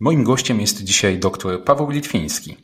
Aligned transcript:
Moim 0.00 0.24
gościem 0.24 0.60
jest 0.60 0.84
dzisiaj 0.84 1.18
dr 1.18 1.64
Paweł 1.64 1.90
Litwiński, 1.90 2.56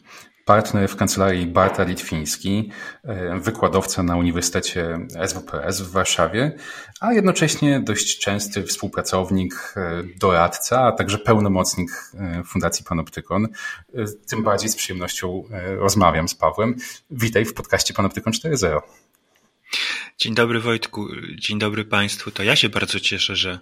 partner 0.44 0.88
w 0.88 0.96
kancelarii 0.96 1.46
Barta 1.46 1.84
Litwiński, 1.84 2.70
e, 3.04 3.38
wykładowca 3.38 4.02
na 4.02 4.16
Uniwersytecie 4.16 5.06
SWPS 5.26 5.80
w 5.80 5.90
Warszawie, 5.90 6.56
a 7.00 7.12
jednocześnie 7.12 7.80
dość 7.80 8.18
częsty 8.18 8.62
współpracownik, 8.62 9.74
e, 9.76 10.02
doradca, 10.20 10.80
a 10.80 10.92
także 10.92 11.18
pełnomocnik 11.18 11.90
e, 12.14 12.44
Fundacji 12.44 12.84
Panoptykon. 12.84 13.48
Tym 14.28 14.42
bardziej 14.42 14.68
z 14.68 14.76
przyjemnością 14.76 15.42
rozmawiam 15.78 16.28
z 16.28 16.34
Pawłem. 16.34 16.76
Witaj 17.10 17.44
w 17.44 17.54
podcaście 17.54 17.94
Panoptykon 17.94 18.32
4.0. 18.32 18.80
Dzień 20.18 20.34
dobry 20.34 20.60
Wojtku, 20.60 21.08
dzień 21.34 21.58
dobry 21.58 21.84
Państwu. 21.84 22.30
To 22.30 22.42
ja 22.42 22.56
się 22.56 22.68
bardzo 22.68 23.00
cieszę, 23.00 23.36
że 23.36 23.58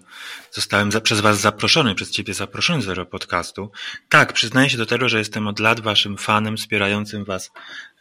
zostałem 0.50 0.92
za, 0.92 1.00
przez 1.00 1.20
Was 1.20 1.40
zaproszony, 1.40 1.94
przez 1.94 2.11
Ciebie 2.11 2.34
zaproszony 2.34 2.82
do 2.82 2.86
tego 2.86 3.06
podcastu. 3.06 3.70
Tak, 4.08 4.32
przyznaję 4.32 4.70
się 4.70 4.79
do 4.79 4.86
tego, 4.86 5.08
że 5.08 5.18
jestem 5.18 5.46
od 5.46 5.61
lat 5.61 5.80
Waszym 5.80 6.17
fanem, 6.17 6.56
wspierającym 6.56 7.25
Was 7.25 7.50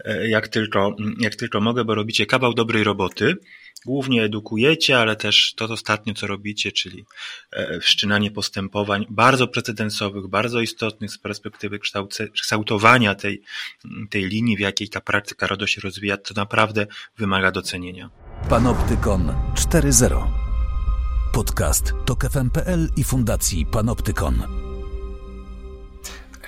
e, 0.05 0.29
jak 0.29 0.47
tylko, 0.47 0.95
jak 1.19 1.35
tylko 1.35 1.61
mogę, 1.61 1.85
bo 1.85 1.95
robicie 1.95 2.25
kawał 2.25 2.53
dobrej 2.53 2.83
roboty 2.83 3.38
głównie 3.85 4.23
edukujecie, 4.23 4.99
ale 4.99 5.16
też 5.16 5.53
to 5.55 5.66
ostatnio, 5.66 6.13
co 6.13 6.27
robicie, 6.27 6.72
czyli 6.72 7.05
e, 7.52 7.80
wszczynanie 7.80 8.31
postępowań 8.31 9.05
bardzo 9.09 9.48
precedensowych, 9.48 10.27
bardzo 10.27 10.62
istotnych 10.62 11.12
z 11.12 11.17
perspektywy 11.17 11.80
kształtowania 12.34 13.16
tej, 13.16 13.41
tej 14.09 14.25
linii, 14.25 14.58
w 14.58 14.59
jakiej 14.59 14.89
ta 14.89 15.02
praktyka 15.02 15.48
RODO 15.48 15.67
się 15.67 15.81
rozwija, 15.81 16.17
to 16.17 16.34
naprawdę 16.34 16.88
wymaga 17.17 17.52
docenienia. 17.52 18.09
Panoptykon 18.49 19.34
4.0 19.55 20.27
Podcast 21.34 21.94
FM.pl 22.31 22.89
i 22.98 23.03
Fundacji 23.03 23.66
Panoptykon. 23.66 24.41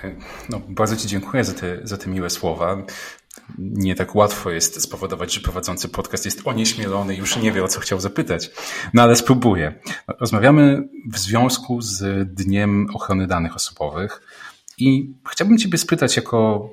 E, 0.03 0.15
no, 0.49 0.61
bardzo 0.69 0.95
Ci 0.95 1.07
dziękuję 1.07 1.43
za 1.43 1.53
te, 1.53 1.79
za 1.83 1.97
te 1.97 2.09
miłe 2.09 2.29
słowa 2.29 2.85
nie 3.57 3.95
tak 3.95 4.15
łatwo 4.15 4.51
jest 4.51 4.81
spowodować, 4.81 5.33
że 5.33 5.41
prowadzący 5.41 5.89
podcast 5.89 6.25
jest 6.25 6.41
onieśmielony 6.45 7.15
i 7.15 7.17
już 7.17 7.37
nie 7.37 7.51
wie, 7.51 7.63
o 7.63 7.67
co 7.67 7.79
chciał 7.79 7.99
zapytać. 7.99 8.51
No 8.93 9.01
ale 9.01 9.15
spróbuję. 9.15 9.79
Rozmawiamy 10.19 10.89
w 11.11 11.19
związku 11.19 11.81
z 11.81 12.27
Dniem 12.33 12.87
Ochrony 12.93 13.27
Danych 13.27 13.55
Osobowych 13.55 14.21
i 14.77 15.13
chciałbym 15.31 15.57
Ciebie 15.57 15.77
spytać 15.77 16.15
jako 16.15 16.69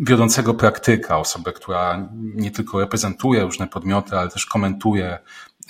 wiodącego 0.00 0.54
praktyka, 0.54 1.18
osobę, 1.18 1.52
która 1.52 2.08
nie 2.14 2.50
tylko 2.50 2.80
reprezentuje 2.80 3.42
różne 3.42 3.66
podmioty, 3.66 4.18
ale 4.18 4.30
też 4.30 4.46
komentuje 4.46 5.18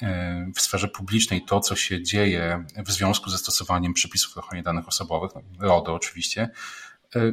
e, 0.02 0.50
w 0.54 0.60
sferze 0.60 0.88
publicznej 0.88 1.42
to, 1.42 1.60
co 1.60 1.76
się 1.76 2.02
dzieje 2.02 2.64
w 2.86 2.92
związku 2.92 3.30
ze 3.30 3.38
stosowaniem 3.38 3.94
przepisów 3.94 4.36
o 4.36 4.40
ochronie 4.40 4.62
danych 4.62 4.88
osobowych, 4.88 5.30
RODO 5.60 5.94
oczywiście, 5.94 6.50
e, 7.16 7.32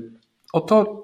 o 0.54 0.62
to, 0.62 1.04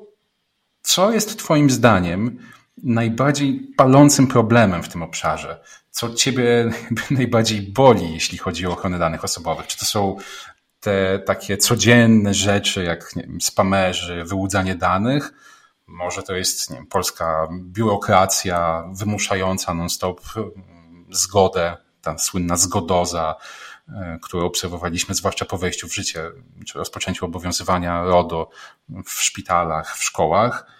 co 0.81 1.11
jest 1.11 1.39
Twoim 1.39 1.69
zdaniem 1.69 2.39
najbardziej 2.83 3.71
palącym 3.77 4.27
problemem 4.27 4.83
w 4.83 4.89
tym 4.89 5.03
obszarze? 5.03 5.63
Co 5.91 6.13
Ciebie 6.13 6.71
najbardziej 7.11 7.61
boli, 7.61 8.13
jeśli 8.13 8.37
chodzi 8.37 8.67
o 8.67 8.71
ochronę 8.71 8.99
danych 8.99 9.23
osobowych? 9.23 9.67
Czy 9.67 9.77
to 9.77 9.85
są 9.85 10.17
te 10.79 11.19
takie 11.19 11.57
codzienne 11.57 12.33
rzeczy, 12.33 12.83
jak 12.83 13.15
nie 13.15 13.23
wiem, 13.23 13.41
spamerzy, 13.41 14.23
wyłudzanie 14.23 14.75
danych? 14.75 15.33
Może 15.87 16.23
to 16.23 16.35
jest 16.35 16.69
nie 16.69 16.75
wiem, 16.75 16.87
polska 16.87 17.47
biurokracja 17.51 18.83
wymuszająca 18.93 19.73
non-stop 19.73 20.21
mm, 20.35 21.05
zgodę, 21.09 21.77
ta 22.01 22.17
słynna 22.17 22.57
zgodoza, 22.57 23.35
e, 23.95 24.19
którą 24.21 24.45
obserwowaliśmy 24.45 25.15
zwłaszcza 25.15 25.45
po 25.45 25.57
wejściu 25.57 25.87
w 25.87 25.93
życie, 25.93 26.31
czy 26.65 26.77
rozpoczęciu 26.77 27.25
obowiązywania 27.25 28.03
RODO 28.03 28.49
w 29.05 29.11
szpitalach, 29.11 29.97
w 29.97 30.03
szkołach 30.03 30.79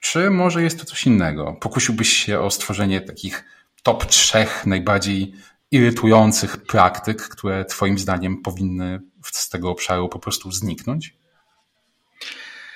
czy 0.00 0.30
może 0.30 0.62
jest 0.62 0.78
to 0.78 0.84
coś 0.84 1.06
innego? 1.06 1.56
Pokusiłbyś 1.60 2.12
się 2.12 2.40
o 2.40 2.50
stworzenie 2.50 3.00
takich 3.00 3.44
top 3.82 4.06
trzech 4.06 4.66
najbardziej 4.66 5.34
irytujących 5.70 6.56
praktyk, 6.56 7.28
które 7.28 7.64
Twoim 7.64 7.98
zdaniem 7.98 8.42
powinny 8.42 9.00
z 9.22 9.48
tego 9.48 9.70
obszaru 9.70 10.08
po 10.08 10.18
prostu 10.18 10.52
zniknąć? 10.52 11.14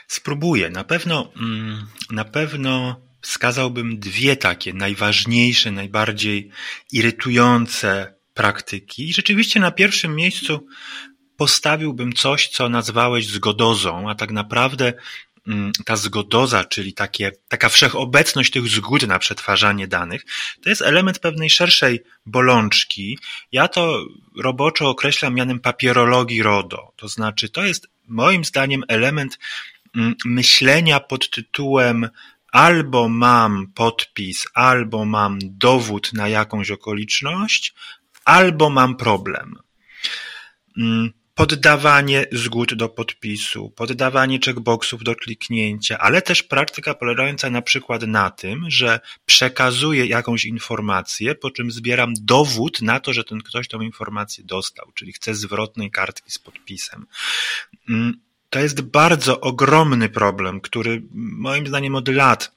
Spróbuję. 0.09 0.71
Na 0.71 0.85
pewno, 0.85 1.33
mm, 1.37 1.87
na 2.11 2.25
pewno 2.25 3.01
wskazałbym 3.21 3.99
dwie 3.99 4.37
takie 4.37 4.73
najważniejsze, 4.73 5.71
najbardziej 5.71 6.51
irytujące 6.93 8.14
praktyki. 8.35 9.09
I 9.09 9.15
rzeczywiście 9.15 9.61
na 9.61 9.71
pierwszym 9.71 10.17
miejscu 10.17 10.67
postawiłbym 11.37 12.13
coś, 12.13 12.49
co 12.49 12.69
nazwałeś 12.69 13.27
zgodozą, 13.27 14.11
a 14.11 14.15
tak 14.15 14.31
naprawdę 14.33 14.93
Mm, 15.47 15.73
ta 15.85 15.97
zgodoza, 15.97 16.65
czyli 16.65 16.93
takie, 16.93 17.33
taka 17.49 17.69
wszechobecność 17.69 18.51
tych 18.51 18.69
zgód 18.69 19.07
na 19.07 19.19
przetwarzanie 19.19 19.89
danych, 19.89 20.25
to 20.63 20.69
jest 20.69 20.83
element 20.83 21.19
pewnej 21.19 21.51
szerszej 21.51 22.03
bolączki. 22.27 23.19
Ja 23.53 23.69
to 23.69 24.05
roboczo 24.37 24.89
określam 24.89 25.35
mianem 25.35 25.61
papierologii 25.61 26.43
RODO. 26.43 26.93
To 26.97 27.09
znaczy, 27.09 27.49
to 27.49 27.65
jest 27.65 27.89
moim 28.09 28.45
zdaniem 28.45 28.83
element 28.89 29.39
mm, 29.97 30.15
myślenia 30.25 31.01
pod 31.01 31.31
tytułem 31.31 32.09
albo 32.53 33.09
mam 33.09 33.67
podpis, 33.75 34.47
albo 34.55 35.05
mam 35.05 35.39
dowód 35.43 36.13
na 36.13 36.29
jakąś 36.29 36.71
okoliczność, 36.71 37.75
albo 38.25 38.71
mam 38.71 38.97
problem. 38.97 39.55
Mm, 40.79 41.11
poddawanie 41.35 42.27
zgód 42.33 42.75
do 42.75 42.89
podpisu, 42.89 43.71
poddawanie 43.71 44.39
checkboxów 44.45 45.05
do 45.05 45.15
kliknięcia, 45.17 45.99
ale 45.99 46.23
też 46.23 46.43
praktyka 46.43 46.95
polegająca 46.95 47.51
na 47.51 47.63
przykład 47.63 48.03
na 48.03 48.31
tym, 48.31 48.71
że 48.71 49.01
przekazuję 49.27 50.07
jakąś 50.07 50.45
informację, 50.45 51.35
po 51.35 51.51
czym 51.51 51.71
zbieram 51.71 52.15
dowód 52.21 52.83
na 52.83 53.01
to, 53.01 53.13
że 53.13 53.25
ten 53.25 53.41
ktoś 53.41 53.69
tą 53.69 53.81
informację 53.81 54.45
dostał, 54.45 54.93
czyli 54.95 55.13
chcę 55.13 55.35
zwrotnej 55.35 55.91
kartki 55.91 56.31
z 56.31 56.39
podpisem. 56.39 57.07
Mm, 57.89 58.21
to 58.51 58.59
jest 58.59 58.81
bardzo 58.81 59.41
ogromny 59.41 60.09
problem, 60.09 60.61
który 60.61 61.03
moim 61.15 61.67
zdaniem 61.67 61.95
od 61.95 62.09
lat 62.09 62.53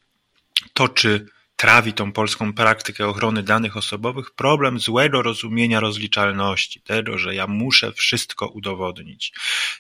toczy 0.73 1.27
trawi 1.57 1.93
tą 1.93 2.11
polską 2.11 2.53
praktykę 2.53 3.07
ochrony 3.07 3.43
danych 3.43 3.77
osobowych 3.77 4.31
problem 4.31 4.79
złego 4.79 5.21
rozumienia 5.21 5.79
rozliczalności, 5.79 6.81
tego, 6.81 7.17
że 7.17 7.35
ja 7.35 7.47
muszę 7.47 7.91
wszystko 7.91 8.47
udowodnić. 8.47 9.33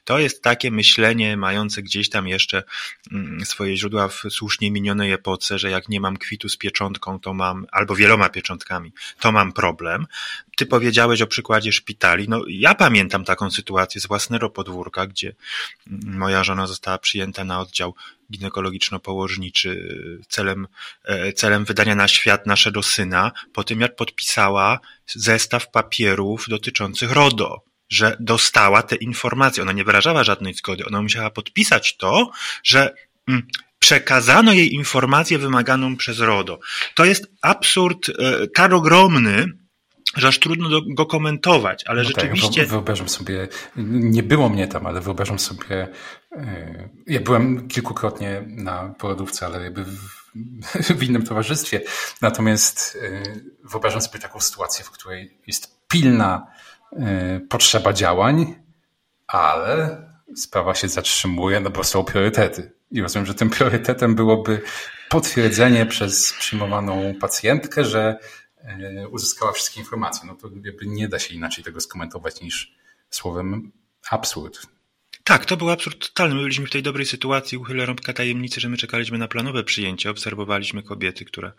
To 0.03 0.19
jest 0.19 0.43
takie 0.43 0.71
myślenie 0.71 1.37
mające 1.37 1.81
gdzieś 1.81 2.09
tam 2.09 2.27
jeszcze 2.27 2.63
mm, 3.11 3.45
swoje 3.45 3.77
źródła 3.77 4.07
w 4.07 4.23
słusznie 4.29 4.71
minionej 4.71 5.11
epoce, 5.11 5.59
że 5.59 5.69
jak 5.69 5.89
nie 5.89 6.01
mam 6.01 6.17
kwitu 6.17 6.49
z 6.49 6.57
pieczątką, 6.57 7.19
to 7.19 7.33
mam, 7.33 7.65
albo 7.71 7.95
wieloma 7.95 8.29
pieczątkami, 8.29 8.93
to 9.19 9.31
mam 9.31 9.53
problem. 9.53 10.07
Ty 10.55 10.65
powiedziałeś 10.65 11.21
o 11.21 11.27
przykładzie 11.27 11.71
szpitali. 11.71 12.29
No, 12.29 12.41
ja 12.47 12.75
pamiętam 12.75 13.25
taką 13.25 13.51
sytuację 13.51 14.01
z 14.01 14.07
własnego 14.07 14.49
podwórka, 14.49 15.07
gdzie 15.07 15.35
mm, 15.87 16.17
moja 16.17 16.43
żona 16.43 16.67
została 16.67 16.97
przyjęta 16.97 17.43
na 17.43 17.59
oddział 17.59 17.95
ginekologiczno-położniczy 18.31 19.97
celem, 20.27 20.67
e, 21.03 21.33
celem 21.33 21.65
wydania 21.65 21.95
na 21.95 22.07
świat 22.07 22.45
naszego 22.45 22.83
syna, 22.83 23.31
po 23.53 23.63
tym 23.63 23.81
jak 23.81 23.95
podpisała 23.95 24.79
zestaw 25.05 25.71
papierów 25.71 26.45
dotyczących 26.49 27.11
RODO 27.11 27.67
że 27.89 28.17
dostała 28.19 28.83
te 28.83 28.95
informacje. 28.95 29.63
Ona 29.63 29.71
nie 29.71 29.83
wyrażała 29.83 30.23
żadnej 30.23 30.53
zgody. 30.53 30.85
Ona 30.85 31.01
musiała 31.01 31.29
podpisać 31.29 31.97
to, 31.97 32.31
że 32.63 32.93
mm, 33.27 33.47
przekazano 33.79 34.53
jej 34.53 34.73
informację 34.73 35.37
wymaganą 35.37 35.97
przez 35.97 36.19
RODO. 36.19 36.59
To 36.95 37.05
jest 37.05 37.31
absurd 37.41 38.09
e, 38.09 38.47
tak 38.47 38.73
ogromny, 38.73 39.45
że 40.17 40.27
aż 40.27 40.39
trudno 40.39 40.81
go 40.87 41.05
komentować, 41.05 41.83
ale 41.87 42.03
no 42.03 42.09
tak, 42.09 42.15
rzeczywiście... 42.15 42.65
Wyobrażam 42.65 43.09
sobie, 43.09 43.47
nie 43.75 44.23
było 44.23 44.49
mnie 44.49 44.67
tam, 44.67 44.85
ale 44.85 45.01
wyobrażam 45.01 45.39
sobie, 45.39 45.87
e, 46.31 46.89
ja 47.07 47.19
byłem 47.19 47.67
kilkukrotnie 47.67 48.43
na 48.47 48.95
porodówce, 48.99 49.45
ale 49.45 49.63
jakby 49.63 49.83
w, 49.83 49.99
w 50.99 51.03
innym 51.03 51.23
towarzystwie, 51.23 51.81
natomiast 52.21 52.97
e, 53.01 53.23
wyobrażam 53.63 54.01
sobie 54.01 54.19
taką 54.19 54.39
sytuację, 54.39 54.85
w 54.85 54.91
której 54.91 55.37
jest 55.47 55.87
pilna 55.87 56.47
e, 56.91 57.39
potrzeba 57.49 57.93
działań, 57.93 58.55
ale 59.27 59.97
sprawa 60.35 60.75
się 60.75 60.87
zatrzymuje, 60.87 61.59
no 61.59 61.69
bo 61.69 61.83
są 61.83 62.03
priorytety. 62.03 62.71
I 62.91 63.01
rozumiem, 63.01 63.25
że 63.25 63.33
tym 63.33 63.49
priorytetem 63.49 64.15
byłoby 64.15 64.61
potwierdzenie 65.09 65.85
przez 65.85 66.33
przyjmowaną 66.33 67.13
pacjentkę, 67.21 67.85
że 67.85 68.17
uzyskała 69.11 69.51
wszystkie 69.51 69.79
informacje. 69.79 70.27
No 70.27 70.35
to 70.35 70.49
jakby 70.63 70.85
nie 70.85 71.07
da 71.07 71.19
się 71.19 71.33
inaczej 71.33 71.63
tego 71.63 71.81
skomentować 71.81 72.41
niż 72.41 72.75
słowem 73.09 73.71
absurd. 74.09 74.67
Tak, 75.27 75.45
to 75.45 75.57
był 75.57 75.69
absurd 75.69 76.07
totalny. 76.07 76.35
My 76.35 76.41
byliśmy 76.41 76.65
w 76.67 76.69
tej 76.69 76.83
dobrej 76.83 77.05
sytuacji, 77.05 77.57
uchylę 77.57 77.85
rąbka 77.85 78.13
tajemnicy, 78.13 78.61
że 78.61 78.69
my 78.69 78.77
czekaliśmy 78.77 79.17
na 79.17 79.27
planowe 79.27 79.63
przyjęcie. 79.63 80.09
Obserwowaliśmy 80.09 80.83
kobiety, 80.83 81.25
które 81.25 81.51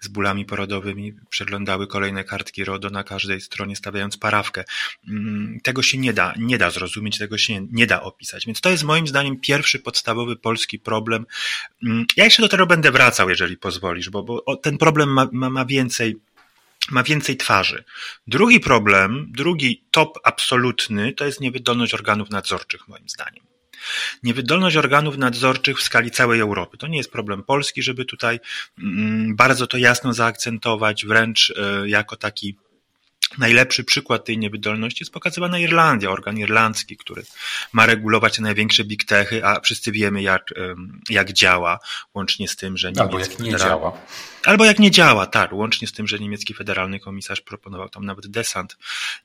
z 0.00 0.08
bólami 0.08 0.44
porodowymi 0.44 1.12
przeglądały 1.30 1.86
kolejne 1.86 2.24
kartki 2.24 2.64
RODO 2.64 2.90
na 2.90 3.04
każdej 3.04 3.40
stronie, 3.40 3.76
stawiając 3.76 4.16
parawkę. 4.16 4.64
Mm, 5.08 5.60
tego 5.62 5.82
się 5.82 5.98
nie 5.98 6.12
da, 6.12 6.34
nie 6.38 6.58
da 6.58 6.70
zrozumieć, 6.70 7.18
tego 7.18 7.38
się 7.38 7.66
nie 7.72 7.86
da 7.86 8.02
opisać. 8.02 8.46
Więc 8.46 8.60
to 8.60 8.70
jest 8.70 8.84
moim 8.84 9.06
zdaniem 9.06 9.40
pierwszy 9.40 9.78
podstawowy 9.78 10.36
polski 10.36 10.78
problem. 10.78 11.26
Mm, 11.82 12.06
ja 12.16 12.24
jeszcze 12.24 12.42
do 12.42 12.48
tego 12.48 12.66
będę 12.66 12.90
wracał, 12.90 13.30
jeżeli 13.30 13.56
pozwolisz, 13.56 14.10
bo, 14.10 14.22
bo 14.22 14.56
ten 14.56 14.78
problem 14.78 15.08
ma, 15.08 15.28
ma, 15.32 15.50
ma 15.50 15.64
więcej 15.64 16.16
ma 16.90 17.02
więcej 17.02 17.36
twarzy. 17.36 17.84
Drugi 18.26 18.60
problem, 18.60 19.26
drugi 19.36 19.84
top 19.90 20.18
absolutny, 20.24 21.12
to 21.12 21.24
jest 21.24 21.40
niewydolność 21.40 21.94
organów 21.94 22.30
nadzorczych, 22.30 22.88
moim 22.88 23.08
zdaniem. 23.08 23.44
Niewydolność 24.22 24.76
organów 24.76 25.16
nadzorczych 25.16 25.78
w 25.78 25.82
skali 25.82 26.10
całej 26.10 26.40
Europy. 26.40 26.76
To 26.76 26.86
nie 26.86 26.96
jest 26.96 27.12
problem 27.12 27.42
polski, 27.42 27.82
żeby 27.82 28.04
tutaj 28.04 28.40
mm, 28.78 29.36
bardzo 29.36 29.66
to 29.66 29.78
jasno 29.78 30.12
zaakcentować, 30.12 31.06
wręcz 31.06 31.50
e, 31.56 31.88
jako 31.88 32.16
taki 32.16 32.56
Najlepszy 33.38 33.84
przykład 33.84 34.24
tej 34.24 34.38
niewydolności 34.38 35.02
jest 35.02 35.12
pokazywana 35.12 35.58
Irlandia, 35.58 36.10
organ 36.10 36.38
irlandzki, 36.38 36.96
który 36.96 37.22
ma 37.72 37.86
regulować 37.86 38.36
te 38.36 38.42
największe 38.42 38.84
big 38.84 39.04
techy, 39.04 39.44
a 39.44 39.60
wszyscy 39.60 39.92
wiemy, 39.92 40.22
jak, 40.22 40.54
jak 41.10 41.32
działa, 41.32 41.78
łącznie 42.14 42.48
z 42.48 42.56
tym, 42.56 42.76
że 42.76 42.92
niemiecki 42.92 43.02
Albo 43.02 43.18
jak 43.18 43.38
nie 43.38 43.52
federal... 43.52 43.68
działa. 43.68 43.98
Albo 44.44 44.64
jak 44.64 44.78
nie 44.78 44.90
działa, 44.90 45.26
tak, 45.26 45.52
łącznie 45.52 45.88
z 45.88 45.92
tym, 45.92 46.08
że 46.08 46.18
niemiecki 46.18 46.54
federalny 46.54 47.00
komisarz 47.00 47.40
proponował 47.40 47.88
tam 47.88 48.04
nawet 48.04 48.26
desant 48.26 48.76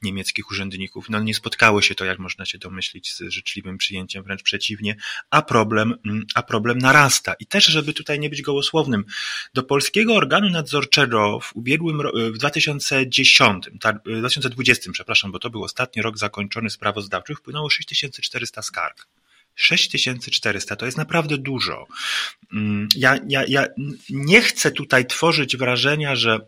niemieckich 0.01 0.51
urzędników. 0.51 1.09
No 1.09 1.19
nie 1.19 1.35
spotkało 1.35 1.81
się 1.81 1.95
to, 1.95 2.05
jak 2.05 2.19
można 2.19 2.45
się 2.45 2.57
domyślić, 2.57 3.13
z 3.13 3.19
życzliwym 3.29 3.77
przyjęciem, 3.77 4.23
wręcz 4.23 4.43
przeciwnie, 4.43 4.95
a 5.29 5.41
problem, 5.41 5.95
mm, 6.05 6.25
a 6.35 6.43
problem 6.43 6.77
narasta. 6.77 7.33
I 7.33 7.45
też, 7.45 7.65
żeby 7.65 7.93
tutaj 7.93 8.19
nie 8.19 8.29
być 8.29 8.41
gołosłownym, 8.41 9.05
do 9.53 9.63
polskiego 9.63 10.15
organu 10.15 10.49
nadzorczego 10.49 11.39
w 11.39 11.55
ubiegłym, 11.55 12.01
w 12.13 12.37
2010, 12.37 13.69
tak, 13.79 13.98
2020, 14.05 14.91
przepraszam, 14.91 15.31
bo 15.31 15.39
to 15.39 15.49
był 15.49 15.63
ostatni 15.63 16.01
rok 16.01 16.17
zakończony 16.17 16.69
sprawozdawczy, 16.69 17.35
wpłynęło 17.35 17.69
6400 17.69 18.61
skarg. 18.61 19.07
6400 19.55 20.75
to 20.75 20.85
jest 20.85 20.97
naprawdę 20.97 21.37
dużo. 21.37 21.87
Mm, 22.53 22.87
ja, 22.95 23.17
ja, 23.27 23.43
ja 23.47 23.67
nie 24.09 24.41
chcę 24.41 24.71
tutaj 24.71 25.05
tworzyć 25.05 25.57
wrażenia, 25.57 26.15
że 26.15 26.39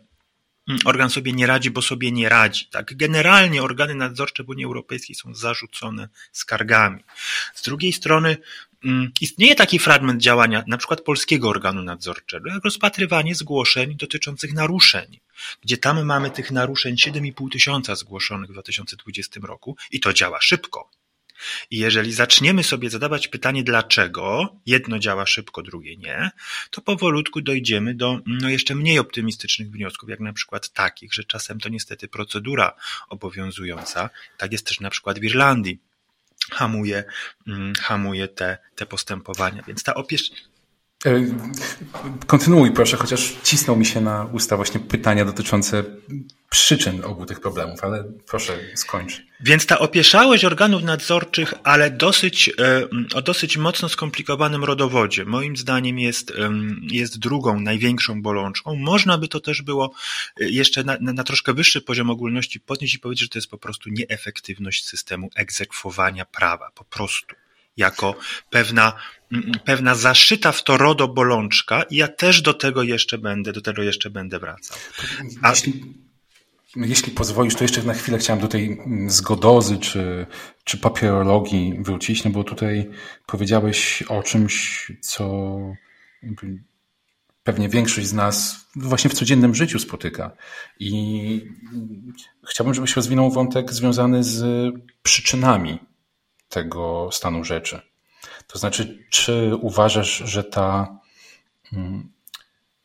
mm, 0.68 0.80
organ 0.84 1.10
sobie 1.10 1.32
nie 1.32 1.46
radzi, 1.46 1.70
bo 1.70 1.82
sobie 1.82 2.12
nie 2.12 2.28
radzi. 2.28 2.66
Tak? 2.66 2.96
Generalnie 2.96 3.62
organy 3.62 3.94
nadzorcze 3.94 4.44
w 4.44 4.48
Unii 4.48 4.64
Europejskiej 4.64 5.16
są 5.16 5.34
zarzucone 5.34 6.08
skargami. 6.32 7.04
Z 7.54 7.62
drugiej 7.62 7.92
strony 7.92 8.36
istnieje 9.20 9.54
taki 9.54 9.78
fragment 9.78 10.22
działania 10.22 10.64
na 10.66 10.78
przykład 10.78 11.00
polskiego 11.00 11.48
organu 11.48 11.82
nadzorczego, 11.82 12.50
jak 12.50 12.64
rozpatrywanie 12.64 13.34
zgłoszeń 13.34 13.96
dotyczących 13.96 14.52
naruszeń, 14.52 15.20
gdzie 15.62 15.76
tam 15.76 16.04
mamy 16.04 16.30
tych 16.30 16.50
naruszeń 16.50 16.94
7,5 16.94 17.50
tysiąca 17.52 17.94
zgłoszonych 17.94 18.50
w 18.50 18.52
2020 18.52 19.40
roku 19.42 19.76
i 19.90 20.00
to 20.00 20.12
działa 20.12 20.40
szybko. 20.40 20.90
I 21.70 21.78
jeżeli 21.78 22.12
zaczniemy 22.12 22.64
sobie 22.64 22.90
zadawać 22.90 23.28
pytanie, 23.28 23.64
dlaczego 23.64 24.56
jedno 24.66 24.98
działa 24.98 25.26
szybko, 25.26 25.62
drugie 25.62 25.96
nie, 25.96 26.30
to 26.70 26.80
powolutku 26.80 27.40
dojdziemy 27.40 27.94
do 27.94 28.20
no, 28.26 28.48
jeszcze 28.48 28.74
mniej 28.74 28.98
optymistycznych 28.98 29.70
wniosków, 29.70 30.08
jak 30.08 30.20
na 30.20 30.32
przykład 30.32 30.72
takich, 30.72 31.14
że 31.14 31.24
czasem 31.24 31.60
to 31.60 31.68
niestety 31.68 32.08
procedura 32.08 32.74
obowiązująca. 33.08 34.10
Tak 34.38 34.52
jest 34.52 34.66
też 34.66 34.80
na 34.80 34.90
przykład 34.90 35.18
w 35.18 35.24
Irlandii. 35.24 35.78
Hamuje, 36.50 37.04
mm, 37.46 37.72
hamuje 37.80 38.28
te, 38.28 38.58
te 38.74 38.86
postępowania. 38.86 39.62
Więc 39.62 39.82
ta 39.82 39.94
opieś, 39.94 40.30
E, 41.06 41.20
kontynuuj 42.26 42.70
proszę, 42.70 42.96
chociaż 42.96 43.36
cisnął 43.42 43.76
mi 43.76 43.86
się 43.86 44.00
na 44.00 44.24
usta 44.32 44.56
właśnie 44.56 44.80
pytania 44.80 45.24
dotyczące 45.24 45.84
przyczyn 46.52 47.04
obu 47.04 47.26
tych 47.26 47.40
problemów, 47.40 47.84
ale 47.84 48.04
proszę 48.26 48.58
skończ. 48.74 49.22
Więc 49.40 49.66
ta 49.66 49.78
opieszałość 49.78 50.44
organów 50.44 50.82
nadzorczych, 50.82 51.54
ale 51.64 51.90
dosyć, 51.90 52.48
e, 52.48 52.88
o 53.14 53.22
dosyć 53.22 53.56
mocno 53.56 53.88
skomplikowanym 53.88 54.64
rodowodzie, 54.64 55.24
moim 55.24 55.56
zdaniem 55.56 55.98
jest, 55.98 56.32
jest 56.82 57.18
drugą 57.18 57.60
największą 57.60 58.22
bolączką. 58.22 58.76
Można 58.76 59.18
by 59.18 59.28
to 59.28 59.40
też 59.40 59.62
było 59.62 59.94
e, 60.40 60.48
jeszcze 60.48 60.84
na, 60.84 60.96
na 61.00 61.24
troszkę 61.24 61.52
wyższy 61.52 61.80
poziom 61.80 62.10
ogólności 62.10 62.60
podnieść 62.60 62.94
i 62.94 62.98
powiedzieć, 62.98 63.22
że 63.22 63.28
to 63.28 63.38
jest 63.38 63.50
po 63.50 63.58
prostu 63.58 63.90
nieefektywność 63.90 64.88
systemu 64.88 65.30
egzekwowania 65.34 66.24
prawa. 66.24 66.70
Po 66.74 66.84
prostu 66.84 67.36
jako 67.76 68.14
pewna, 68.50 68.92
mm, 69.32 69.52
pewna 69.64 69.94
zaszyta 69.94 70.52
w 70.52 70.64
to 70.64 70.76
RODO 70.76 71.08
bolączka 71.08 71.82
i 71.82 71.96
ja 71.96 72.08
też 72.08 72.42
do 72.42 72.54
tego 72.54 72.82
jeszcze 72.82 73.18
będę, 73.18 73.52
do 73.52 73.60
tego 73.60 73.82
jeszcze 73.82 74.10
będę 74.10 74.38
wracał. 74.38 74.78
A... 75.42 75.50
Jeśli, 75.50 75.82
jeśli 76.76 77.12
pozwolisz, 77.12 77.54
to 77.54 77.64
jeszcze 77.64 77.82
na 77.82 77.94
chwilę 77.94 78.18
chciałem 78.18 78.42
do 78.42 78.48
tej 78.48 78.72
mm, 78.72 79.10
zgodozy 79.10 79.78
czy, 79.78 80.26
czy 80.64 80.78
papierologii 80.78 81.74
wrócić, 81.80 82.24
no 82.24 82.30
bo 82.30 82.44
tutaj 82.44 82.90
powiedziałeś 83.26 84.02
o 84.02 84.22
czymś, 84.22 84.92
co 85.00 85.58
pewnie 87.44 87.68
większość 87.68 88.06
z 88.06 88.12
nas 88.12 88.66
właśnie 88.76 89.10
w 89.10 89.14
codziennym 89.14 89.54
życiu 89.54 89.78
spotyka. 89.78 90.36
I 90.78 91.50
chciałbym, 92.50 92.74
żebyś 92.74 92.96
rozwinął 92.96 93.30
wątek 93.30 93.72
związany 93.72 94.24
z 94.24 94.44
przyczynami 95.02 95.78
tego 96.48 97.08
stanu 97.12 97.44
rzeczy. 97.44 97.80
To 98.46 98.58
znaczy, 98.58 99.06
czy 99.10 99.56
uważasz, 99.60 100.16
że 100.16 100.44
ta 100.44 100.98
mm, 101.72 102.12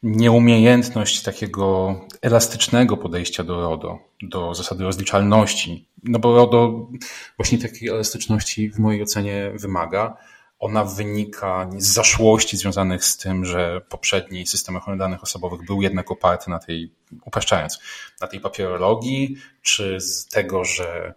nieumiejętność 0.03 1.21
takiego 1.21 1.95
elastycznego 2.21 2.97
podejścia 2.97 3.43
do 3.43 3.61
RODO, 3.61 3.99
do 4.21 4.55
zasady 4.55 4.83
rozliczalności, 4.83 5.89
no 6.03 6.19
bo 6.19 6.35
RODO 6.35 6.89
właśnie 7.37 7.57
takiej 7.57 7.89
elastyczności 7.89 8.69
w 8.69 8.79
mojej 8.79 9.03
ocenie 9.03 9.51
wymaga, 9.55 10.17
ona 10.59 10.83
wynika 10.83 11.69
z 11.77 11.85
zaszłości 11.85 12.57
związanych 12.57 13.05
z 13.05 13.17
tym, 13.17 13.45
że 13.45 13.81
poprzedni 13.89 14.47
system 14.47 14.75
ochrony 14.75 14.99
danych 14.99 15.23
osobowych 15.23 15.65
był 15.65 15.81
jednak 15.81 16.11
oparty 16.11 16.49
na 16.49 16.59
tej, 16.59 16.93
upraszczając, 17.25 17.79
na 18.21 18.27
tej 18.27 18.39
papierologii, 18.39 19.37
czy 19.61 20.01
z 20.01 20.27
tego, 20.27 20.65
że 20.65 21.13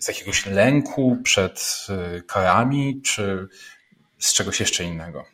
z 0.00 0.08
jakiegoś 0.08 0.46
lęku 0.46 1.18
przed 1.22 1.86
y, 2.16 2.22
karami, 2.22 3.00
czy 3.02 3.48
z 4.18 4.32
czegoś 4.32 4.60
jeszcze 4.60 4.84
innego? 4.84 5.24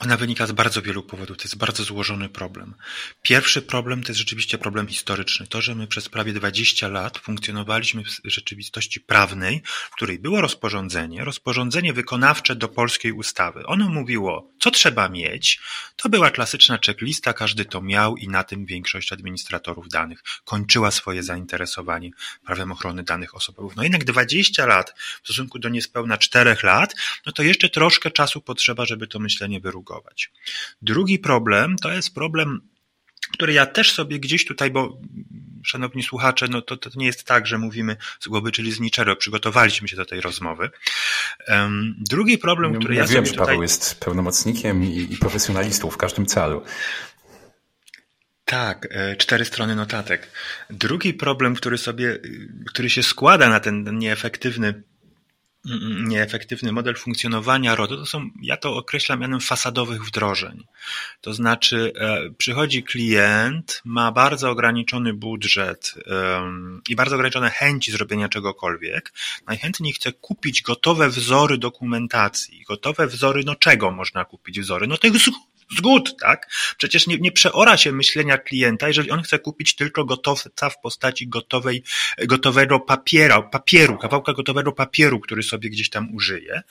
Ona 0.00 0.16
wynika 0.16 0.46
z 0.46 0.52
bardzo 0.52 0.82
wielu 0.82 1.02
powodów. 1.02 1.36
To 1.36 1.44
jest 1.44 1.56
bardzo 1.56 1.84
złożony 1.84 2.28
problem. 2.28 2.74
Pierwszy 3.22 3.62
problem 3.62 4.02
to 4.02 4.08
jest 4.08 4.18
rzeczywiście 4.18 4.58
problem 4.58 4.86
historyczny. 4.86 5.46
To, 5.46 5.62
że 5.62 5.74
my 5.74 5.86
przez 5.86 6.08
prawie 6.08 6.32
20 6.32 6.88
lat 6.88 7.18
funkcjonowaliśmy 7.18 8.04
w 8.04 8.20
rzeczywistości 8.24 9.00
prawnej, 9.00 9.62
w 9.90 9.94
której 9.94 10.18
było 10.18 10.40
rozporządzenie, 10.40 11.24
rozporządzenie 11.24 11.92
wykonawcze 11.92 12.56
do 12.56 12.68
polskiej 12.68 13.12
ustawy. 13.12 13.66
Ono 13.66 13.88
mówiło, 13.88 14.50
co 14.60 14.70
trzeba 14.70 15.08
mieć. 15.08 15.60
To 15.96 16.08
była 16.08 16.30
klasyczna 16.30 16.78
checklista, 16.86 17.32
każdy 17.32 17.64
to 17.64 17.82
miał 17.82 18.16
i 18.16 18.28
na 18.28 18.44
tym 18.44 18.66
większość 18.66 19.12
administratorów 19.12 19.88
danych 19.88 20.22
kończyła 20.44 20.90
swoje 20.90 21.22
zainteresowanie 21.22 22.10
prawem 22.46 22.72
ochrony 22.72 23.02
danych 23.02 23.34
osobowych. 23.34 23.76
No 23.76 23.82
jednak 23.82 24.04
20 24.04 24.66
lat 24.66 24.94
w 25.22 25.24
stosunku 25.24 25.58
do 25.58 25.68
niespełna 25.68 26.18
4 26.18 26.56
lat, 26.62 26.94
no 27.26 27.32
to 27.32 27.42
jeszcze 27.42 27.68
troszkę 27.68 28.10
czasu 28.10 28.40
potrzeba, 28.40 28.86
żeby 28.86 29.06
to 29.06 29.18
myślenie 29.18 29.60
wyrugować. 29.60 29.87
Drugi 30.82 31.18
problem 31.18 31.76
to 31.76 31.92
jest 31.92 32.14
problem, 32.14 32.60
który 33.32 33.52
ja 33.52 33.66
też 33.66 33.92
sobie 33.92 34.20
gdzieś 34.20 34.44
tutaj, 34.44 34.70
bo 34.70 35.00
szanowni 35.64 36.02
słuchacze, 36.02 36.46
no 36.50 36.62
to, 36.62 36.76
to 36.76 36.90
nie 36.96 37.06
jest 37.06 37.24
tak, 37.24 37.46
że 37.46 37.58
mówimy 37.58 37.96
z 38.20 38.28
głowy, 38.28 38.52
czyli 38.52 38.72
z 38.72 38.80
niczego. 38.80 39.16
Przygotowaliśmy 39.16 39.88
się 39.88 39.96
do 39.96 40.04
tej 40.04 40.20
rozmowy. 40.20 40.70
Drugi 41.98 42.38
problem, 42.38 42.78
który 42.78 42.94
ja, 42.94 43.00
ja 43.00 43.06
wiem, 43.06 43.26
sobie 43.26 43.38
że 43.38 43.44
Paweł 43.44 43.62
jest 43.62 44.00
pełnomocnikiem 44.00 44.84
i, 44.84 45.12
i 45.12 45.16
profesjonalistą 45.16 45.90
w 45.90 45.96
każdym 45.96 46.26
celu. 46.26 46.62
Tak, 48.44 48.88
e, 48.90 49.16
cztery 49.16 49.44
strony 49.44 49.76
notatek. 49.76 50.30
Drugi 50.70 51.14
problem, 51.14 51.54
który 51.54 51.78
sobie, 51.78 52.18
który 52.66 52.90
się 52.90 53.02
składa 53.02 53.48
na 53.48 53.60
ten 53.60 53.98
nieefektywny 53.98 54.82
nieefektywny 56.06 56.72
model 56.72 56.94
funkcjonowania 56.94 57.74
RODO, 57.74 57.96
to 57.96 58.06
są, 58.06 58.30
ja 58.42 58.56
to 58.56 58.76
określam 58.76 59.20
mianem 59.20 59.40
fasadowych 59.40 60.04
wdrożeń. 60.04 60.64
To 61.20 61.34
znaczy, 61.34 61.92
e, 61.96 62.30
przychodzi 62.30 62.82
klient, 62.82 63.82
ma 63.84 64.12
bardzo 64.12 64.50
ograniczony 64.50 65.14
budżet 65.14 65.94
i 66.88 66.96
bardzo 66.96 67.14
ograniczone 67.14 67.50
chęci 67.50 67.92
zrobienia 67.92 68.28
czegokolwiek, 68.28 69.12
najchętniej 69.46 69.92
chce 69.92 70.12
kupić 70.12 70.62
gotowe 70.62 71.08
wzory 71.08 71.58
dokumentacji. 71.58 72.64
Gotowe 72.68 73.06
wzory, 73.06 73.42
no 73.46 73.54
czego 73.54 73.90
można 73.90 74.24
kupić 74.24 74.60
wzory? 74.60 74.86
No 74.86 74.96
tych 74.96 75.18
Zgód, 75.18 75.57
tak? 76.20 76.50
Przecież 76.78 77.06
nie, 77.06 77.18
nie 77.18 77.32
przeora 77.32 77.76
się 77.76 77.92
myślenia 77.92 78.38
klienta, 78.38 78.88
jeżeli 78.88 79.10
on 79.10 79.22
chce 79.22 79.38
kupić 79.38 79.74
tylko 79.74 80.04
gotowca 80.04 80.70
w 80.70 80.80
postaci 80.80 81.28
gotowej, 81.28 81.82
gotowego 82.26 82.80
papiera, 82.80 83.42
papieru, 83.42 83.98
kawałka 83.98 84.32
gotowego 84.32 84.72
papieru, 84.72 85.20
który 85.20 85.42
sobie 85.42 85.70
gdzieś 85.70 85.90
tam 85.90 86.14
użyje. 86.14 86.62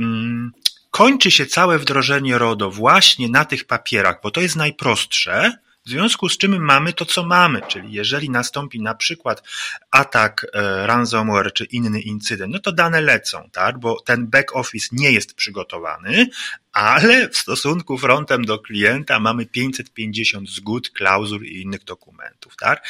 Mm, 0.00 0.52
kończy 0.90 1.30
się 1.30 1.46
całe 1.46 1.78
wdrożenie 1.78 2.38
RODO 2.38 2.70
właśnie 2.70 3.28
na 3.28 3.44
tych 3.44 3.64
papierach, 3.64 4.20
bo 4.22 4.30
to 4.30 4.40
jest 4.40 4.56
najprostsze, 4.56 5.52
w 5.86 5.90
związku 5.90 6.28
z 6.28 6.38
czym 6.38 6.64
mamy 6.64 6.92
to, 6.92 7.04
co 7.04 7.22
mamy, 7.22 7.62
czyli 7.68 7.92
jeżeli 7.92 8.30
nastąpi 8.30 8.80
na 8.80 8.94
przykład 8.94 9.42
atak 9.90 10.46
e, 10.52 10.86
ransomware 10.86 11.52
czy 11.52 11.64
inny 11.64 12.00
incydent, 12.00 12.52
no 12.52 12.58
to 12.58 12.72
dane 12.72 13.00
lecą, 13.00 13.50
tak? 13.52 13.78
Bo 13.78 14.00
ten 14.00 14.26
back 14.26 14.56
office 14.56 14.88
nie 14.92 15.12
jest 15.12 15.34
przygotowany, 15.34 16.26
ale 16.72 17.28
w 17.28 17.36
stosunku 17.36 17.98
frontem 17.98 18.44
do 18.44 18.58
klienta 18.58 19.20
mamy 19.20 19.46
550 19.46 20.50
zgód, 20.50 20.90
klauzul 20.90 21.44
i 21.44 21.60
innych 21.60 21.84
dokumentów, 21.84 22.56
tak? 22.56 22.88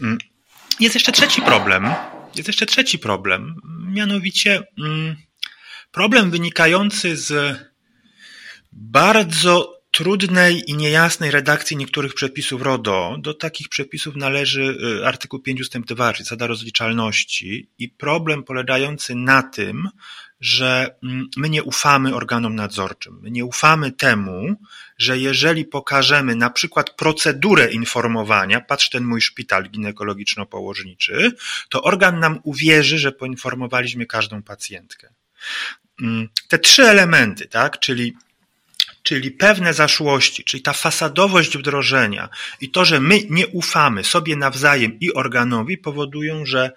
Mm, 0.00 0.18
jest 0.80 0.94
jeszcze 0.94 1.12
trzeci 1.12 1.42
problem. 1.42 1.94
Jest 2.34 2.48
jeszcze 2.48 2.66
trzeci 2.66 2.98
problem, 2.98 3.60
mianowicie 3.88 4.62
mm, 4.78 5.16
problem 5.92 6.30
wynikający 6.30 7.16
z 7.16 7.58
bardzo 8.72 9.75
trudnej 9.96 10.70
i 10.70 10.74
niejasnej 10.74 11.30
redakcji 11.30 11.76
niektórych 11.76 12.14
przepisów 12.14 12.62
RODO. 12.62 13.16
Do 13.18 13.34
takich 13.34 13.68
przepisów 13.68 14.16
należy 14.16 14.78
y, 15.00 15.06
artykuł 15.06 15.40
5 15.40 15.60
ustęp 15.60 15.86
2, 15.86 16.12
czyli 16.12 16.24
zasada 16.24 16.46
rozliczalności 16.46 17.70
i 17.78 17.88
problem 17.88 18.42
polegający 18.42 19.14
na 19.14 19.42
tym, 19.42 19.88
że 20.40 20.96
mm, 21.02 21.28
my 21.36 21.48
nie 21.48 21.62
ufamy 21.62 22.14
organom 22.14 22.54
nadzorczym. 22.54 23.18
My 23.22 23.30
nie 23.30 23.44
ufamy 23.44 23.92
temu, 23.92 24.56
że 24.98 25.18
jeżeli 25.18 25.64
pokażemy 25.64 26.34
na 26.34 26.50
przykład 26.50 26.90
procedurę 26.90 27.72
informowania, 27.72 28.60
patrz 28.60 28.90
ten 28.90 29.04
mój 29.04 29.20
szpital 29.20 29.64
ginekologiczno-położniczy, 29.70 31.32
to 31.68 31.82
organ 31.82 32.20
nam 32.20 32.40
uwierzy, 32.42 32.98
że 32.98 33.12
poinformowaliśmy 33.12 34.06
każdą 34.06 34.42
pacjentkę. 34.42 35.08
Mm, 36.02 36.28
te 36.48 36.58
trzy 36.58 36.82
elementy, 36.82 37.48
tak, 37.48 37.80
czyli 37.80 38.16
czyli 39.06 39.30
pewne 39.30 39.74
zaszłości, 39.74 40.44
czyli 40.44 40.62
ta 40.62 40.72
fasadowość 40.72 41.58
wdrożenia 41.58 42.28
i 42.60 42.70
to, 42.70 42.84
że 42.84 43.00
my 43.00 43.20
nie 43.30 43.46
ufamy 43.46 44.04
sobie 44.04 44.36
nawzajem 44.36 45.00
i 45.00 45.12
organowi, 45.12 45.78
powodują, 45.78 46.46
że 46.46 46.72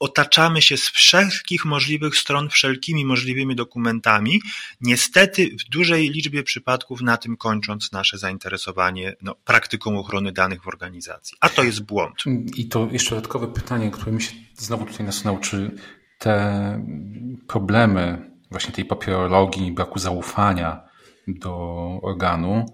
otaczamy 0.00 0.62
się 0.62 0.76
z 0.76 0.88
wszelkich 0.88 1.64
możliwych 1.64 2.16
stron 2.16 2.48
wszelkimi 2.48 3.04
możliwymi 3.04 3.56
dokumentami, 3.56 4.42
niestety 4.80 5.56
w 5.60 5.70
dużej 5.70 6.10
liczbie 6.10 6.42
przypadków 6.42 7.00
na 7.00 7.16
tym 7.16 7.36
kończąc 7.36 7.92
nasze 7.92 8.18
zainteresowanie 8.18 9.16
no, 9.22 9.34
praktyką 9.34 9.98
ochrony 9.98 10.32
danych 10.32 10.62
w 10.62 10.68
organizacji. 10.68 11.36
A 11.40 11.48
to 11.48 11.62
jest 11.64 11.82
błąd. 11.82 12.24
I 12.56 12.68
to 12.68 12.88
jeszcze 12.92 13.10
dodatkowe 13.14 13.46
pytanie, 13.46 13.90
które 13.90 14.12
mi 14.12 14.22
się 14.22 14.32
znowu 14.56 14.86
tutaj 14.86 15.06
nasunęło, 15.06 15.38
czy 15.38 15.70
te 16.18 16.86
problemy 17.48 18.30
właśnie 18.50 18.72
tej 18.74 18.84
papierologii, 18.84 19.72
braku 19.72 19.98
zaufania, 19.98 20.93
do 21.26 21.56
organu, 22.02 22.66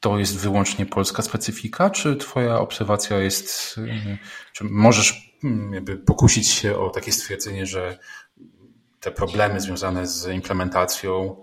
to 0.00 0.18
jest 0.18 0.38
wyłącznie 0.38 0.86
polska 0.86 1.22
specyfika, 1.22 1.90
czy 1.90 2.16
Twoja 2.16 2.58
obserwacja 2.58 3.18
jest, 3.18 3.80
czy 4.52 4.64
możesz 4.64 5.36
mm, 5.44 5.72
jakby 5.72 5.96
pokusić 5.96 6.48
się 6.48 6.78
o 6.78 6.90
takie 6.90 7.12
stwierdzenie, 7.12 7.66
że 7.66 7.98
te 9.00 9.10
problemy 9.10 9.60
związane 9.60 10.06
z 10.06 10.26
implementacją, 10.34 11.36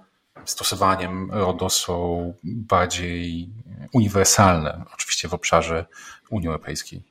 stosowaniem 0.45 1.31
RODO 1.31 1.69
są 1.69 2.33
bardziej 2.43 3.49
uniwersalne, 3.93 4.85
oczywiście 4.93 5.27
w 5.27 5.33
obszarze 5.33 5.85
Unii 6.29 6.47
Europejskiej? 6.47 7.03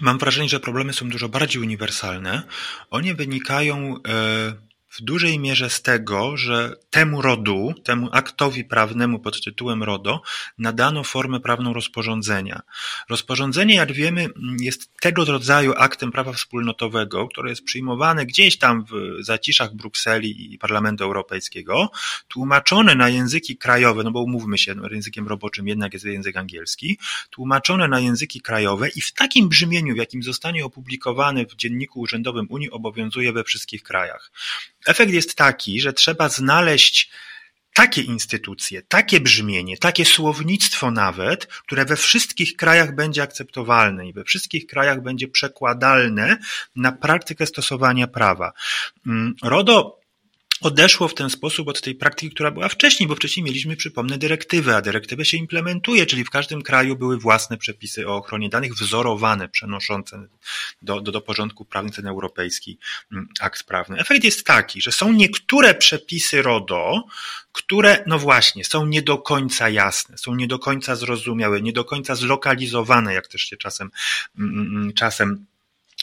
Mam 0.00 0.18
wrażenie, 0.18 0.48
że 0.48 0.60
problemy 0.60 0.92
są 0.92 1.08
dużo 1.08 1.28
bardziej 1.28 1.62
uniwersalne. 1.62 2.42
One 2.90 3.14
wynikają. 3.14 3.94
Yy 3.94 4.69
w 4.90 5.02
dużej 5.02 5.38
mierze 5.38 5.70
z 5.70 5.82
tego, 5.82 6.36
że 6.36 6.76
temu 6.90 7.22
rodu, 7.22 7.74
temu 7.84 8.08
aktowi 8.12 8.64
prawnemu 8.64 9.18
pod 9.18 9.44
tytułem 9.44 9.82
RODO 9.82 10.22
nadano 10.58 11.04
formę 11.04 11.40
prawną 11.40 11.72
rozporządzenia. 11.72 12.60
Rozporządzenie, 13.08 13.74
jak 13.74 13.92
wiemy, 13.92 14.28
jest 14.60 14.96
tego 15.00 15.24
rodzaju 15.24 15.72
aktem 15.76 16.12
prawa 16.12 16.32
wspólnotowego, 16.32 17.28
które 17.28 17.50
jest 17.50 17.64
przyjmowane 17.64 18.26
gdzieś 18.26 18.58
tam 18.58 18.84
w 18.84 19.24
zaciszach 19.24 19.74
Brukseli 19.74 20.54
i 20.54 20.58
Parlamentu 20.58 21.04
Europejskiego, 21.04 21.90
tłumaczone 22.28 22.94
na 22.94 23.08
języki 23.08 23.56
krajowe, 23.56 24.04
no 24.04 24.10
bo 24.10 24.22
umówmy 24.22 24.58
się, 24.58 24.74
no 24.74 24.88
językiem 24.90 25.28
roboczym 25.28 25.68
jednak 25.68 25.92
jest 25.92 26.04
język 26.04 26.36
angielski, 26.36 26.98
tłumaczone 27.30 27.88
na 27.88 28.00
języki 28.00 28.40
krajowe 28.40 28.88
i 28.88 29.00
w 29.00 29.12
takim 29.12 29.48
brzmieniu, 29.48 29.94
w 29.94 29.98
jakim 29.98 30.22
zostanie 30.22 30.64
opublikowane 30.64 31.46
w 31.46 31.56
Dzienniku 31.56 32.00
Urzędowym 32.00 32.46
Unii 32.50 32.70
obowiązuje 32.70 33.32
we 33.32 33.44
wszystkich 33.44 33.82
krajach. 33.82 34.30
Efekt 34.86 35.12
jest 35.12 35.34
taki, 35.34 35.80
że 35.80 35.92
trzeba 35.92 36.28
znaleźć 36.28 37.10
takie 37.74 38.02
instytucje, 38.02 38.82
takie 38.82 39.20
brzmienie, 39.20 39.78
takie 39.78 40.04
słownictwo 40.04 40.90
nawet, 40.90 41.46
które 41.46 41.84
we 41.84 41.96
wszystkich 41.96 42.56
krajach 42.56 42.94
będzie 42.94 43.22
akceptowalne 43.22 44.08
i 44.08 44.12
we 44.12 44.24
wszystkich 44.24 44.66
krajach 44.66 45.02
będzie 45.02 45.28
przekładalne 45.28 46.36
na 46.76 46.92
praktykę 46.92 47.46
stosowania 47.46 48.06
prawa. 48.06 48.52
Mm, 49.06 49.34
RODO 49.42 49.99
odeszło 50.60 51.08
w 51.08 51.14
ten 51.14 51.30
sposób 51.30 51.68
od 51.68 51.80
tej 51.80 51.94
praktyki, 51.94 52.34
która 52.34 52.50
była 52.50 52.68
wcześniej, 52.68 53.08
bo 53.08 53.14
wcześniej 53.14 53.44
mieliśmy, 53.44 53.76
przypomnę, 53.76 54.18
dyrektywę, 54.18 54.76
a 54.76 54.82
dyrektywę 54.82 55.24
się 55.24 55.36
implementuje, 55.36 56.06
czyli 56.06 56.24
w 56.24 56.30
każdym 56.30 56.62
kraju 56.62 56.96
były 56.96 57.18
własne 57.18 57.58
przepisy 57.58 58.08
o 58.08 58.16
ochronie 58.16 58.48
danych 58.48 58.74
wzorowane, 58.74 59.48
przenoszące 59.48 60.26
do, 60.82 61.00
do, 61.00 61.12
do 61.12 61.20
porządku 61.20 61.64
prawny 61.64 61.90
ten 61.90 62.06
europejski 62.06 62.78
mm, 63.12 63.28
akt 63.40 63.62
prawny. 63.62 63.98
Efekt 63.98 64.24
jest 64.24 64.44
taki, 64.44 64.82
że 64.82 64.92
są 64.92 65.12
niektóre 65.12 65.74
przepisy 65.74 66.42
RODO, 66.42 67.04
które, 67.52 68.04
no 68.06 68.18
właśnie, 68.18 68.64
są 68.64 68.86
nie 68.86 69.02
do 69.02 69.18
końca 69.18 69.68
jasne, 69.68 70.18
są 70.18 70.34
nie 70.34 70.46
do 70.46 70.58
końca 70.58 70.96
zrozumiałe, 70.96 71.62
nie 71.62 71.72
do 71.72 71.84
końca 71.84 72.14
zlokalizowane, 72.14 73.14
jak 73.14 73.28
też 73.28 73.42
się 73.42 73.56
czasem, 73.56 73.90
mm, 74.38 74.58
mm, 74.58 74.92
czasem 74.92 75.46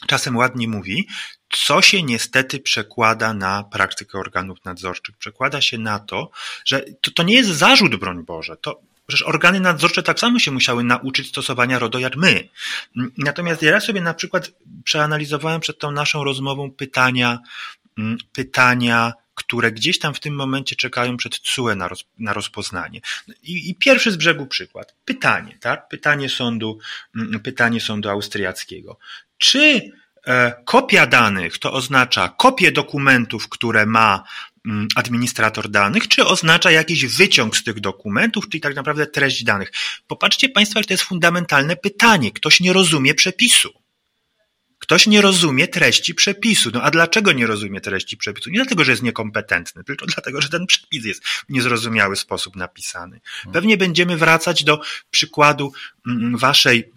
czasem 0.07 0.37
ładnie 0.37 0.67
mówi, 0.67 1.07
co 1.49 1.81
się 1.81 2.03
niestety 2.03 2.59
przekłada 2.59 3.33
na 3.33 3.63
praktykę 3.63 4.19
organów 4.19 4.65
nadzorczych. 4.65 5.17
Przekłada 5.17 5.61
się 5.61 5.77
na 5.77 5.99
to, 5.99 6.31
że 6.65 6.85
to, 7.01 7.11
to 7.11 7.23
nie 7.23 7.35
jest 7.35 7.49
zarzut, 7.49 7.95
broń 7.95 8.23
Boże, 8.23 8.57
to 8.57 8.81
Przecież 9.07 9.27
organy 9.27 9.59
nadzorcze 9.59 10.03
tak 10.03 10.19
samo 10.19 10.39
się 10.39 10.51
musiały 10.51 10.83
nauczyć 10.83 11.29
stosowania 11.29 11.79
RODO 11.79 11.99
jak 11.99 12.15
my. 12.15 12.49
Natomiast 13.17 13.61
ja 13.61 13.79
sobie 13.79 14.01
na 14.01 14.13
przykład 14.13 14.51
przeanalizowałem 14.83 15.61
przed 15.61 15.79
tą 15.79 15.91
naszą 15.91 16.23
rozmową 16.23 16.71
pytania, 16.71 17.39
mm, 17.97 18.17
pytania, 18.33 19.13
które 19.47 19.71
gdzieś 19.71 19.99
tam 19.99 20.13
w 20.13 20.19
tym 20.19 20.35
momencie 20.35 20.75
czekają 20.75 21.17
przed 21.17 21.39
CUE 21.39 21.75
na, 21.75 21.87
roz, 21.87 22.03
na 22.19 22.33
rozpoznanie. 22.33 23.01
I, 23.43 23.69
I, 23.69 23.75
pierwszy 23.75 24.11
z 24.11 24.15
brzegu 24.15 24.45
przykład. 24.45 24.95
Pytanie, 25.05 25.57
tak? 25.59 25.87
Pytanie 25.87 26.29
sądu, 26.29 26.79
mm, 27.15 27.39
pytanie 27.39 27.81
sądu 27.81 28.09
austriackiego. 28.09 28.97
Czy 29.37 29.91
E, 30.27 30.53
kopia 30.65 31.07
danych 31.07 31.57
to 31.57 31.73
oznacza 31.73 32.29
kopię 32.29 32.71
dokumentów, 32.71 33.49
które 33.49 33.85
ma 33.85 34.23
mm, 34.65 34.87
administrator 34.95 35.69
danych, 35.69 36.07
czy 36.07 36.25
oznacza 36.25 36.71
jakiś 36.71 37.05
wyciąg 37.05 37.57
z 37.57 37.63
tych 37.63 37.79
dokumentów, 37.79 38.49
czyli 38.49 38.61
tak 38.61 38.75
naprawdę 38.75 39.07
treść 39.07 39.43
danych. 39.43 39.71
Popatrzcie 40.07 40.49
Państwo, 40.49 40.79
że 40.79 40.85
to 40.85 40.93
jest 40.93 41.03
fundamentalne 41.03 41.75
pytanie. 41.75 42.31
Ktoś 42.31 42.59
nie 42.59 42.73
rozumie 42.73 43.13
przepisu. 43.13 43.73
Ktoś 44.87 45.07
nie 45.07 45.21
rozumie 45.21 45.67
treści 45.67 46.15
przepisu. 46.15 46.69
No 46.73 46.81
a 46.81 46.91
dlaczego 46.91 47.31
nie 47.31 47.47
rozumie 47.47 47.81
treści 47.81 48.17
przepisu? 48.17 48.49
Nie 48.49 48.55
dlatego, 48.55 48.83
że 48.83 48.91
jest 48.91 49.03
niekompetentny, 49.03 49.83
tylko 49.83 50.05
dlatego, 50.05 50.41
że 50.41 50.49
ten 50.49 50.67
przepis 50.67 51.05
jest 51.05 51.27
w 51.27 51.45
niezrozumiały 51.49 52.15
sposób 52.15 52.55
napisany. 52.55 53.21
Pewnie 53.53 53.77
będziemy 53.77 54.17
wracać 54.17 54.63
do 54.63 54.81
przykładu 55.11 55.73
mm, 56.07 56.37
waszej 56.37 56.77
Mm, 56.79 56.96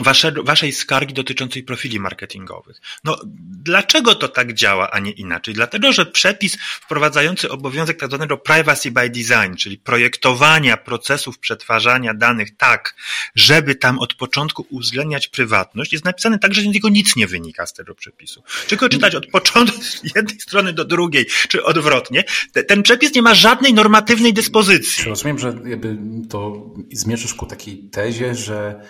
wasze, 0.00 0.32
waszej 0.32 0.72
skargi 0.72 1.14
dotyczącej 1.14 1.62
profili 1.62 2.00
marketingowych. 2.00 2.80
No, 3.04 3.18
dlaczego 3.64 4.14
to 4.14 4.28
tak 4.28 4.54
działa, 4.54 4.90
a 4.90 4.98
nie 4.98 5.10
inaczej? 5.10 5.54
Dlatego, 5.54 5.92
że 5.92 6.06
przepis 6.06 6.56
wprowadzający 6.60 7.50
obowiązek 7.50 8.00
tak 8.00 8.08
zwanego 8.08 8.38
privacy 8.38 8.90
by 8.90 9.10
design, 9.10 9.54
czyli 9.58 9.78
projektowania 9.78 10.76
procesów 10.76 11.38
przetwarzania 11.38 12.14
danych 12.14 12.56
tak, 12.56 12.94
żeby 13.34 13.74
tam 13.74 13.98
od 13.98 14.14
początku 14.14 14.66
uwzględniać 14.70 15.28
prywatność, 15.28 15.92
jest 15.92 16.04
napisany 16.04 16.38
tak, 16.38 16.54
że 16.54 16.60
z 16.60 16.64
niego 16.64 16.88
nic 16.88 17.16
nie 17.16 17.26
wynika 17.26 17.66
z 17.66 17.72
tego 17.72 17.94
przepisu. 17.94 18.42
Czy 18.66 18.76
czytać 18.88 19.14
od 19.14 19.26
początku 19.26 19.82
z 20.08 20.14
jednej 20.16 20.40
strony 20.40 20.72
do 20.72 20.84
drugiej, 20.84 21.26
czy 21.48 21.64
odwrotnie, 21.64 22.24
ten 22.68 22.82
przepis 22.82 23.14
nie 23.14 23.22
ma 23.22 23.34
żadnej 23.34 23.74
normatywnej 23.74 24.32
dyspozycji. 24.32 25.04
Rozumiem, 25.04 25.38
że 25.38 25.54
jakby 25.64 25.96
to 26.30 26.70
zmierzasz 26.92 27.34
ku 27.34 27.46
takiej 27.46 27.78
tezie, 27.90 28.34
że 28.34 28.80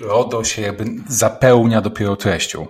RODO 0.00 0.44
się 0.44 0.62
jakby 0.62 0.84
zapełnia 1.08 1.80
dopiero 1.80 2.16
treścią. 2.16 2.66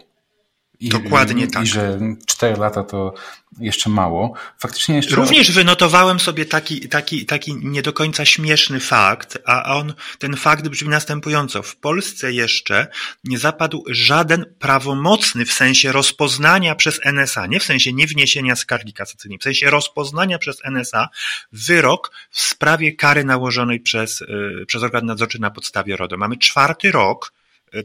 I, 0.80 0.88
Dokładnie 0.88 1.44
i, 1.44 1.48
tak. 1.48 1.64
I 1.64 1.66
że 1.66 1.98
4 2.26 2.56
lata 2.56 2.82
to 2.82 3.14
jeszcze 3.60 3.90
mało. 3.90 4.34
Faktycznie 4.58 4.96
jeszcze. 4.96 5.16
Również 5.16 5.52
wynotowałem 5.52 6.20
sobie 6.20 6.46
taki, 6.46 6.88
taki, 6.88 7.26
taki 7.26 7.56
nie 7.62 7.82
do 7.82 7.92
końca 7.92 8.24
śmieszny 8.24 8.80
fakt, 8.80 9.38
a 9.44 9.76
on, 9.76 9.94
ten 10.18 10.36
fakt 10.36 10.68
brzmi 10.68 10.88
następująco. 10.88 11.62
W 11.62 11.76
Polsce 11.76 12.32
jeszcze 12.32 12.86
nie 13.24 13.38
zapadł 13.38 13.84
żaden 13.88 14.44
prawomocny 14.58 15.44
w 15.44 15.52
sensie 15.52 15.92
rozpoznania 15.92 16.74
przez 16.74 17.00
NSA, 17.04 17.46
nie 17.46 17.60
w 17.60 17.64
sensie 17.64 17.92
nie 17.92 18.06
wniesienia 18.06 18.56
skargi 18.56 18.92
kasacyjnej, 18.92 19.38
w 19.38 19.42
sensie 19.42 19.70
rozpoznania 19.70 20.38
przez 20.38 20.64
NSA 20.64 21.08
wyrok 21.52 22.12
w 22.30 22.40
sprawie 22.40 22.92
kary 22.92 23.24
nałożonej 23.24 23.80
przez, 23.80 24.20
yy, 24.20 24.64
przez 24.66 24.82
organ 24.82 25.06
nadzorczy 25.06 25.40
na 25.40 25.50
podstawie 25.50 25.96
RODO. 25.96 26.16
Mamy 26.16 26.36
czwarty 26.36 26.92
rok, 26.92 27.32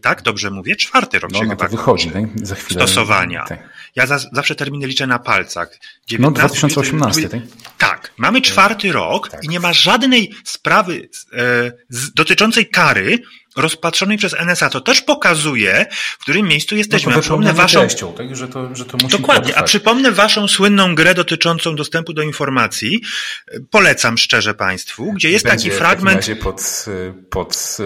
tak, 0.01 0.21
dobrze 0.21 0.51
mówię, 0.51 0.75
czwarty 0.75 1.19
rok 1.19 1.31
no, 1.31 1.39
się 1.39 1.45
no 1.45 1.50
chyba 1.50 1.65
to 1.65 1.71
wychodzi 1.71 2.11
tak? 2.11 2.23
za 2.43 2.55
chwilę. 2.55 2.88
Stosowania. 2.88 3.45
Tak. 3.45 3.69
Ja 3.95 4.05
za, 4.05 4.19
zawsze 4.31 4.55
terminy 4.55 4.88
liczę 4.88 5.07
na 5.07 5.19
palcach. 5.19 5.69
19, 6.07 6.21
no 6.21 6.31
2018, 6.31 7.29
tak? 7.29 7.41
Tak, 7.77 8.11
mamy 8.17 8.41
czwarty 8.41 8.91
rok 8.91 9.29
tak. 9.29 9.43
i 9.43 9.47
nie 9.47 9.59
ma 9.59 9.73
żadnej 9.73 10.33
sprawy 10.43 11.09
e, 11.33 11.71
z, 11.89 12.13
dotyczącej 12.13 12.69
kary 12.69 13.19
rozpatrzonej 13.55 14.17
przez 14.17 14.34
NSA. 14.34 14.70
To 14.70 14.81
też 14.81 15.01
pokazuje, 15.01 15.86
w 15.91 16.17
którym 16.17 16.48
miejscu 16.48 16.75
jesteśmy. 16.75 17.10
No 17.10 17.15
to 17.15 17.22
przypomnę 17.22 17.53
waszą... 17.53 17.79
Treścią, 17.79 18.13
tak? 18.13 18.36
że 18.36 18.48
to, 18.48 18.75
że 18.75 18.86
to 18.86 18.98
musi 18.98 19.17
Dokładnie, 19.17 19.43
potrwać. 19.43 19.63
a 19.63 19.67
przypomnę 19.67 20.12
waszą 20.12 20.48
słynną 20.48 20.96
grę 20.96 21.13
dotyczącą 21.13 21.75
dostępu 21.75 22.13
do 22.13 22.22
informacji. 22.22 23.01
Polecam 23.70 24.17
szczerze 24.17 24.53
Państwu, 24.53 25.13
gdzie 25.13 25.29
jest 25.29 25.46
Będzie 25.46 25.70
taki 25.70 25.77
fragment. 25.77 26.17
W 26.17 26.20
razie 26.20 26.36
pod, 26.36 26.86
pod, 27.29 27.77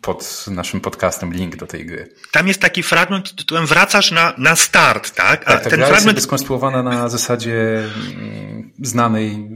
pod 0.00 0.44
naszym 0.50 0.80
podcastem 0.80 1.32
link 1.32 1.56
do 1.56 1.66
tej 1.66 1.86
gry. 1.86 2.14
Tam 2.30 2.48
jest 2.48 2.60
taki 2.60 2.82
fragment 2.82 3.28
pod 3.28 3.36
tytułem 3.36 3.66
wracasz 3.66 4.10
na, 4.10 4.34
na 4.38 4.56
start, 4.56 5.14
tak? 5.14 5.42
A 5.42 5.52
tak, 5.52 5.64
ta 5.64 5.70
ten 5.70 5.78
gra 5.78 5.88
fragment 5.88 6.16
jest 6.16 6.26
skonstruowana 6.26 6.82
na 6.82 7.08
zasadzie 7.08 7.84
mm, 8.16 8.72
znanej 8.82 9.48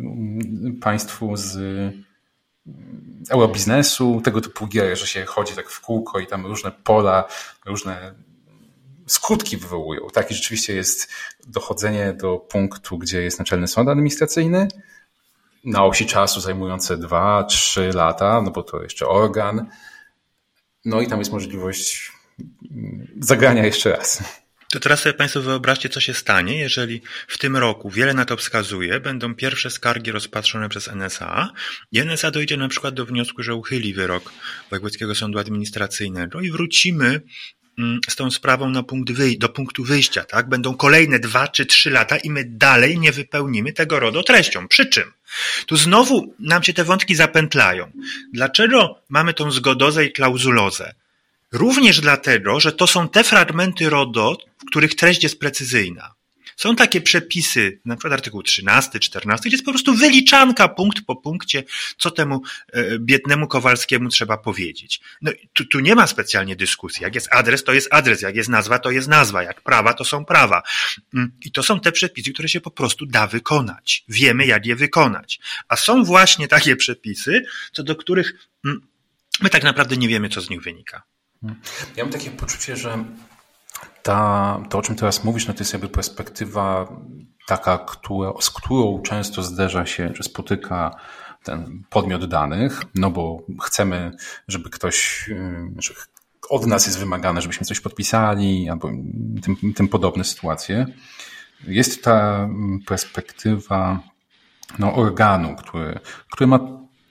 Państwu 0.80 1.36
z 1.36 1.56
eurobiznesu, 3.30 4.20
tego 4.24 4.40
typu 4.40 4.66
gier, 4.66 4.98
że 4.98 5.06
się 5.06 5.24
chodzi 5.24 5.54
tak 5.54 5.70
w 5.70 5.80
kółko 5.80 6.18
i 6.18 6.26
tam 6.26 6.46
różne 6.46 6.72
pola, 6.84 7.24
różne 7.66 8.14
skutki 9.06 9.56
wywołują. 9.56 10.08
Tak, 10.12 10.30
i 10.30 10.34
rzeczywiście 10.34 10.74
jest 10.74 11.12
dochodzenie 11.46 12.12
do 12.12 12.38
punktu, 12.38 12.98
gdzie 12.98 13.22
jest 13.22 13.38
naczelny 13.38 13.68
sąd 13.68 13.88
administracyjny, 13.88 14.68
na 15.64 15.84
osi 15.84 16.06
czasu 16.06 16.40
zajmujące 16.40 16.96
dwa, 16.96 17.44
trzy 17.44 17.90
lata, 17.94 18.42
no 18.42 18.50
bo 18.50 18.62
to 18.62 18.82
jeszcze 18.82 19.08
organ. 19.08 19.66
No 20.84 21.00
i 21.00 21.06
tam 21.06 21.18
jest 21.18 21.32
możliwość 21.32 22.12
zagrania 23.20 23.64
jeszcze 23.64 23.90
raz. 23.90 24.22
To 24.70 24.80
teraz 24.80 25.00
sobie 25.00 25.12
Państwo 25.12 25.40
wyobraźcie, 25.42 25.88
co 25.88 26.00
się 26.00 26.14
stanie, 26.14 26.58
jeżeli 26.58 27.02
w 27.28 27.38
tym 27.38 27.56
roku, 27.56 27.90
wiele 27.90 28.14
na 28.14 28.24
to 28.24 28.36
wskazuje, 28.36 29.00
będą 29.00 29.34
pierwsze 29.34 29.70
skargi 29.70 30.12
rozpatrzone 30.12 30.68
przez 30.68 30.88
NSA 30.88 31.52
i 31.92 31.98
NSA 31.98 32.30
dojdzie 32.30 32.56
na 32.56 32.68
przykład 32.68 32.94
do 32.94 33.06
wniosku, 33.06 33.42
że 33.42 33.54
uchyli 33.54 33.94
wyrok 33.94 34.32
Wojewódzkiego 34.70 35.14
Sądu 35.14 35.38
Administracyjnego 35.38 36.40
i 36.40 36.50
wrócimy 36.50 37.20
mm, 37.78 38.00
z 38.08 38.16
tą 38.16 38.30
sprawą 38.30 38.70
na 38.70 38.82
punkt 38.82 39.12
wyj- 39.12 39.38
do 39.38 39.48
punktu 39.48 39.84
wyjścia, 39.84 40.24
tak? 40.24 40.48
Będą 40.48 40.74
kolejne 40.74 41.18
dwa 41.18 41.48
czy 41.48 41.66
trzy 41.66 41.90
lata 41.90 42.16
i 42.16 42.30
my 42.30 42.44
dalej 42.48 42.98
nie 42.98 43.12
wypełnimy 43.12 43.72
tego 43.72 44.00
RODO 44.00 44.22
treścią. 44.22 44.68
Przy 44.68 44.86
czym? 44.86 45.12
Tu 45.66 45.76
znowu 45.76 46.34
nam 46.38 46.62
się 46.62 46.72
te 46.72 46.84
wątki 46.84 47.14
zapętlają. 47.14 47.90
Dlaczego 48.32 49.00
mamy 49.08 49.34
tą 49.34 49.50
zgodozę 49.50 50.04
i 50.04 50.12
klauzulozę? 50.12 50.94
Również 51.52 52.00
dlatego, 52.00 52.60
że 52.60 52.72
to 52.72 52.86
są 52.86 53.08
te 53.08 53.24
fragmenty 53.24 53.90
RODO, 53.90 54.49
których 54.66 54.94
treść 54.94 55.22
jest 55.22 55.40
precyzyjna. 55.40 56.14
Są 56.60 56.76
takie 56.76 57.00
przepisy, 57.00 57.80
na 57.84 57.96
przykład 57.96 58.12
artykuł 58.12 58.42
13, 58.42 59.00
14, 59.00 59.48
gdzie 59.48 59.54
jest 59.54 59.64
po 59.64 59.72
prostu 59.72 59.94
wyliczanka 59.94 60.68
punkt 60.68 61.04
po 61.06 61.16
punkcie, 61.16 61.64
co 61.98 62.10
temu 62.10 62.42
e, 62.72 62.98
biednemu 62.98 63.48
Kowalskiemu 63.48 64.08
trzeba 64.08 64.38
powiedzieć. 64.38 65.00
No, 65.22 65.32
tu, 65.52 65.64
tu 65.64 65.80
nie 65.80 65.94
ma 65.94 66.06
specjalnie 66.06 66.56
dyskusji. 66.56 67.02
Jak 67.02 67.14
jest 67.14 67.28
adres, 67.30 67.64
to 67.64 67.72
jest 67.72 67.88
adres. 67.90 68.22
Jak 68.22 68.36
jest 68.36 68.48
nazwa, 68.48 68.78
to 68.78 68.90
jest 68.90 69.08
nazwa. 69.08 69.42
Jak 69.42 69.60
prawa, 69.60 69.94
to 69.94 70.04
są 70.04 70.24
prawa. 70.24 70.62
Mm, 71.14 71.32
I 71.44 71.52
to 71.52 71.62
są 71.62 71.80
te 71.80 71.92
przepisy, 71.92 72.32
które 72.32 72.48
się 72.48 72.60
po 72.60 72.70
prostu 72.70 73.06
da 73.06 73.26
wykonać. 73.26 74.04
Wiemy, 74.08 74.46
jak 74.46 74.66
je 74.66 74.76
wykonać. 74.76 75.40
A 75.68 75.76
są 75.76 76.04
właśnie 76.04 76.48
takie 76.48 76.76
przepisy, 76.76 77.42
co 77.72 77.82
do 77.82 77.96
których 77.96 78.48
mm, 78.64 78.80
my 79.40 79.50
tak 79.50 79.62
naprawdę 79.62 79.96
nie 79.96 80.08
wiemy, 80.08 80.28
co 80.28 80.40
z 80.40 80.50
nich 80.50 80.62
wynika. 80.62 81.02
Ja 81.96 82.04
mam 82.04 82.12
takie 82.12 82.30
poczucie, 82.30 82.76
że 82.76 83.04
ta, 84.02 84.60
to, 84.70 84.78
o 84.78 84.82
czym 84.82 84.96
teraz 84.96 85.24
mówisz, 85.24 85.46
no 85.46 85.54
to 85.54 85.60
jest 85.60 85.72
jakby 85.72 85.88
perspektywa 85.88 86.88
taka, 87.46 87.78
która, 87.78 88.32
z 88.40 88.50
którą 88.50 89.02
często 89.02 89.42
zderza 89.42 89.86
się, 89.86 90.10
czy 90.10 90.22
spotyka 90.22 90.90
ten 91.44 91.82
podmiot 91.90 92.24
danych, 92.24 92.82
no 92.94 93.10
bo 93.10 93.42
chcemy, 93.62 94.10
żeby 94.48 94.70
ktoś, 94.70 95.30
że 95.78 95.94
od 96.50 96.66
nas 96.66 96.86
jest 96.86 96.98
wymagane, 96.98 97.42
żebyśmy 97.42 97.66
coś 97.66 97.80
podpisali, 97.80 98.68
albo 98.70 98.90
tym, 99.42 99.74
tym 99.74 99.88
podobne 99.88 100.24
sytuacje. 100.24 100.86
Jest 101.66 102.04
ta 102.04 102.48
perspektywa 102.86 104.00
no, 104.78 104.94
organu, 104.94 105.56
który, 105.56 105.98
który 106.30 106.46
ma 106.46 106.58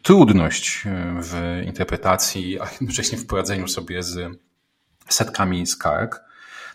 trudność 0.01 0.83
w 1.21 1.61
interpretacji, 1.65 2.59
a 2.59 2.71
jednocześnie 2.71 3.17
w 3.17 3.25
poradzeniu 3.25 3.67
sobie 3.67 4.03
z 4.03 4.37
setkami 5.09 5.67
skarg. 5.67 6.28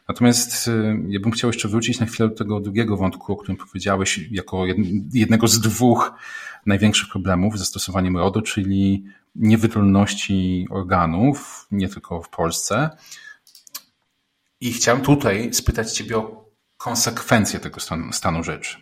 Natomiast 0.08 0.68
y, 0.68 0.96
ja 1.08 1.20
bym 1.20 1.32
chciał 1.32 1.50
jeszcze 1.50 1.68
wrócić 1.68 2.00
na 2.00 2.06
chwilę 2.06 2.28
do 2.28 2.34
tego 2.34 2.60
drugiego 2.60 2.96
wątku, 2.96 3.32
o 3.32 3.36
którym 3.36 3.56
powiedziałeś, 3.56 4.20
jako 4.30 4.64
jednego 5.12 5.48
z 5.48 5.60
dwóch 5.60 6.12
największych 6.66 7.08
problemów 7.08 7.56
z 7.56 7.58
zastosowaniem 7.58 8.16
RODO, 8.16 8.42
czyli 8.42 9.04
niewydolności 9.34 10.66
organów, 10.70 11.66
nie 11.70 11.88
tylko 11.88 12.22
w 12.22 12.28
Polsce. 12.28 12.90
I 14.60 14.72
chciałem 14.72 15.02
tutaj 15.02 15.54
spytać 15.54 15.92
Ciebie 15.92 16.16
o 16.16 16.43
konsekwencje 16.84 17.60
tego 17.60 17.80
stanu, 17.80 18.12
stanu 18.12 18.44
rzeczy. 18.44 18.76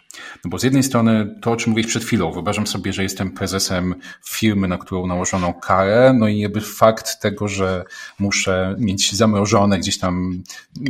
No 0.44 0.50
bo 0.50 0.58
z 0.58 0.62
jednej 0.62 0.82
strony 0.82 1.34
to, 1.42 1.50
o 1.50 1.56
czym 1.56 1.70
mówiłeś 1.70 1.90
przed 1.90 2.04
chwilą, 2.04 2.32
wyobrażam 2.32 2.66
sobie, 2.66 2.92
że 2.92 3.02
jestem 3.02 3.30
prezesem 3.30 3.94
firmy, 4.24 4.68
na 4.68 4.78
którą 4.78 5.06
nałożono 5.06 5.54
karę, 5.54 6.14
no 6.18 6.28
i 6.28 6.38
jakby 6.38 6.60
fakt 6.60 7.20
tego, 7.20 7.48
że 7.48 7.84
muszę 8.18 8.74
mieć 8.78 9.12
zamrożone 9.12 9.78
gdzieś 9.78 9.98
tam 9.98 10.42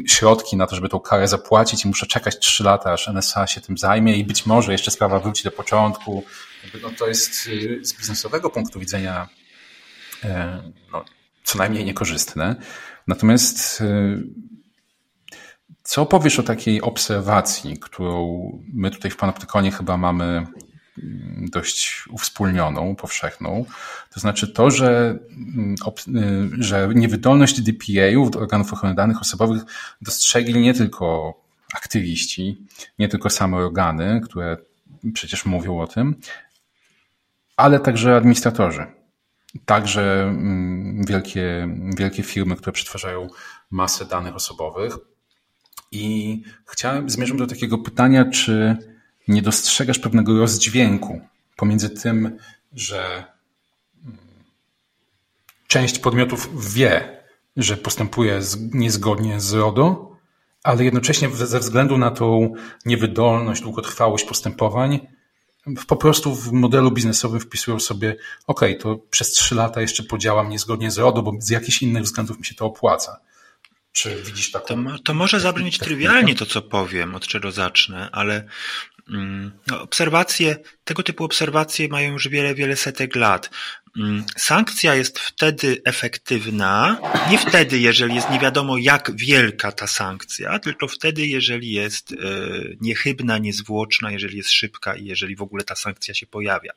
środki 0.07 0.57
na 0.57 0.66
to, 0.66 0.77
żeby 0.77 0.88
tą 0.88 1.01
karę 1.01 1.29
zapłacić 1.29 1.85
i 1.85 1.88
muszę 1.88 2.07
czekać 2.07 2.38
trzy 2.38 2.64
lata, 2.64 2.92
aż 2.92 3.09
NSA 3.09 3.46
się 3.46 3.61
tym 3.61 3.79
zajmie 3.79 4.16
i 4.16 4.25
być 4.25 4.46
może 4.46 4.72
jeszcze 4.72 4.90
sprawa 4.90 5.20
wróci 5.20 5.44
do 5.44 5.51
początku, 5.51 6.25
no 6.83 6.90
to 6.98 7.09
jest 7.09 7.46
y, 7.46 7.81
z 7.83 7.98
biznesowego 7.98 8.51
punktu 8.51 8.81
widzenia 8.81 9.29
e, 10.25 10.62
no, 10.92 11.05
co 11.44 11.59
najmniej 11.59 11.85
niekorzystne. 11.85 12.57
Natomiast 13.07 13.81
y, 13.81 14.51
co 15.82 16.06
powiesz 16.06 16.38
o 16.38 16.42
takiej 16.42 16.82
obserwacji, 16.82 17.78
którą 17.78 18.50
my 18.72 18.90
tutaj 18.90 19.10
w 19.10 19.16
Panoptykonie 19.16 19.72
chyba 19.72 19.96
mamy 19.96 20.24
mm, 20.24 21.48
dość 21.52 22.04
uwspólnioną, 22.10 22.96
powszechną. 22.96 23.64
To 24.14 24.20
znaczy 24.20 24.48
to, 24.48 24.70
że, 24.70 25.18
mm, 25.30 25.74
y, 26.58 26.62
że 26.64 26.88
niewydolność 26.94 27.60
DPA-ów, 27.60 28.36
organów 28.36 28.72
ochrony 28.72 28.94
danych 28.94 29.20
osobowych, 29.20 29.62
dostrzegli 30.02 30.60
nie 30.60 30.74
tylko 30.74 31.34
aktywiści, 31.74 32.66
nie 32.98 33.08
tylko 33.08 33.30
same 33.30 33.56
organy, 33.56 34.20
które 34.24 34.56
przecież 35.14 35.44
mówią 35.44 35.80
o 35.80 35.86
tym, 35.86 36.14
ale 37.56 37.80
także 37.80 38.16
administratorzy. 38.16 38.86
Także 39.64 40.22
mm, 40.22 41.04
wielkie, 41.04 41.68
wielkie 41.96 42.22
firmy, 42.22 42.56
które 42.56 42.72
przetwarzają 42.72 43.28
masę 43.70 44.04
danych 44.04 44.36
osobowych. 44.36 44.98
I 45.92 46.42
chciałem, 46.66 47.11
zmierzam 47.11 47.37
do 47.37 47.46
takiego 47.46 47.78
pytania, 47.78 48.24
czy 48.24 48.76
nie 49.28 49.42
dostrzegasz 49.42 49.98
pewnego 49.98 50.38
rozdźwięku 50.38 51.20
pomiędzy 51.57 51.90
tym, 51.90 52.38
że 52.72 53.24
mm, 54.05 54.18
część 55.66 55.98
podmiotów 55.98 56.72
wie, 56.74 57.22
że 57.57 57.76
postępuje 57.76 58.40
niezgodnie 58.72 59.40
z 59.40 59.52
RODO, 59.52 60.16
ale 60.62 60.85
jednocześnie 60.85 61.31
ze 61.31 61.61
względu 61.61 61.98
na 61.98 62.11
tą 62.11 62.55
niewydolność, 62.87 63.62
długotrwałość 63.62 64.24
postępowań, 64.24 65.00
po 65.88 65.96
prostu 65.96 66.35
w 66.35 66.52
modelu 66.52 66.90
biznesowym 66.90 67.40
wpisują 67.40 67.81
sobie, 67.81 68.16
OK, 68.46 68.61
to 68.81 68.96
przez 69.11 69.31
trzy 69.31 69.55
lata 69.55 69.81
jeszcze 69.81 70.02
podziałam 70.02 70.48
niezgodnie 70.48 70.90
z 70.90 70.98
RODO, 70.98 71.22
bo 71.22 71.33
z 71.38 71.50
jakichś 71.50 71.83
innych 71.83 72.02
względów 72.02 72.38
mi 72.38 72.44
się 72.44 72.55
to 72.55 72.66
opłaca. 72.66 73.20
Czy 73.92 74.22
widzisz 74.22 74.50
taką... 74.50 74.85
To, 74.85 74.98
to 74.98 75.14
może 75.14 75.40
zabrzmieć 75.40 75.78
trywialnie 75.78 76.35
to, 76.35 76.46
co 76.46 76.62
powiem, 76.62 77.14
od 77.14 77.26
czego 77.26 77.52
zacznę, 77.52 78.09
ale 78.12 78.44
Mm, 79.09 79.52
no, 79.66 79.83
obserwacje, 79.83 80.57
tego 80.85 81.02
typu 81.02 81.24
obserwacje 81.24 81.88
mają 81.88 82.12
już 82.12 82.28
wiele, 82.28 82.55
wiele 82.55 82.76
setek 82.76 83.16
lat. 83.16 83.50
Mm, 83.98 84.24
sankcja 84.37 84.94
jest 84.94 85.18
wtedy 85.18 85.83
efektywna, 85.85 86.98
nie 87.31 87.38
wtedy, 87.38 87.78
jeżeli 87.78 88.14
jest 88.14 88.31
nie 88.31 88.38
wiadomo 88.38 88.78
jak 88.78 89.16
wielka 89.16 89.72
ta 89.72 89.87
sankcja, 89.87 90.59
tylko 90.59 90.88
wtedy, 90.88 91.26
jeżeli 91.26 91.70
jest 91.70 92.12
e, 92.12 92.16
niechybna, 92.81 93.38
niezwłoczna, 93.38 94.11
jeżeli 94.11 94.37
jest 94.37 94.50
szybka 94.50 94.96
i 94.96 95.05
jeżeli 95.05 95.37
w 95.37 95.42
ogóle 95.42 95.64
ta 95.64 95.76
sankcja 95.76 96.14
się 96.14 96.26
pojawia. 96.26 96.72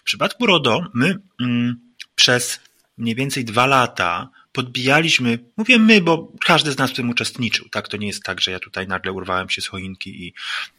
W 0.00 0.02
przypadku 0.02 0.46
RODO 0.46 0.86
my 0.94 1.18
mm, 1.40 1.80
przez 2.14 2.60
mniej 2.98 3.14
więcej 3.14 3.44
dwa 3.44 3.66
lata 3.66 4.30
podbijaliśmy, 4.52 5.38
mówię 5.56 5.78
my, 5.78 6.00
bo 6.00 6.32
każdy 6.46 6.72
z 6.72 6.78
nas 6.78 6.90
w 6.90 6.94
tym 6.94 7.10
uczestniczył, 7.10 7.68
tak? 7.68 7.88
To 7.88 7.96
nie 7.96 8.06
jest 8.06 8.22
tak, 8.22 8.40
że 8.40 8.50
ja 8.50 8.58
tutaj 8.58 8.88
nagle 8.88 9.12
urwałem 9.12 9.50
się 9.50 9.62
z 9.62 9.66
choinki 9.66 10.26
i, 10.26 10.34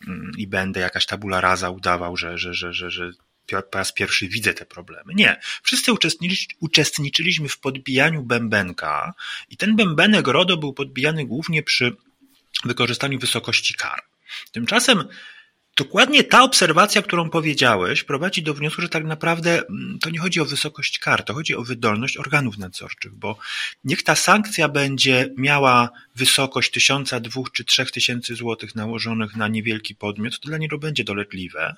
mm, 0.08 0.32
i 0.38 0.48
będę 0.48 0.80
jakaś 0.80 1.06
tabula 1.06 1.42
rasa 1.42 1.70
udawał, 1.70 2.18
że, 2.18 2.38
że, 2.38 2.54
że, 2.54 2.74
że, 2.74 2.92
że 2.92 3.12
po 3.72 3.78
raz 3.78 3.94
pierwszy 3.94 4.28
widzę 4.28 4.54
te 4.54 4.66
problemy. 4.66 5.14
Nie. 5.16 5.40
Wszyscy 5.64 5.92
uczestniczyliśmy 6.60 7.50
w 7.50 7.60
podbijaniu 7.60 8.24
bębenka 8.24 9.14
i 9.50 9.58
ten 9.58 9.76
bębenek 9.76 10.28
RODO 10.28 10.58
był 10.58 10.74
podbijany 10.74 11.26
głównie 11.26 11.64
przy 11.64 11.96
wykorzystaniu 12.66 13.20
wysokości 13.20 13.74
kar. 13.74 14.04
Tymczasem 14.52 15.04
Dokładnie 15.78 16.24
ta 16.24 16.44
obserwacja, 16.44 17.02
którą 17.02 17.30
powiedziałeś, 17.30 18.04
prowadzi 18.04 18.44
do 18.44 18.54
wniosku, 18.54 18.82
że 18.82 18.90
tak 18.90 19.04
naprawdę 19.04 19.64
mm, 19.70 20.00
to 20.02 20.10
nie 20.10 20.20
chodzi 20.20 20.40
o 20.42 20.46
wysokość 20.46 21.00
kar, 21.00 21.24
to 21.24 21.34
chodzi 21.34 21.56
o 21.56 21.64
wydolność 21.64 22.18
organów 22.18 22.58
nadzorczych, 22.58 23.14
bo 23.16 23.38
niech 23.84 24.04
ta 24.04 24.16
sankcja 24.16 24.70
będzie 24.70 25.34
miała 25.38 25.90
wysokość 26.16 26.72
tysiąca, 26.72 27.20
dwóch 27.20 27.52
czy 27.52 27.66
trzech 27.66 27.92
tysięcy 27.92 28.36
złotych 28.36 28.76
nałożonych 28.76 29.36
na 29.36 29.48
niewielki 29.48 29.96
podmiot, 29.96 30.40
to 30.40 30.48
dla 30.50 30.58
niego 30.58 30.78
będzie 30.78 31.04
doletliwe, 31.04 31.76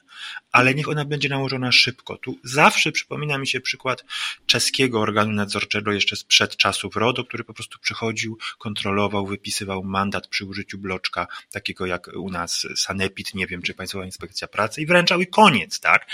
ale 0.52 0.76
niech 0.76 0.90
ona 0.90 1.06
będzie 1.06 1.30
nałożona 1.30 1.72
szybko. 1.72 2.18
Tu 2.18 2.40
zawsze 2.44 2.92
przypomina 2.92 3.38
mi 3.38 3.48
się 3.48 3.60
przykład 3.60 4.06
czeskiego 4.46 5.02
organu 5.02 5.32
nadzorczego 5.32 5.92
jeszcze 5.92 6.16
sprzed 6.16 6.58
czasów 6.58 6.96
RODO, 6.96 7.24
który 7.24 7.44
po 7.44 7.54
prostu 7.54 7.80
przychodził, 7.80 8.38
kontrolował, 8.58 9.28
wypisywał 9.28 9.84
mandat 9.84 10.28
przy 10.28 10.46
użyciu 10.46 10.78
bloczka, 10.78 11.28
takiego 11.52 11.86
jak 11.86 12.10
u 12.16 12.30
nas 12.30 12.68
Sanepid, 12.76 13.34
nie 13.34 13.48
wiem, 13.48 13.62
czy 13.62 13.74
Państwowa 13.74 14.06
Inspekcja 14.06 14.48
Pracy 14.48 14.82
i 14.82 14.86
wręczał 14.86 15.22
i 15.22 15.28
koniec, 15.28 15.80
tak? 15.80 16.08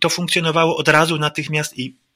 To 0.00 0.08
funkcjonowało 0.08 0.76
od 0.76 0.88
razu 0.88 1.18
natychmiast 1.18 1.78
i 1.78 2.07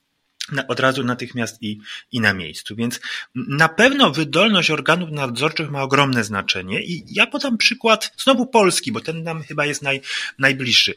od 0.68 0.80
razu 0.80 1.04
natychmiast 1.04 1.62
i, 1.62 1.78
i 2.12 2.20
na 2.20 2.34
miejscu. 2.34 2.76
Więc 2.76 3.00
na 3.34 3.68
pewno 3.68 4.10
wydolność 4.10 4.70
organów 4.70 5.10
nadzorczych 5.10 5.70
ma 5.70 5.82
ogromne 5.82 6.24
znaczenie 6.24 6.82
i 6.82 7.04
ja 7.08 7.26
podam 7.26 7.58
przykład 7.58 8.12
znowu 8.18 8.46
Polski, 8.46 8.92
bo 8.92 9.00
ten 9.00 9.22
nam 9.22 9.42
chyba 9.42 9.66
jest 9.66 9.82
naj, 9.82 10.00
najbliższy. 10.38 10.94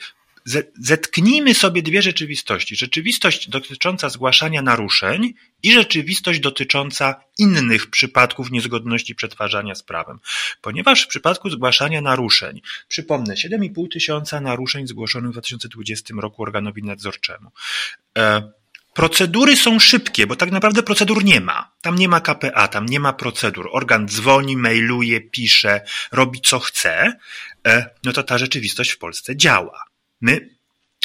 Zetknijmy 0.80 1.54
sobie 1.54 1.84
dwie 1.84 2.02
rzeczywistości. 2.02 2.76
Rzeczywistość 2.76 3.50
dotycząca 3.50 4.10
zgłaszania 4.10 4.62
naruszeń 4.62 5.34
i 5.64 5.72
rzeczywistość 5.72 6.40
dotycząca 6.40 7.24
innych 7.38 7.90
przypadków 7.90 8.52
niezgodności 8.52 9.16
przetwarzania 9.16 9.76
z 9.76 9.84
prawem. 9.84 10.20
Ponieważ 10.62 11.04
w 11.04 11.08
przypadku 11.08 11.50
zgłaszania 11.50 12.02
naruszeń, 12.02 12.62
przypomnę, 12.88 13.34
7,5 13.34 13.92
tysiąca 13.92 14.42
naruszeń 14.42 14.88
zgłoszonych 14.88 15.30
w 15.30 15.34
2020 15.34 16.14
roku 16.18 16.44
organowi 16.44 16.84
nadzorczemu. 16.84 17.52
E, 18.18 18.52
Procedury 18.96 19.58
są 19.58 19.80
szybkie, 19.80 20.28
bo 20.28 20.36
tak 20.36 20.52
naprawdę 20.52 20.84
procedur 20.84 21.24
nie 21.24 21.42
ma. 21.42 21.72
Tam 21.82 21.96
nie 21.96 22.08
ma 22.08 22.22
KPA, 22.22 22.68
tam 22.68 22.86
nie 22.86 23.00
ma 23.00 23.14
procedur. 23.14 23.70
Organ 23.72 24.08
dzwoni, 24.08 24.58
mailuje, 24.58 25.22
pisze, 25.22 25.82
robi 26.12 26.42
co 26.42 26.60
chce. 26.60 27.14
E, 27.68 27.90
no 28.04 28.14
to 28.14 28.24
ta 28.24 28.38
rzeczywistość 28.38 28.92
w 28.92 28.98
Polsce 28.98 29.36
działa. 29.36 29.84
My 30.22 30.50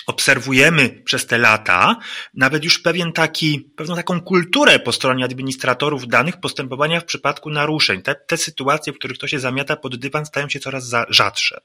obserwujemy 0.07 1.03
przez 1.05 1.26
te 1.26 1.38
lata 1.38 1.96
nawet 2.35 2.64
już 2.64 2.79
pewien 2.79 3.12
taki, 3.12 3.61
pewną 3.61 3.96
taką 3.96 4.20
kulturę 4.20 4.79
po 4.79 4.92
stronie 4.92 5.24
administratorów 5.24 6.09
danych 6.09 6.40
postępowania 6.40 7.00
w 7.00 7.05
przypadku 7.05 7.50
naruszeń. 7.50 8.03
Te, 8.03 8.14
te 8.14 8.37
sytuacje, 8.37 8.92
w 8.92 8.98
których 8.98 9.18
to 9.18 9.29
się 9.29 9.38
zamiata 9.38 9.76
pod 9.76 9.96
dywan, 9.96 10.26
stają 10.26 10.48
się 10.48 10.61
coraz 10.61 10.87
za, 10.87 11.07
rzadsze. 11.09 11.61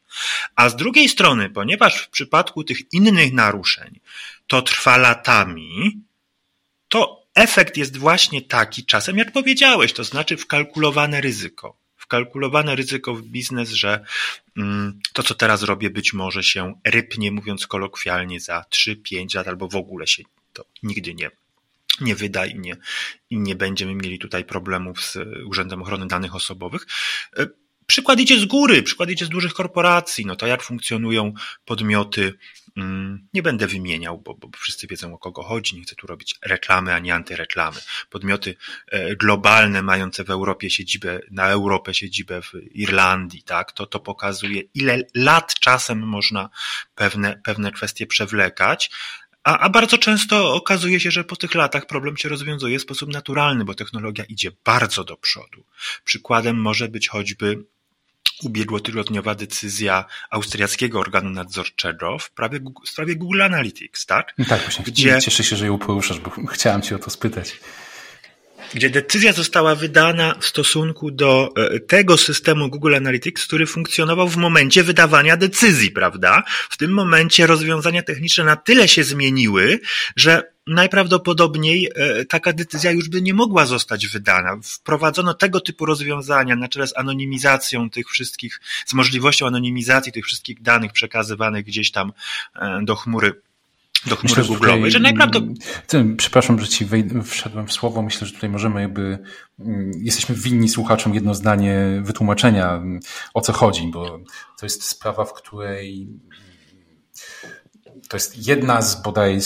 A 0.56 0.70
z 0.70 0.76
drugiej 0.76 1.10
strony, 1.10 1.50
ponieważ 1.50 1.98
w 1.98 2.10
przypadku 2.10 2.64
tych 2.64 2.94
innych 2.94 3.34
naruszeń 3.34 4.00
to 4.48 4.62
trwa 4.62 4.98
latami, 4.98 6.05
to 6.96 7.28
efekt 7.36 7.78
jest 7.78 7.98
właśnie 7.98 8.42
taki 8.42 8.86
czasem, 8.86 9.18
jak 9.18 9.32
powiedziałeś, 9.32 9.94
to 9.94 10.04
znaczy 10.04 10.38
wkalkulowane 10.38 11.22
ryzyko. 11.22 11.78
Wkalkulowane 11.98 12.76
ryzyko 12.76 13.16
w 13.16 13.22
biznes, 13.22 13.70
że 13.70 14.06
mm, 14.58 15.00
to, 15.14 15.24
co 15.24 15.36
teraz 15.36 15.64
robię, 15.64 15.90
być 15.90 16.14
może 16.14 16.44
się 16.44 16.74
rypnie, 16.84 17.32
mówiąc 17.32 17.68
kolokwialnie, 17.68 18.40
za 18.40 18.66
3-5 18.72 19.36
lat 19.36 19.48
albo 19.48 19.68
w 19.68 19.76
ogóle 19.76 20.08
się 20.08 20.24
to 20.54 20.66
nigdy 20.84 21.14
nie 21.14 21.32
nie 22.02 22.16
wyda 22.16 22.46
i 22.46 22.60
nie, 22.60 22.78
i 23.30 23.40
nie 23.40 23.56
będziemy 23.56 23.96
mieli 23.96 24.20
tutaj 24.20 24.46
problemów 24.46 25.02
z 25.02 25.18
Urzędem 25.46 25.82
Ochrony 25.82 26.08
Danych 26.08 26.36
Osobowych. 26.36 26.88
Przykład 27.88 28.20
idzie 28.20 28.40
z 28.40 28.46
góry, 28.46 28.84
przykład 28.84 29.10
idzie 29.10 29.26
z 29.26 29.30
dużych 29.30 29.54
korporacji, 29.54 30.26
no 30.26 30.36
to 30.36 30.48
jak 30.48 30.64
funkcjonują 30.64 31.34
podmioty 31.66 32.34
Mm, 32.78 33.28
nie 33.34 33.44
będę 33.44 33.68
wymieniał, 33.68 34.18
bo, 34.18 34.34
bo 34.34 34.50
wszyscy 34.58 34.88
wiedzą 34.88 35.14
o 35.14 35.18
kogo 35.18 35.44
chodzi. 35.44 35.76
Nie 35.76 35.84
chcę 35.84 35.96
tu 35.96 36.08
robić 36.08 36.36
reklamy 36.42 36.94
ani 36.94 37.12
antyreklamy. 37.12 37.78
Podmioty 38.10 38.56
e, 38.88 39.16
globalne, 39.16 39.82
mające 39.82 40.24
w 40.24 40.30
Europie 40.30 40.70
siedzibę, 40.70 41.20
na 41.32 41.48
Europę 41.48 41.94
siedzibę 41.94 42.42
w 42.42 42.52
Irlandii, 42.72 43.44
tak, 43.44 43.72
to, 43.72 43.86
to 43.86 44.00
pokazuje, 44.00 44.62
ile 44.74 44.98
lat 45.16 45.54
czasem 45.60 46.00
można 46.00 46.50
pewne, 46.96 47.42
pewne 47.44 47.72
kwestie 47.72 48.08
przewlekać. 48.08 48.92
A, 49.44 49.58
a 49.58 49.70
bardzo 49.70 49.98
często 49.98 50.54
okazuje 50.54 51.00
się, 51.00 51.12
że 51.12 51.24
po 51.24 51.36
tych 51.36 51.56
latach 51.56 51.86
problem 51.86 52.18
się 52.18 52.30
rozwiązuje 52.30 52.80
w 52.80 52.82
sposób 52.82 53.14
naturalny, 53.14 53.66
bo 53.66 53.74
technologia 53.74 54.24
idzie 54.24 54.52
bardzo 54.66 55.04
do 55.04 55.18
przodu. 55.18 55.66
Przykładem 56.04 56.62
może 56.62 56.88
być 56.88 57.08
choćby 57.08 57.66
ubiegłotygodniowa 58.44 59.36
decyzja 59.36 60.06
austriackiego 60.30 61.00
organu 61.00 61.30
nadzorczego 61.30 62.18
w 62.18 62.24
sprawie, 62.24 62.60
w 62.86 62.90
sprawie 62.90 63.16
Google 63.16 63.42
Analytics, 63.42 64.06
tak? 64.06 64.34
No 64.38 64.46
tak, 64.46 64.62
właśnie. 64.62 64.86
Gdzie... 64.86 65.22
Cieszę 65.22 65.44
się, 65.44 65.56
że 65.56 65.66
ją 65.66 65.78
poruszasz, 65.78 66.20
bo 66.20 66.32
chciałem 66.54 66.82
cię 66.82 66.96
o 66.96 67.00
to 67.00 67.10
spytać 67.10 67.60
gdzie 68.74 68.90
decyzja 68.90 69.34
została 69.34 69.76
wydana 69.76 70.36
w 70.40 70.46
stosunku 70.46 71.12
do 71.12 71.50
e, 71.58 71.80
tego 71.80 72.18
systemu 72.18 72.70
Google 72.70 72.96
Analytics, 72.96 73.48
który 73.48 73.66
funkcjonował 73.66 74.30
w 74.30 74.38
momencie 74.38 74.84
wydawania 74.84 75.38
decyzji, 75.38 75.92
prawda? 75.92 76.44
W 76.70 76.78
tym 76.78 76.92
momencie 76.92 77.48
rozwiązania 77.48 78.04
techniczne 78.04 78.44
na 78.44 78.56
tyle 78.56 78.88
się 78.88 79.04
zmieniły, 79.04 79.80
że 80.16 80.55
najprawdopodobniej 80.68 81.90
e, 81.96 82.26
taka 82.26 82.54
decyzja 82.54 82.92
już 82.92 83.10
by 83.10 83.22
nie 83.22 83.34
mogła 83.34 83.66
zostać 83.66 84.08
wydana. 84.08 84.58
Wprowadzono 84.64 85.34
tego 85.34 85.60
typu 85.60 85.86
rozwiązania 85.86 86.56
na 86.56 86.68
czele 86.68 86.88
z 86.88 86.98
anonimizacją 86.98 87.90
tych 87.90 88.10
wszystkich, 88.10 88.62
z 88.86 88.94
możliwością 88.94 89.48
anonimizacji 89.48 90.12
tych 90.12 90.26
wszystkich 90.26 90.62
danych 90.62 90.92
przekazywanych 90.92 91.66
gdzieś 91.66 91.92
tam 91.92 92.14
e, 92.56 92.80
do 92.84 92.96
chmury 92.96 93.42
do 94.06 94.16
chmury 94.16 94.42
Myślę, 94.42 94.56
Google'owej, 94.56 94.90
że 94.90 95.00
najprawdopodobniej... 95.00 96.16
Przepraszam, 96.18 96.60
że 96.60 96.68
ci 96.68 96.88
wszedłem 97.24 97.68
w 97.68 97.74
słowo. 97.74 98.02
Myślę, 98.02 98.28
że 98.28 98.34
tutaj 98.34 98.50
możemy 98.50 98.82
jakby... 98.82 99.20
Mm, 99.60 99.92
jesteśmy 99.96 100.36
winni 100.36 100.70
słuchaczom 100.70 101.14
jedno 101.14 101.36
zdanie 101.36 102.02
wytłumaczenia, 102.04 102.74
mm, 102.74 103.00
o 103.34 103.42
co 103.42 103.54
chodzi, 103.54 103.88
bo 103.94 104.20
to 104.60 104.66
jest 104.66 104.84
sprawa, 104.84 105.26
w 105.26 105.34
której 105.34 106.08
to 108.10 108.18
jest 108.18 108.48
jedna 108.48 108.82
z 108.82 109.02
bodaj 109.02 109.42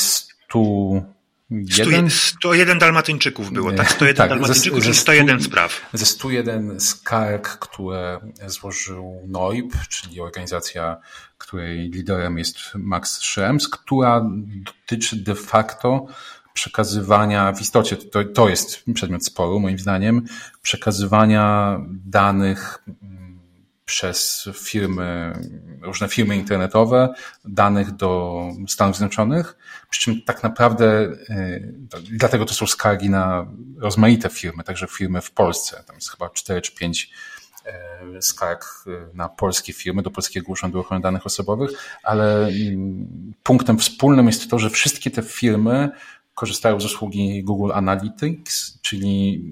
Jeden? 1.49 2.09
101 2.09 2.79
dalmatyńczyków 2.79 3.51
było, 3.51 3.71
tak? 3.71 3.91
101 3.91 4.15
tak, 4.15 4.29
dalmatyńczyków, 4.29 4.83
ze, 4.83 4.93
ze 4.93 4.99
101 4.99 5.41
spraw. 5.41 5.81
Ze 5.93 6.05
101 6.05 6.79
skarg, 6.79 7.47
które 7.47 8.19
złożył 8.47 9.21
NOIB, 9.27 9.73
czyli 9.89 10.21
organizacja, 10.21 10.97
której 11.37 11.89
liderem 11.89 12.37
jest 12.37 12.57
Max 12.75 13.17
Schrems, 13.21 13.67
która 13.67 14.29
dotyczy 14.65 15.15
de 15.15 15.35
facto 15.35 16.05
przekazywania, 16.53 17.53
w 17.53 17.61
istocie 17.61 17.97
to, 17.97 18.23
to 18.23 18.49
jest 18.49 18.83
przedmiot 18.93 19.25
sporu 19.25 19.59
moim 19.59 19.79
zdaniem, 19.79 20.25
przekazywania 20.61 21.77
danych 21.89 22.83
przez 23.89 24.49
firmy, 24.53 25.33
różne 25.81 26.07
firmy 26.07 26.35
internetowe 26.35 27.13
danych 27.45 27.91
do 27.91 28.41
Stanów 28.67 28.97
Zjednoczonych, 28.97 29.57
przy 29.89 30.01
czym 30.01 30.21
tak 30.21 30.43
naprawdę, 30.43 31.03
y, 31.29 31.73
dlatego 32.11 32.45
to 32.45 32.53
są 32.53 32.67
skargi 32.67 33.09
na 33.09 33.47
rozmaite 33.77 34.29
firmy, 34.29 34.63
także 34.63 34.87
firmy 34.87 35.21
w 35.21 35.31
Polsce, 35.31 35.83
tam 35.87 35.95
jest 35.95 36.11
chyba 36.11 36.29
4 36.29 36.61
czy 36.61 36.75
5 36.75 37.11
y, 38.17 38.21
skarg 38.21 38.65
y, 38.87 39.15
na 39.15 39.29
polskie 39.29 39.73
firmy, 39.73 40.01
do 40.01 40.11
Polskiego 40.11 40.51
Urzędu 40.51 40.79
Ochrony 40.79 41.01
Danych 41.01 41.25
Osobowych, 41.25 41.71
ale 42.03 42.47
mm, 42.47 43.33
punktem 43.43 43.77
wspólnym 43.77 44.27
jest 44.27 44.49
to, 44.49 44.59
że 44.59 44.69
wszystkie 44.69 45.11
te 45.11 45.21
firmy 45.21 45.89
korzystają 46.35 46.79
z 46.79 46.85
usługi 46.85 47.43
Google 47.43 47.71
Analytics, 47.73 48.81
czyli 48.81 49.43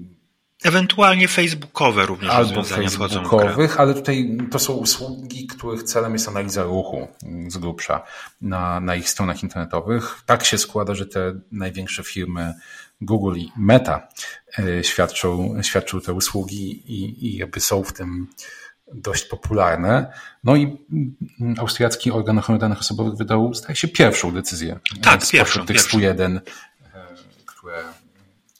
Ewentualnie 0.64 1.28
facebookowe 1.28 2.06
również 2.06 2.30
Albo 2.30 2.54
rozwiązania 2.54 2.90
facebookowych, 2.90 3.80
ale 3.80 3.94
tutaj 3.94 4.38
to 4.50 4.58
są 4.58 4.72
usługi, 4.72 5.46
których 5.46 5.82
celem 5.82 6.12
jest 6.12 6.28
analiza 6.28 6.62
ruchu 6.62 7.08
z 7.48 7.58
grubsza 7.58 8.02
na, 8.40 8.80
na 8.80 8.94
ich 8.94 9.10
stronach 9.10 9.42
internetowych. 9.42 10.22
Tak 10.26 10.44
się 10.44 10.58
składa, 10.58 10.94
że 10.94 11.06
te 11.06 11.40
największe 11.52 12.02
firmy 12.02 12.54
Google 13.00 13.36
i 13.36 13.52
Meta 13.56 14.08
e, 14.58 14.84
świadczą, 14.84 15.54
świadczą 15.62 16.00
te 16.00 16.12
usługi 16.12 16.92
i, 16.92 17.26
i 17.26 17.36
jakby 17.36 17.60
są 17.60 17.84
w 17.84 17.92
tym 17.92 18.26
dość 18.94 19.24
popularne. 19.24 20.12
No 20.44 20.56
i 20.56 20.62
mm, 21.40 21.54
austriacki 21.58 22.10
organ 22.10 22.38
ochrony 22.38 22.58
danych 22.58 22.78
osobowych 22.78 23.14
wydał, 23.14 23.54
zdaje 23.54 23.76
się, 23.76 23.88
pierwszą 23.88 24.32
decyzję. 24.32 24.78
Tak, 25.02 25.30
pierwszą. 25.30 25.66
tych 25.66 25.80
101, 25.80 26.36
e, 26.36 26.40
które, 27.46 27.84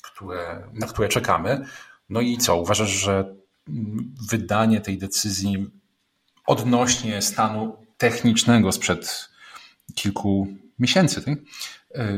które, 0.03 0.63
na 0.73 0.87
które 0.87 1.09
czekamy. 1.09 1.67
No 2.09 2.21
i 2.21 2.39
co? 2.39 2.57
Uważasz, 2.57 2.91
że 2.91 3.35
wydanie 4.31 4.81
tej 4.81 4.99
decyzji 4.99 5.67
odnośnie 6.47 7.23
stanu 7.23 7.77
technicznego 7.99 8.73
sprzed 8.73 9.29
kilku 9.95 10.49
miesięcy 10.79 11.23
tak? 11.23 11.39
E, 11.95 12.09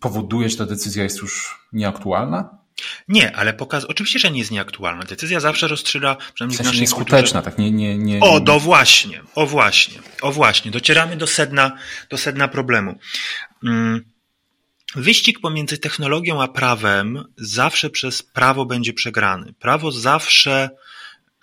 powoduje, 0.00 0.48
że 0.48 0.56
ta 0.56 0.66
decyzja 0.66 1.02
jest 1.02 1.18
już 1.18 1.60
nieaktualna? 1.72 2.58
Nie, 3.08 3.36
ale 3.36 3.52
pokaz... 3.52 3.84
oczywiście, 3.84 4.18
że 4.18 4.30
nie 4.30 4.38
jest 4.38 4.50
nieaktualna. 4.50 5.02
Decyzja 5.02 5.40
zawsze 5.40 5.68
rozstrzyga, 5.68 6.16
przynajmniej 6.34 6.54
w, 6.54 6.56
sensie 6.56 6.62
w 6.62 6.66
naszej 6.66 6.80
nieskuteczna, 6.80 7.42
kulturze... 7.42 7.42
tak? 7.42 7.58
Nie, 7.58 7.70
nie, 7.70 7.98
nie, 7.98 8.20
O, 8.20 8.40
do 8.40 8.60
właśnie, 8.60 9.22
o 9.34 9.46
właśnie, 9.46 9.98
o 10.22 10.32
właśnie. 10.32 10.70
Docieramy 10.70 11.16
do 11.16 11.26
sedna, 11.26 11.76
do 12.10 12.18
sedna 12.18 12.48
problemu. 12.48 12.98
Mm. 13.64 14.13
Wyścig 14.94 15.40
pomiędzy 15.40 15.78
technologią 15.78 16.42
a 16.42 16.48
prawem 16.48 17.24
zawsze 17.36 17.90
przez 17.90 18.22
prawo 18.22 18.66
będzie 18.66 18.92
przegrany. 18.92 19.52
Prawo 19.52 19.92
zawsze, 19.92 20.70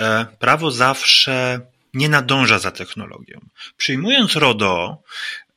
e, 0.02 0.26
prawo 0.40 0.72
zawsze 0.72 1.62
nie 1.94 2.10
nadąża 2.10 2.60
za 2.60 2.72
technologią. 2.72 3.40
Przyjmując 3.78 4.36
RODO, 4.36 5.04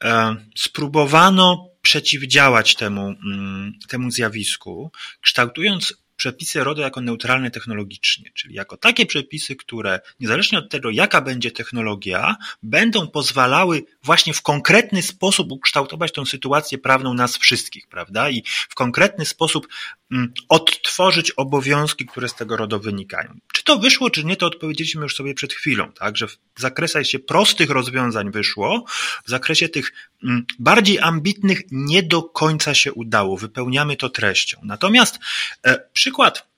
e, 0.04 0.36
spróbowano 0.56 1.68
przeciwdziałać 1.82 2.74
temu, 2.74 3.14
mm, 3.24 3.72
temu 3.88 4.10
zjawisku, 4.10 4.90
kształtując 5.20 6.03
przepisy 6.16 6.64
RODO 6.64 6.82
jako 6.82 7.00
neutralne 7.00 7.50
technologicznie, 7.50 8.30
czyli 8.34 8.54
jako 8.54 8.76
takie 8.76 9.06
przepisy, 9.06 9.56
które 9.56 10.00
niezależnie 10.20 10.58
od 10.58 10.70
tego, 10.70 10.90
jaka 10.90 11.20
będzie 11.20 11.50
technologia, 11.50 12.36
będą 12.62 13.08
pozwalały 13.08 13.84
właśnie 14.02 14.34
w 14.34 14.42
konkretny 14.42 15.02
sposób 15.02 15.52
ukształtować 15.52 16.12
tę 16.12 16.26
sytuację 16.26 16.78
prawną 16.78 17.14
nas 17.14 17.36
wszystkich, 17.36 17.86
prawda? 17.86 18.30
I 18.30 18.42
w 18.46 18.74
konkretny 18.74 19.24
sposób 19.24 19.68
mm, 20.12 20.32
odtworzyć 20.48 21.30
obowiązki, 21.30 22.06
które 22.06 22.28
z 22.28 22.34
tego 22.34 22.56
RODO 22.56 22.78
wynikają. 22.78 23.38
Czy 23.52 23.64
to 23.64 23.78
wyszło, 23.78 24.10
czy 24.10 24.24
nie, 24.24 24.36
to 24.36 24.46
odpowiedzieliśmy 24.46 25.02
już 25.02 25.16
sobie 25.16 25.34
przed 25.34 25.52
chwilą, 25.52 25.92
tak? 25.92 26.16
Że 26.16 26.26
w 26.28 26.38
zakresie 26.56 27.18
prostych 27.18 27.70
rozwiązań 27.70 28.30
wyszło, 28.30 28.84
w 29.26 29.30
zakresie 29.30 29.68
tych 29.68 29.92
mm, 30.24 30.46
bardziej 30.58 30.98
ambitnych 30.98 31.62
nie 31.70 32.02
do 32.02 32.22
końca 32.22 32.74
się 32.74 32.92
udało. 32.92 33.36
Wypełniamy 33.36 33.96
to 33.96 34.08
treścią. 34.08 34.60
Natomiast 34.62 35.18
e, 35.66 35.78
przykład 36.14 36.48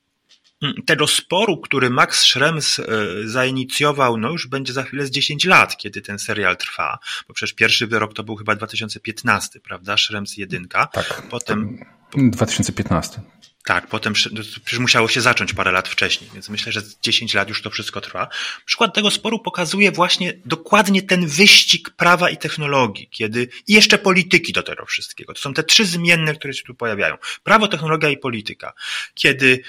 mm, 0.62 0.75
tego 0.87 1.07
sporu, 1.07 1.61
który 1.61 1.90
Max 1.90 2.21
Schrems 2.21 2.79
e, 2.79 2.85
zainicjował, 3.25 4.16
no 4.16 4.31
już 4.31 4.47
będzie 4.47 4.73
za 4.73 4.83
chwilę 4.83 5.07
z 5.07 5.11
10 5.11 5.45
lat, 5.45 5.77
kiedy 5.77 6.03
ten 6.03 6.19
serial 6.19 6.57
trwa, 6.57 6.99
bo 7.29 7.35
przecież 7.35 7.55
pierwszy 7.55 7.87
wyrok 7.87 8.14
to 8.14 8.25
był 8.25 8.37
chyba 8.37 8.55
2015, 8.55 9.61
prawda? 9.61 9.97
Schrems 9.97 10.37
jedynka. 10.37 10.87
Tak. 10.87 11.23
Potem 11.31 11.85
2015. 12.16 13.21
Tak, 13.66 13.87
potem 13.87 14.12
przecież 14.12 14.79
musiało 14.79 15.09
się 15.09 15.20
zacząć 15.20 15.55
parę 15.55 15.72
lat 15.72 15.88
wcześniej, 15.88 16.31
więc 16.35 16.48
myślę, 16.48 16.72
że 16.72 16.83
10 17.02 17.35
lat 17.35 17.48
już 17.48 17.62
to 17.62 17.70
wszystko 17.70 18.00
trwa. 18.00 18.29
Przykład 18.64 18.94
tego 18.94 19.11
sporu 19.11 19.38
pokazuje 19.38 19.92
właśnie 19.92 20.33
dokładnie 20.44 21.02
ten 21.02 21.26
wyścig 21.26 21.90
prawa 21.90 22.31
i 22.31 22.37
technologii, 22.37 23.09
kiedy 23.11 23.48
i 23.66 23.72
jeszcze 23.72 23.98
polityki 23.98 24.52
do 24.52 24.62
tego 24.62 24.87
wszystkiego. 24.87 25.35
To 25.35 25.40
są 25.40 25.55
te 25.55 25.62
trzy 25.62 25.87
zmienne, 25.87 26.35
które 26.35 26.55
się 26.55 26.62
tu 26.62 26.74
pojawiają. 26.74 27.16
Prawo, 27.44 27.68
technologia 27.68 28.09
i 28.09 28.16
polityka. 28.16 28.72
Kiedy 29.14 29.62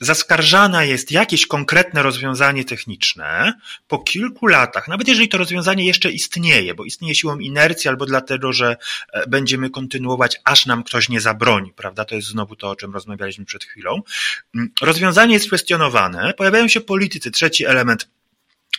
zaskarżana 0.00 0.84
jest 0.84 1.12
jakieś 1.12 1.46
konkretne 1.46 2.02
rozwiązanie 2.02 2.64
techniczne, 2.64 3.52
po 3.88 3.98
kilku 3.98 4.46
latach, 4.46 4.88
nawet 4.88 5.08
jeżeli 5.08 5.28
to 5.28 5.38
rozwiązanie 5.38 5.86
jeszcze 5.86 6.10
istnieje, 6.10 6.74
bo 6.74 6.84
istnieje 6.84 7.14
siłą 7.14 7.38
inercji 7.38 7.88
albo 7.88 8.06
dlatego, 8.06 8.52
że 8.52 8.76
e, 9.12 9.26
będziemy 9.26 9.70
kontynuować, 9.70 10.40
aż 10.44 10.66
nam 10.66 10.84
ktoś 10.84 11.08
nie 11.08 11.20
zabroni, 11.20 11.72
prawda? 11.76 12.04
To 12.04 12.14
jest 12.14 12.28
znowu 12.28 12.56
to, 12.56 12.70
o 12.70 12.76
czym 12.76 12.94
rozmawialiśmy 12.94 13.44
przed 13.44 13.64
chwilą. 13.64 14.02
Mm, 14.54 14.70
rozwiązanie 14.82 15.34
jest 15.34 15.46
kwestionowane, 15.46 16.34
pojawiają 16.34 16.68
się 16.68 16.80
politycy, 16.80 17.30
trzeci 17.30 17.66
element 17.66 18.08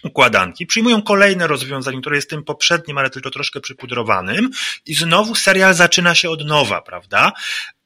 układanki, 0.03 0.65
przyjmują 0.65 1.01
kolejne 1.01 1.47
rozwiązanie, 1.47 2.01
które 2.01 2.15
jest 2.15 2.29
tym 2.29 2.43
poprzednim, 2.43 2.97
ale 2.97 3.09
tylko 3.09 3.31
troszkę 3.31 3.59
przypudrowanym 3.59 4.49
i 4.85 4.93
znowu 4.93 5.35
serial 5.35 5.73
zaczyna 5.73 6.15
się 6.15 6.29
od 6.29 6.45
nowa, 6.45 6.81
prawda? 6.81 7.31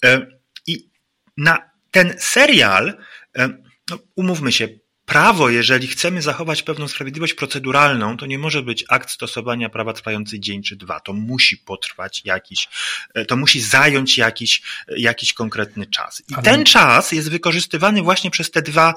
E, 0.06 0.28
I 0.68 0.90
na 1.38 1.77
ten 1.98 2.16
serial, 2.20 2.98
no, 3.90 4.00
umówmy 4.16 4.52
się, 4.52 4.68
prawo, 5.06 5.50
jeżeli 5.50 5.88
chcemy 5.88 6.22
zachować 6.22 6.64
pewną 6.64 6.88
sprawiedliwość 6.88 7.34
proceduralną, 7.34 8.18
to 8.18 8.26
nie 8.26 8.40
może 8.40 8.62
być 8.64 8.86
akt 8.90 9.10
stosowania 9.10 9.70
prawa 9.70 9.94
trwający 9.94 10.40
dzień 10.40 10.64
czy 10.64 10.76
dwa. 10.76 11.00
To 11.00 11.14
musi 11.14 11.58
potrwać 11.58 12.22
jakiś, 12.26 12.68
e, 13.14 13.26
to 13.26 13.38
musi 13.38 13.62
zająć 13.62 14.18
jakiś, 14.18 14.62
jakiś 14.98 15.34
konkretny 15.34 15.86
czas. 15.86 16.24
I 16.30 16.34
Ale... 16.34 16.44
ten 16.44 16.66
czas 16.66 17.12
jest 17.12 17.30
wykorzystywany 17.30 18.02
właśnie 18.02 18.32
przez 18.32 18.52
te 18.52 18.62
dwa, 18.62 18.94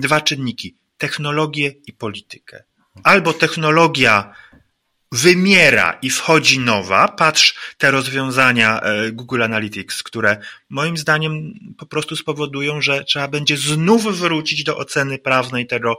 dwa 0.00 0.20
czynniki. 0.20 0.76
Technologię 0.98 1.74
i 1.86 1.92
politykę. 1.92 2.64
Albo 3.02 3.32
technologia 3.32 4.34
wymiera 5.12 5.98
i 6.02 6.10
wchodzi 6.10 6.58
nowa. 6.58 7.08
Patrz 7.08 7.74
te 7.78 7.90
rozwiązania 7.90 8.80
e, 8.80 9.12
Google 9.12 9.42
Analytics, 9.42 10.02
które 10.02 10.36
moim 10.70 10.96
zdaniem 10.96 11.54
po 11.78 11.86
prostu 11.86 12.16
spowodują, 12.16 12.80
że 12.80 13.04
trzeba 13.04 13.28
będzie 13.28 13.56
znów 13.56 14.18
wrócić 14.18 14.64
do 14.64 14.78
oceny 14.78 15.18
prawnej 15.18 15.66
tego, 15.66 15.98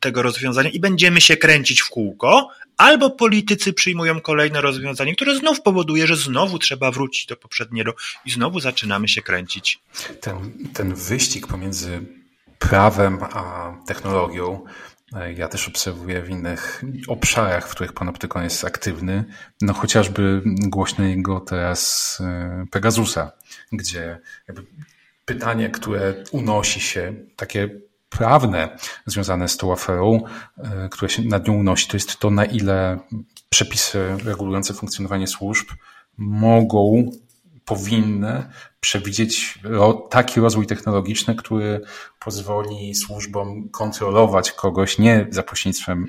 tego 0.00 0.22
rozwiązania 0.22 0.70
i 0.70 0.80
będziemy 0.80 1.20
się 1.20 1.36
kręcić 1.36 1.80
w 1.82 1.88
kółko, 1.88 2.50
albo 2.76 3.10
politycy 3.10 3.72
przyjmują 3.72 4.20
kolejne 4.20 4.60
rozwiązanie, 4.60 5.14
które 5.14 5.36
znów 5.36 5.62
powoduje, 5.62 6.06
że 6.06 6.16
znowu 6.16 6.58
trzeba 6.58 6.90
wrócić 6.90 7.26
do 7.26 7.36
poprzedniego 7.36 7.94
i 8.24 8.30
znowu 8.30 8.60
zaczynamy 8.60 9.08
się 9.08 9.22
kręcić. 9.22 9.78
Ten, 10.20 10.52
ten 10.74 10.94
wyścig 10.94 11.46
pomiędzy 11.46 12.00
prawem 12.58 13.18
a 13.22 13.74
technologią 13.86 14.64
ja 15.36 15.48
też 15.48 15.68
obserwuję 15.68 16.22
w 16.22 16.30
innych 16.30 16.82
obszarach, 17.08 17.68
w 17.68 17.70
których 17.70 17.92
Panoptykon 17.92 18.42
jest 18.42 18.64
aktywny, 18.64 19.24
no 19.60 19.72
chociażby 19.72 20.42
głośno 20.44 21.04
jego 21.04 21.40
teraz 21.40 22.18
e, 22.20 22.66
Pegasusa, 22.70 23.32
gdzie 23.72 24.20
pytanie, 25.24 25.70
które 25.70 26.14
unosi 26.32 26.80
się, 26.80 27.14
takie 27.36 27.68
prawne 28.08 28.78
związane 29.06 29.48
z 29.48 29.56
tą 29.56 29.72
aferą, 29.72 30.20
e, 30.58 30.88
które 30.88 31.08
się 31.08 31.22
nad 31.22 31.48
nią 31.48 31.54
unosi, 31.54 31.88
to 31.88 31.96
jest 31.96 32.18
to, 32.18 32.30
na 32.30 32.44
ile 32.44 32.98
przepisy 33.48 34.16
regulujące 34.24 34.74
funkcjonowanie 34.74 35.26
służb 35.26 35.66
mogą 36.16 37.10
powinny 37.64 38.48
przewidzieć 38.86 39.58
taki 40.10 40.40
rozwój 40.40 40.66
technologiczny, 40.66 41.34
który 41.34 41.80
pozwoli 42.18 42.94
służbom 42.94 43.68
kontrolować 43.68 44.52
kogoś 44.52 44.98
nie 44.98 45.26
za 45.30 45.42
pośrednictwem 45.42 46.06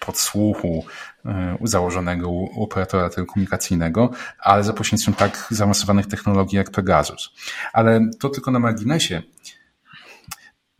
podsłuchu 0.00 0.84
e, 1.24 1.58
założonego 1.62 2.30
u 2.30 2.62
operatora 2.62 3.10
telekomunikacyjnego, 3.10 4.10
ale 4.38 4.64
za 4.64 4.72
pośrednictwem 4.72 5.14
tak 5.14 5.46
zaawansowanych 5.50 6.06
technologii 6.06 6.56
jak 6.56 6.70
Pegasus. 6.70 7.30
Ale 7.72 8.00
to 8.20 8.28
tylko 8.28 8.50
na 8.50 8.58
marginesie. 8.58 9.22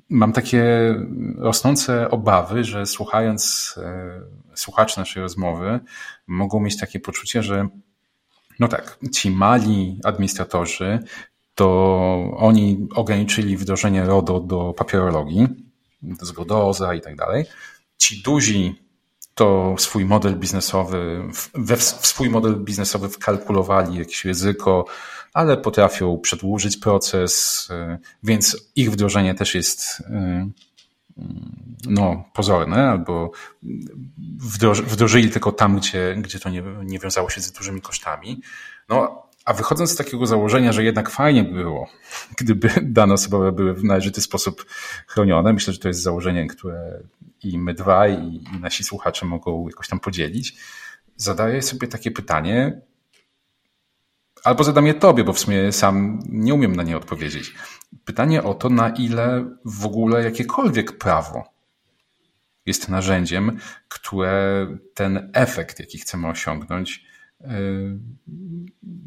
Mam 0.09 0.33
takie 0.33 0.65
rosnące 1.39 2.11
obawy, 2.11 2.65
że 2.65 2.87
słuchając 2.87 3.75
e, 3.83 4.21
słuchaczy 4.55 4.99
naszej 4.99 5.23
rozmowy, 5.23 5.81
mogą 6.27 6.61
mieć 6.61 6.81
takie 6.81 7.01
poczucie, 7.01 7.43
że 7.43 7.69
no 8.61 8.69
tak, 8.69 8.99
ci 9.13 9.31
mali 9.31 10.01
administratorzy, 10.05 10.99
to 11.55 11.67
oni 12.37 12.89
ograniczyli 12.95 13.57
wdrożenie 13.57 14.05
RODO 14.05 14.41
do 14.41 14.75
papierologii, 14.77 15.49
do 16.03 16.27
zgodoza 16.27 16.95
i 16.95 17.01
tak 17.01 17.17
dalej. 17.17 17.45
Ci 17.99 18.23
duzi 18.23 18.83
to 19.35 19.75
swój 19.79 20.05
model 20.05 20.37
biznesowy, 20.37 21.23
we 21.55 21.77
w 21.77 21.83
swój 21.83 22.31
model 22.31 22.57
biznesowy 22.57 23.09
wkalkulowali 23.09 23.99
jakieś 23.99 24.25
ryzyko, 24.25 24.85
ale 25.33 25.57
potrafią 25.57 26.19
przedłużyć 26.19 26.77
proces, 26.77 27.69
y, 27.71 27.99
więc 28.23 28.71
ich 28.77 28.93
wdrożenie 28.93 29.35
też 29.35 29.55
jest 29.55 30.01
y, 30.01 30.05
no, 31.87 32.25
pozorne, 32.35 32.91
albo 32.91 33.31
wdrożyli 34.87 35.31
tylko 35.31 35.53
tam, 35.53 35.77
gdzie, 35.77 36.17
gdzie 36.19 36.41
to 36.41 36.51
nie, 36.51 36.63
nie 36.85 36.99
wiązało 36.99 37.31
się 37.31 37.41
z 37.41 37.53
dużymi 37.53 37.81
kosztami. 37.81 38.43
No, 38.89 39.29
A 39.45 39.53
wychodząc 39.53 39.91
z 39.91 39.97
takiego 39.97 40.27
założenia, 40.27 40.73
że 40.73 40.85
jednak 40.85 41.11
fajnie 41.11 41.45
by 41.45 41.53
było, 41.53 41.89
gdyby 42.41 42.71
dane 42.83 43.15
osobowe 43.15 43.53
były 43.53 43.75
w 43.75 43.85
należyty 43.85 44.21
sposób 44.21 44.67
chronione, 45.07 45.53
myślę, 45.53 45.73
że 45.73 45.79
to 45.79 45.89
jest 45.89 46.03
założenie, 46.03 46.47
które 46.47 47.03
i 47.45 47.59
my 47.59 47.75
dwaj, 47.75 48.19
i, 48.23 48.57
i 48.57 48.61
nasi 48.61 48.85
słuchacze 48.85 49.27
mogą 49.27 49.69
jakoś 49.69 49.89
tam 49.89 50.01
podzielić, 50.01 50.57
zadaję 51.17 51.63
sobie 51.63 51.89
takie 51.89 52.11
pytanie, 52.11 52.81
albo 54.45 54.65
zadam 54.65 54.87
je 54.87 54.95
tobie, 54.95 55.25
bo 55.25 55.33
w 55.33 55.39
sumie 55.39 55.73
sam 55.73 56.19
nie 56.29 56.55
umiem 56.55 56.77
na 56.77 56.83
nie 56.83 56.97
odpowiedzieć. 56.97 57.55
Pytanie 58.05 58.43
o 58.43 58.55
to, 58.55 58.69
na 58.69 58.89
ile 58.91 59.45
w 59.65 59.87
ogóle 59.87 60.25
jakiekolwiek 60.25 60.99
prawo 60.99 61.53
jest 62.67 62.89
narzędziem, 62.89 63.59
które 63.89 64.67
ten 64.95 65.31
efekt, 65.35 65.81
jaki 65.81 65.99
chcemy 65.99 66.29
osiągnąć, 66.29 67.05
yy, 67.41 67.49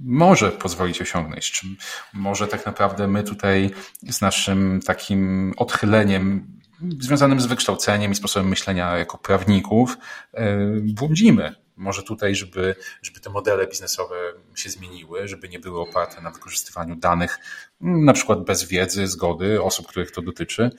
może 0.03 0.51
pozwolić 0.51 1.01
osiągnąć. 1.01 1.51
Czy 1.51 1.67
może 2.13 2.47
tak 2.47 2.65
naprawdę 2.65 3.07
my 3.07 3.23
tutaj 3.23 3.71
z 4.09 4.21
naszym 4.21 4.79
takim 4.85 5.53
odchyleniem 5.57 6.55
związanym 6.99 7.41
z 7.41 7.45
wykształceniem 7.45 8.11
i 8.11 8.15
sposobem 8.15 8.49
myślenia 8.49 8.97
jako 8.97 9.17
prawników 9.17 9.97
yy, 10.33 10.81
błądzimy 10.83 11.64
może 11.77 12.03
tutaj, 12.03 12.35
żeby, 12.35 12.75
żeby 13.01 13.19
te 13.19 13.29
modele 13.29 13.67
biznesowe 13.67 14.15
się 14.55 14.69
zmieniły, 14.69 15.27
żeby 15.27 15.49
nie 15.49 15.59
były 15.59 15.81
oparte 15.81 16.21
na 16.21 16.31
wykorzystywaniu 16.31 16.95
danych, 16.95 17.39
na 17.81 18.13
przykład 18.13 18.43
bez 18.43 18.63
wiedzy, 18.63 19.07
zgody 19.07 19.63
osób, 19.63 19.87
których 19.87 20.11
to 20.11 20.21
dotyczy, 20.21 20.69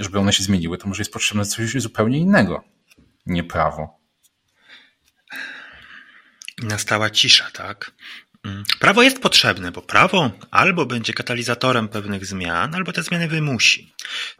żeby 0.00 0.18
one 0.18 0.32
się 0.32 0.42
zmieniły, 0.42 0.78
to 0.78 0.88
może 0.88 1.00
jest 1.00 1.12
potrzebne 1.12 1.44
coś 1.44 1.72
zupełnie 1.72 2.18
innego, 2.18 2.64
nie 3.26 3.44
prawo. 3.44 3.98
Nastała 6.62 7.10
cisza, 7.10 7.50
tak? 7.52 7.92
Mm. 8.44 8.64
Prawo 8.80 9.02
jest 9.02 9.20
potrzebne, 9.20 9.72
bo 9.72 9.82
prawo 9.82 10.30
albo 10.50 10.86
będzie 10.86 11.12
katalizatorem 11.12 11.88
pewnych 11.88 12.26
zmian, 12.26 12.74
albo 12.74 12.92
te 12.92 13.02
zmiany 13.02 13.28
wymusi. 13.28 13.92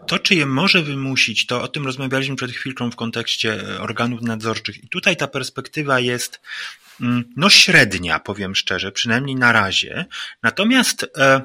To, 0.06 0.18
czy 0.18 0.34
je 0.34 0.46
może 0.46 0.82
wymusić, 0.82 1.46
to 1.46 1.62
o 1.62 1.68
tym 1.68 1.86
rozmawialiśmy 1.86 2.36
przed 2.36 2.50
chwilką 2.50 2.90
w 2.90 2.96
kontekście 2.96 3.60
e, 3.60 3.80
organów 3.80 4.22
nadzorczych. 4.22 4.84
I 4.84 4.88
tutaj 4.88 5.16
ta 5.16 5.28
perspektywa 5.28 6.00
jest 6.00 6.40
mm, 7.00 7.24
no 7.36 7.50
średnia, 7.50 8.20
powiem 8.20 8.54
szczerze, 8.54 8.92
przynajmniej 8.92 9.36
na 9.36 9.52
razie. 9.52 10.06
Natomiast 10.42 11.06
e, 11.18 11.42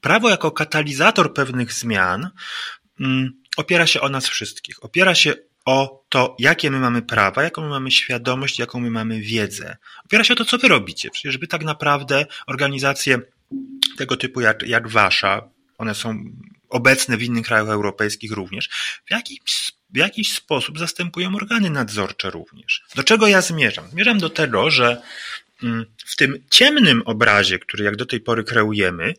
prawo 0.00 0.30
jako 0.30 0.50
katalizator 0.50 1.34
pewnych 1.34 1.72
zmian 1.72 2.30
mm, 3.00 3.32
opiera 3.56 3.86
się 3.86 4.00
o 4.00 4.08
nas 4.08 4.28
wszystkich. 4.28 4.84
Opiera 4.84 5.14
się 5.14 5.34
o 5.64 6.03
to, 6.14 6.36
jakie 6.38 6.70
my 6.70 6.78
mamy 6.78 7.02
prawa, 7.02 7.42
jaką 7.42 7.62
my 7.62 7.68
mamy 7.68 7.90
świadomość, 7.90 8.58
jaką 8.58 8.80
my 8.80 8.90
mamy 8.90 9.20
wiedzę. 9.20 9.76
Opiera 10.04 10.24
się 10.24 10.34
o 10.34 10.36
to, 10.36 10.44
co 10.44 10.58
wy 10.58 10.68
robicie. 10.68 11.10
Przecież 11.10 11.38
wy 11.38 11.46
tak 11.46 11.64
naprawdę 11.64 12.26
organizacje 12.46 13.18
tego 13.96 14.16
typu 14.16 14.40
jak, 14.40 14.62
jak 14.62 14.88
wasza, 14.88 15.42
one 15.78 15.94
są 15.94 16.24
obecne 16.68 17.16
w 17.16 17.22
innych 17.22 17.46
krajach 17.46 17.68
europejskich 17.68 18.32
również, 18.32 18.68
w 19.06 19.10
jakiś, 19.10 19.38
w 19.90 19.96
jakiś 19.96 20.32
sposób 20.32 20.78
zastępują 20.78 21.36
organy 21.36 21.70
nadzorcze 21.70 22.30
również. 22.30 22.82
Do 22.94 23.02
czego 23.02 23.26
ja 23.26 23.40
zmierzam? 23.40 23.90
Zmierzam 23.90 24.18
do 24.18 24.30
tego, 24.30 24.70
że 24.70 25.02
mm, 25.62 25.86
w 26.06 26.16
tym 26.16 26.38
ciemnym 26.50 27.02
obrazie, 27.04 27.58
który 27.58 27.84
jak 27.84 27.96
do 27.96 28.06
tej 28.06 28.20
pory 28.20 28.44
kreujemy, 28.44 29.14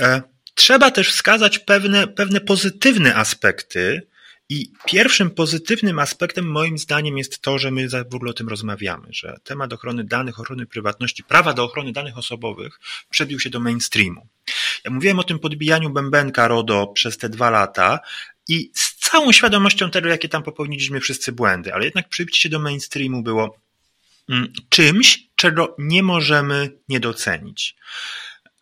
e, 0.00 0.22
trzeba 0.54 0.90
też 0.90 1.08
wskazać 1.12 1.58
pewne, 1.58 2.06
pewne 2.06 2.40
pozytywne 2.40 3.14
aspekty, 3.14 4.06
i 4.48 4.72
pierwszym 4.86 5.30
pozytywnym 5.30 5.98
aspektem 5.98 6.46
moim 6.46 6.78
zdaniem 6.78 7.18
jest 7.18 7.40
to, 7.40 7.58
że 7.58 7.70
my 7.70 7.88
w 7.88 8.14
ogóle 8.14 8.30
o 8.30 8.34
tym 8.34 8.48
rozmawiamy, 8.48 9.08
że 9.10 9.36
temat 9.44 9.72
ochrony 9.72 10.04
danych, 10.04 10.40
ochrony 10.40 10.66
prywatności, 10.66 11.24
prawa 11.24 11.52
do 11.52 11.64
ochrony 11.64 11.92
danych 11.92 12.18
osobowych 12.18 12.80
przebił 13.10 13.40
się 13.40 13.50
do 13.50 13.60
mainstreamu. 13.60 14.28
Ja 14.84 14.90
mówiłem 14.90 15.18
o 15.18 15.24
tym 15.24 15.38
podbijaniu 15.38 15.90
bębenka 15.90 16.48
RODO 16.48 16.86
przez 16.86 17.18
te 17.18 17.28
dwa 17.28 17.50
lata 17.50 18.00
i 18.48 18.70
z 18.74 18.94
całą 18.96 19.32
świadomością 19.32 19.90
tego, 19.90 20.08
jakie 20.08 20.28
tam 20.28 20.42
popełniliśmy 20.42 21.00
wszyscy 21.00 21.32
błędy, 21.32 21.74
ale 21.74 21.84
jednak 21.84 22.08
przybicie 22.08 22.48
do 22.48 22.58
mainstreamu 22.58 23.22
było 23.22 23.58
mm, 24.28 24.52
czymś, 24.68 25.28
czego 25.36 25.76
nie 25.78 26.02
możemy 26.02 26.70
nie 26.88 27.00
docenić. 27.00 27.76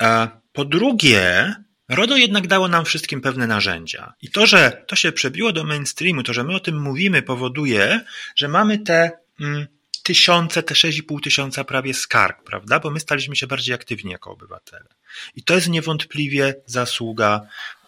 E, 0.02 0.28
po 0.52 0.64
drugie, 0.64 1.54
RODO 1.94 2.16
jednak 2.16 2.46
dało 2.46 2.68
nam 2.68 2.84
wszystkim 2.84 3.20
pewne 3.20 3.46
narzędzia. 3.46 4.14
I 4.22 4.30
to, 4.30 4.46
że 4.46 4.84
to 4.86 4.96
się 4.96 5.12
przebiło 5.12 5.52
do 5.52 5.64
mainstreamu, 5.64 6.22
to, 6.22 6.32
że 6.32 6.44
my 6.44 6.54
o 6.54 6.60
tym 6.60 6.82
mówimy, 6.82 7.22
powoduje, 7.22 8.00
że 8.36 8.48
mamy 8.48 8.78
te 8.78 9.10
mm, 9.40 9.66
tysiące, 10.02 10.62
te 10.62 10.74
6,5 10.74 11.20
tysiąca 11.20 11.64
prawie 11.64 11.94
skarg, 11.94 12.42
prawda? 12.44 12.80
Bo 12.80 12.90
my 12.90 13.00
staliśmy 13.00 13.36
się 13.36 13.46
bardziej 13.46 13.74
aktywni 13.74 14.10
jako 14.10 14.30
obywatele. 14.30 14.88
I 15.36 15.42
to 15.42 15.54
jest 15.54 15.68
niewątpliwie 15.68 16.54
zasługa, 16.66 17.40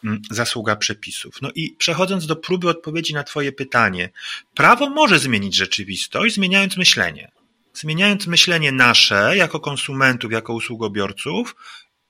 mm, 0.05 0.23
zasługa 0.31 0.77
przepisów. 0.77 1.43
No 1.43 1.51
i 1.55 1.71
przechodząc 1.79 2.27
do 2.27 2.37
próby 2.37 2.69
odpowiedzi 2.69 3.15
na 3.15 3.25
Twoje 3.25 3.53
pytanie, 3.53 4.11
prawo 4.55 4.91
może 4.91 5.19
zmienić 5.19 5.57
rzeczywistość, 5.57 6.35
zmieniając 6.35 6.77
myślenie. 6.77 7.31
Zmieniając 7.75 8.27
myślenie 8.27 8.73
nasze 8.73 9.37
jako 9.37 9.61
konsumentów, 9.61 10.33
jako 10.33 10.55
usługobiorców 10.55 11.57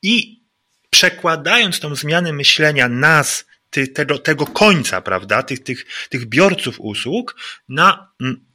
i 0.03 0.44
przekładając 0.95 1.81
tą 1.81 1.95
zmianę 1.95 2.33
myślenia 2.33 2.89
nas, 2.89 3.45
ty, 3.71 3.89
tego, 3.89 4.19
tego 4.19 4.47
końca, 4.47 5.01
prawda, 5.01 5.43
tych, 5.43 5.63
tych, 5.63 5.87
tych 6.09 6.27
biorców 6.27 6.81
usług, 6.81 7.37
na 7.69 8.13
mm, 8.21 8.47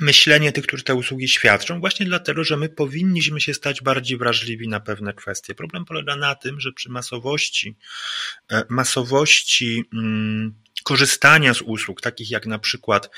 myślenie 0.00 0.52
tych, 0.52 0.66
którzy 0.66 0.84
te 0.84 0.94
usługi 0.94 1.28
świadczą, 1.28 1.80
właśnie 1.80 2.06
dlatego, 2.06 2.44
że 2.44 2.56
my 2.56 2.68
powinniśmy 2.68 3.40
się 3.40 3.54
stać 3.54 3.82
bardziej 3.82 4.18
wrażliwi 4.18 4.68
na 4.68 4.80
pewne 4.80 5.14
kwestie. 5.14 5.54
Problem 5.54 5.84
polega 5.84 6.16
na 6.16 6.34
tym, 6.34 6.60
że 6.60 6.72
przy 6.72 6.90
masowości, 6.90 7.76
e, 8.52 8.62
masowości 8.68 9.84
mm, 9.92 10.54
korzystania 10.84 11.54
z 11.54 11.62
usług, 11.62 12.00
takich 12.00 12.30
jak 12.30 12.46
na 12.46 12.58
przykład 12.58 13.10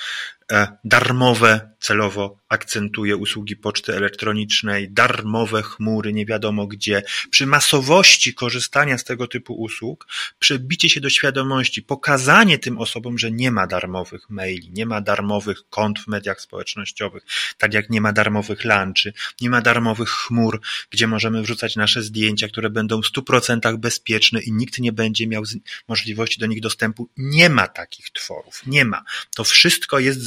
darmowe, 0.85 1.71
celowo 1.81 2.39
akcentuję 2.49 3.17
usługi 3.17 3.57
poczty 3.57 3.97
elektronicznej, 3.97 4.91
darmowe 4.91 5.63
chmury, 5.63 6.13
nie 6.13 6.27
wiadomo 6.27 6.67
gdzie. 6.67 7.03
Przy 7.31 7.47
masowości 7.47 8.35
korzystania 8.35 8.99
z 8.99 9.05
tego 9.05 9.27
typu 9.27 9.55
usług, 9.55 10.07
przebicie 10.39 10.91
się 10.91 11.01
do 11.01 11.11
świadomości, 11.11 11.83
pokazanie 11.83 12.59
tym 12.59 12.79
osobom, 12.79 13.19
że 13.19 13.31
nie 13.31 13.51
ma 13.51 13.67
darmowych 13.67 14.31
maili, 14.31 14.71
nie 14.71 14.87
ma 14.87 15.01
darmowych 15.01 15.69
kont 15.71 16.01
w 16.01 16.07
mediach 16.07 16.41
społecznościowych, 16.41 17.23
tak 17.59 17.75
jak 17.75 17.91
nie 17.91 18.01
ma 18.01 18.13
darmowych 18.13 18.65
lunchy, 18.65 19.13
nie 19.41 19.51
ma 19.51 19.61
darmowych 19.61 20.11
chmur, 20.11 20.61
gdzie 20.91 21.07
możemy 21.07 21.43
wrzucać 21.43 21.77
nasze 21.77 22.03
zdjęcia, 22.03 22.49
które 22.49 22.71
będą 22.71 23.03
w 23.03 23.07
100% 23.07 23.77
bezpieczne 23.77 24.41
i 24.41 24.53
nikt 24.53 24.79
nie 24.79 24.93
będzie 24.93 25.27
miał 25.27 25.43
możliwości 25.89 26.41
do 26.41 26.47
nich 26.47 26.61
dostępu. 26.61 27.09
Nie 27.17 27.51
ma 27.51 27.67
takich 27.67 28.11
tworów, 28.11 28.63
nie 28.67 28.85
ma. 28.85 29.05
To 29.35 29.45
wszystko 29.45 29.99
jest 29.99 30.21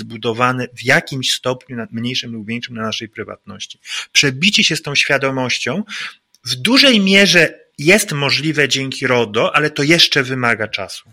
w 0.73 0.83
jakimś 0.83 1.31
stopniu, 1.31 1.77
mniejszym 1.91 2.31
lub 2.31 2.47
większym, 2.47 2.75
na 2.75 2.81
naszej 2.81 3.09
prywatności. 3.09 3.79
Przebicie 4.11 4.63
się 4.63 4.75
z 4.75 4.81
tą 4.81 4.95
świadomością 4.95 5.83
w 6.45 6.55
dużej 6.55 6.99
mierze 6.99 7.59
jest 7.77 8.11
możliwe 8.11 8.69
dzięki 8.69 9.07
RODO, 9.07 9.55
ale 9.55 9.69
to 9.69 9.83
jeszcze 9.83 10.23
wymaga 10.23 10.67
czasu. 10.67 11.11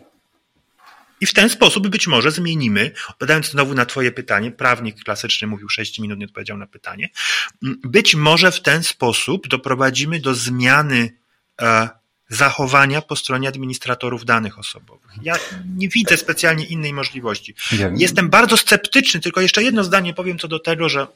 I 1.21 1.27
w 1.27 1.35
ten 1.35 1.49
sposób 1.49 1.89
być 1.89 2.07
może 2.07 2.31
zmienimy, 2.31 2.91
odpowiadając 3.09 3.51
znowu 3.51 3.75
na 3.75 3.87
Twoje 3.87 4.13
pytanie, 4.13 4.51
prawnik 4.51 5.05
klasyczny 5.05 5.49
mówił 5.49 5.69
6 5.69 5.99
minut, 5.99 6.19
nie 6.19 6.27
odpowiedział 6.27 6.57
na 6.57 6.67
pytanie, 6.67 7.09
być 7.63 8.15
może 8.15 8.53
w 8.53 8.63
ten 8.63 8.83
sposób 8.83 9.49
doprowadzimy 9.49 10.21
do 10.21 10.35
zmiany 10.35 11.17
e, 11.61 11.89
zachowania 12.29 13.03
po 13.03 13.17
stronie 13.17 13.49
administratorów 13.49 14.25
danych 14.25 14.59
osobowych. 14.59 15.11
Ja 15.23 15.35
nie 15.77 15.88
widzę 15.88 16.17
specjalnie 16.17 16.64
innej 16.64 16.93
możliwości. 16.93 17.55
Jestem 17.97 18.31
bardzo 18.31 18.57
sceptyczny, 18.57 19.21
tylko 19.21 19.41
jeszcze 19.41 19.62
jedno 19.62 19.85
zdanie 19.85 20.14
powiem 20.14 20.38
co 20.38 20.49
do 20.49 20.59
tego, 20.59 20.88
że 20.88 21.07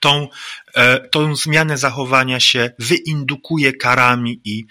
tą, 0.00 0.28
e, 0.74 1.08
tą 1.08 1.36
zmianę 1.36 1.78
zachowania 1.78 2.40
się 2.40 2.70
wyindukuje 2.78 3.72
karami 3.72 4.40
i, 4.44 4.66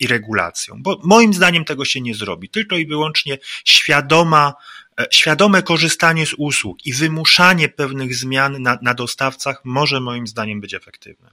i 0.00 0.06
regulacją. 0.06 0.74
Bo 0.78 1.00
moim 1.04 1.34
zdaniem 1.34 1.64
tego 1.64 1.84
się 1.84 2.00
nie 2.00 2.14
zrobi. 2.14 2.48
Tylko 2.48 2.76
i 2.76 2.86
wyłącznie 2.86 3.38
świadoma, 3.64 4.54
e, 5.00 5.06
świadome 5.10 5.62
korzystanie 5.62 6.26
z 6.26 6.34
usług 6.38 6.86
i 6.86 6.92
wymuszanie 6.92 7.68
pewnych 7.68 8.14
zmian 8.14 8.62
na, 8.62 8.78
na 8.82 8.94
dostawcach 8.94 9.60
może 9.64 10.00
moim 10.00 10.26
zdaniem 10.26 10.60
być 10.60 10.74
efektywne. 10.74 11.30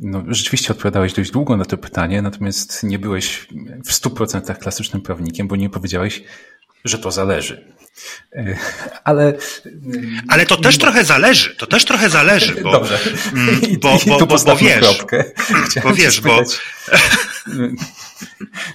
No, 0.00 0.24
rzeczywiście 0.28 0.72
odpowiadałeś 0.72 1.12
dość 1.12 1.30
długo 1.30 1.56
na 1.56 1.64
to 1.64 1.76
pytanie, 1.76 2.22
natomiast 2.22 2.82
nie 2.82 2.98
byłeś 2.98 3.48
w 3.84 3.92
100% 3.92 4.58
klasycznym 4.58 5.02
prawnikiem, 5.02 5.48
bo 5.48 5.56
nie 5.56 5.70
powiedziałeś, 5.70 6.22
że 6.84 6.98
to 6.98 7.10
zależy. 7.10 7.74
E, 8.32 8.56
ale, 9.04 9.36
ale 10.28 10.46
to 10.46 10.56
też 10.56 10.78
trochę 10.78 11.04
zależy, 11.04 11.56
to 11.56 11.66
też 11.66 11.84
trochę 11.84 12.10
zależy, 12.10 12.62
bo, 12.62 12.72
Dobrze. 12.72 12.98
Mm, 13.32 13.60
bo, 13.80 13.98
bo, 14.06 14.26
bo, 14.26 14.36
bo 14.44 14.56
wiesz, 14.56 15.04
bo 15.82 15.94
wiesz, 15.94 16.20
bo... 16.20 16.42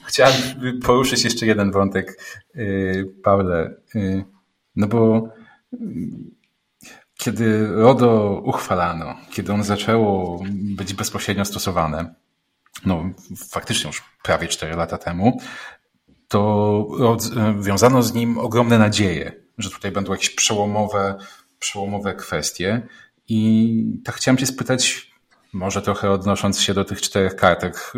Chciałem 0.08 0.34
poruszyć 0.84 1.24
jeszcze 1.24 1.46
jeden 1.46 1.72
wątek, 1.72 2.22
e, 2.56 2.62
Paule, 3.24 3.76
e, 3.96 4.24
no 4.76 4.88
bo 4.88 5.30
kiedy 7.26 7.68
RODO 7.68 8.42
uchwalano, 8.44 9.16
kiedy 9.32 9.54
ono 9.54 9.64
zaczęło 9.64 10.44
być 10.52 10.94
bezpośrednio 10.94 11.46
stosowane, 11.46 12.16
no 12.86 13.04
faktycznie 13.50 13.88
już 13.88 14.04
prawie 14.24 14.48
4 14.48 14.76
lata 14.76 14.98
temu, 14.98 15.42
to 16.28 16.88
wiązano 17.62 18.04
z 18.04 18.14
nim 18.14 18.38
ogromne 18.38 18.78
nadzieje, 18.78 19.32
że 19.58 19.70
tutaj 19.70 19.92
będą 19.92 20.12
jakieś 20.12 20.30
przełomowe, 20.30 21.16
przełomowe 21.60 22.14
kwestie. 22.14 22.88
I 23.28 24.02
tak 24.04 24.16
chciałem 24.16 24.38
Cię 24.38 24.46
spytać, 24.46 25.12
może 25.54 25.82
trochę 25.82 26.12
odnosząc 26.12 26.62
się 26.62 26.74
do 26.74 26.86
tych 26.86 27.02
czterech 27.02 27.36
kartek, 27.36 27.94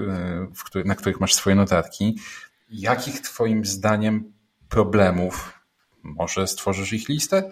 y, 0.75 0.83
na 0.85 0.95
których 0.95 1.19
masz 1.19 1.33
swoje 1.33 1.55
notatki, 1.55 2.19
jakich 2.69 3.21
Twoim 3.21 3.65
zdaniem 3.65 4.33
problemów, 4.69 5.56
może 6.07 6.47
stworzysz 6.47 6.93
ich 6.93 7.09
listę, 7.09 7.51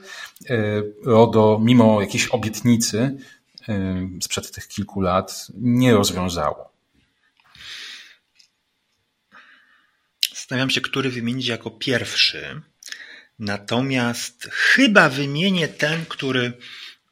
y, 0.50 0.94
RODO, 1.04 1.60
mimo 1.64 2.02
jakiejś 2.02 2.28
obietnicy 2.28 3.18
y, 3.70 3.74
sprzed 4.22 4.52
tych 4.52 4.68
kilku 4.68 5.02
lat, 5.02 5.48
nie 5.58 5.94
rozwiązało? 5.94 6.76
Zastanawiam 10.30 10.70
się, 10.70 10.82
który 10.82 11.10
wymienić 11.10 11.48
jako 11.48 11.72
pierwszy. 11.72 12.62
Natomiast 13.40 14.50
chyba 14.52 15.10
wymienię 15.10 15.68
ten, 15.68 16.06
który 16.06 16.54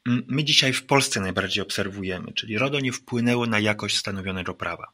my 0.05 0.43
dzisiaj 0.43 0.73
w 0.73 0.85
Polsce 0.85 1.19
najbardziej 1.19 1.63
obserwujemy, 1.63 2.33
czyli 2.33 2.57
RODO 2.57 2.79
nie 2.79 2.91
wpłynęło 2.91 3.45
na 3.45 3.59
jakość 3.59 3.97
stanowionego 3.97 4.53
prawa. 4.53 4.91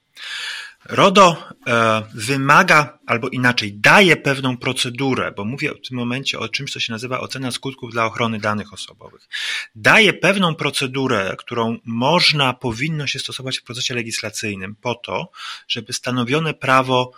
RODO 0.86 1.38
e, 1.68 2.04
wymaga, 2.14 3.00
albo 3.06 3.30
inaczej, 3.30 3.74
daje 3.74 4.16
pewną 4.16 4.58
procedurę, 4.58 5.32
bo 5.32 5.46
mówię 5.46 5.72
w 5.72 5.88
tym 5.88 5.98
momencie 5.98 6.40
o 6.40 6.50
czymś, 6.50 6.72
co 6.72 6.80
się 6.80 6.94
nazywa 6.94 7.20
ocena 7.20 7.52
skutków 7.52 7.92
dla 7.92 8.06
ochrony 8.06 8.40
danych 8.40 8.74
osobowych. 8.74 9.30
Daje 9.76 10.14
pewną 10.14 10.56
procedurę, 10.56 11.36
którą 11.38 11.78
można, 11.86 12.54
powinno 12.54 13.08
się 13.08 13.20
stosować 13.20 13.60
w 13.60 13.64
procesie 13.64 13.96
legislacyjnym 13.96 14.76
po 14.76 14.96
to, 14.96 15.32
żeby 15.68 15.94
stanowione 15.94 16.54
prawo 16.54 17.12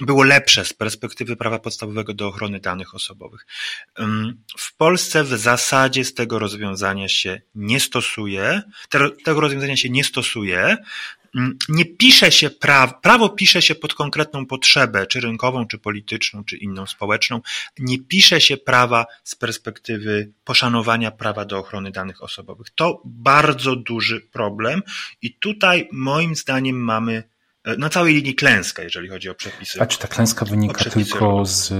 było 0.00 0.24
lepsze 0.24 0.64
z 0.64 0.72
perspektywy 0.72 1.36
prawa 1.36 1.58
podstawowego 1.58 2.14
do 2.14 2.28
ochrony 2.28 2.60
danych 2.60 2.94
osobowych. 2.94 3.46
W 4.58 4.76
Polsce 4.76 5.24
w 5.24 5.28
zasadzie 5.28 6.04
z 6.04 6.14
tego 6.14 6.38
rozwiązania 6.38 7.08
się 7.08 7.40
nie 7.54 7.80
stosuje, 7.80 8.62
tego 9.24 9.40
rozwiązania 9.40 9.76
się 9.76 9.90
nie 9.90 10.04
stosuje. 10.04 10.76
Nie 11.68 11.84
pisze 11.84 12.32
się 12.32 12.50
praw, 12.50 13.00
prawo 13.00 13.28
pisze 13.28 13.62
się 13.62 13.74
pod 13.74 13.94
konkretną 13.94 14.46
potrzebę, 14.46 15.06
czy 15.06 15.20
rynkową, 15.20 15.66
czy 15.66 15.78
polityczną, 15.78 16.44
czy 16.44 16.56
inną 16.56 16.86
społeczną. 16.86 17.40
Nie 17.78 17.98
pisze 17.98 18.40
się 18.40 18.56
prawa 18.56 19.06
z 19.24 19.34
perspektywy 19.34 20.32
poszanowania 20.44 21.10
prawa 21.10 21.44
do 21.44 21.58
ochrony 21.58 21.90
danych 21.90 22.22
osobowych. 22.22 22.66
To 22.74 23.02
bardzo 23.04 23.76
duży 23.76 24.20
problem 24.20 24.82
i 25.22 25.34
tutaj 25.34 25.88
moim 25.92 26.36
zdaniem 26.36 26.76
mamy 26.76 27.22
na 27.78 27.90
całej 27.90 28.14
linii 28.14 28.34
klęska, 28.34 28.82
jeżeli 28.82 29.08
chodzi 29.08 29.28
o 29.28 29.34
przepisy. 29.34 29.80
A 29.80 29.86
czy 29.86 29.98
ta 29.98 30.08
klęska 30.08 30.44
wynika 30.44 30.90
tylko 30.90 31.44
z, 31.44 31.72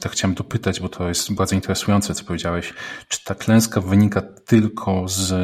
tak 0.00 0.12
chciałem 0.12 0.34
dopytać, 0.34 0.80
bo 0.80 0.88
to 0.88 1.08
jest 1.08 1.34
bardzo 1.34 1.54
interesujące, 1.54 2.14
co 2.14 2.24
powiedziałeś, 2.24 2.74
czy 3.08 3.24
ta 3.24 3.34
klęska 3.34 3.80
wynika 3.80 4.22
tylko 4.46 5.08
z 5.08 5.34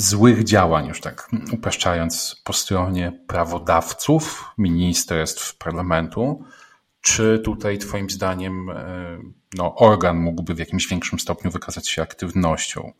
złych 0.00 0.44
działań, 0.44 0.86
już 0.86 1.00
tak 1.00 1.30
upraszczając, 1.52 2.40
po 2.44 2.52
stronie 2.52 3.20
prawodawców, 3.26 4.44
ministerstw, 4.58 5.58
parlamentu, 5.58 6.44
czy 7.00 7.40
tutaj 7.44 7.78
Twoim 7.78 8.10
zdaniem 8.10 8.70
e, 8.70 9.18
no, 9.56 9.74
organ 9.74 10.16
mógłby 10.16 10.54
w 10.54 10.58
jakimś 10.58 10.88
większym 10.88 11.18
stopniu 11.18 11.50
wykazać 11.50 11.88
się 11.88 12.02
aktywnością? 12.02 12.92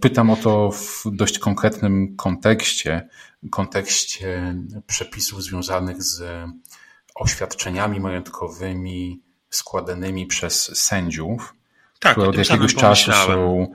Pytam 0.00 0.30
o 0.30 0.36
to 0.36 0.70
w 0.70 1.02
dość 1.06 1.38
konkretnym 1.38 2.16
kontekście, 2.16 3.08
kontekście 3.50 4.56
przepisów 4.86 5.42
związanych 5.42 6.02
z 6.02 6.46
oświadczeniami 7.14 8.00
majątkowymi 8.00 9.22
składanymi 9.50 10.26
przez 10.26 10.78
sędziów, 10.78 11.55
tak, 12.00 12.12
które, 12.12 12.28
od 12.28 12.36
jakiegoś 12.36 12.74
czasu 12.74 13.12
są, 13.12 13.66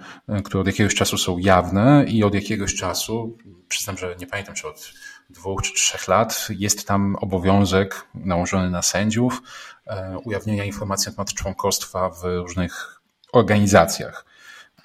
które 0.43 0.61
od 0.61 0.67
jakiegoś 0.67 0.95
czasu 0.95 1.17
są 1.17 1.38
jawne 1.38 2.05
i 2.07 2.24
od 2.24 2.34
jakiegoś 2.34 2.76
czasu, 2.76 3.38
przyznam, 3.67 3.97
że 3.97 4.15
nie 4.19 4.28
pamiętam, 4.28 4.55
czy 4.55 4.67
od 4.67 4.93
dwóch 5.30 5.61
czy 5.61 5.74
trzech 5.74 6.07
lat, 6.07 6.47
jest 6.49 6.88
tam 6.88 7.15
obowiązek 7.15 8.07
nałożony 8.15 8.69
na 8.69 8.82
sędziów 8.82 9.41
e, 9.88 10.17
ujawnienia 10.26 10.63
informacji 10.65 11.09
na 11.09 11.15
temat 11.15 11.34
członkostwa 11.34 12.09
w 12.09 12.24
różnych 12.24 13.01
organizacjach. 13.34 14.26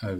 E, 0.03 0.17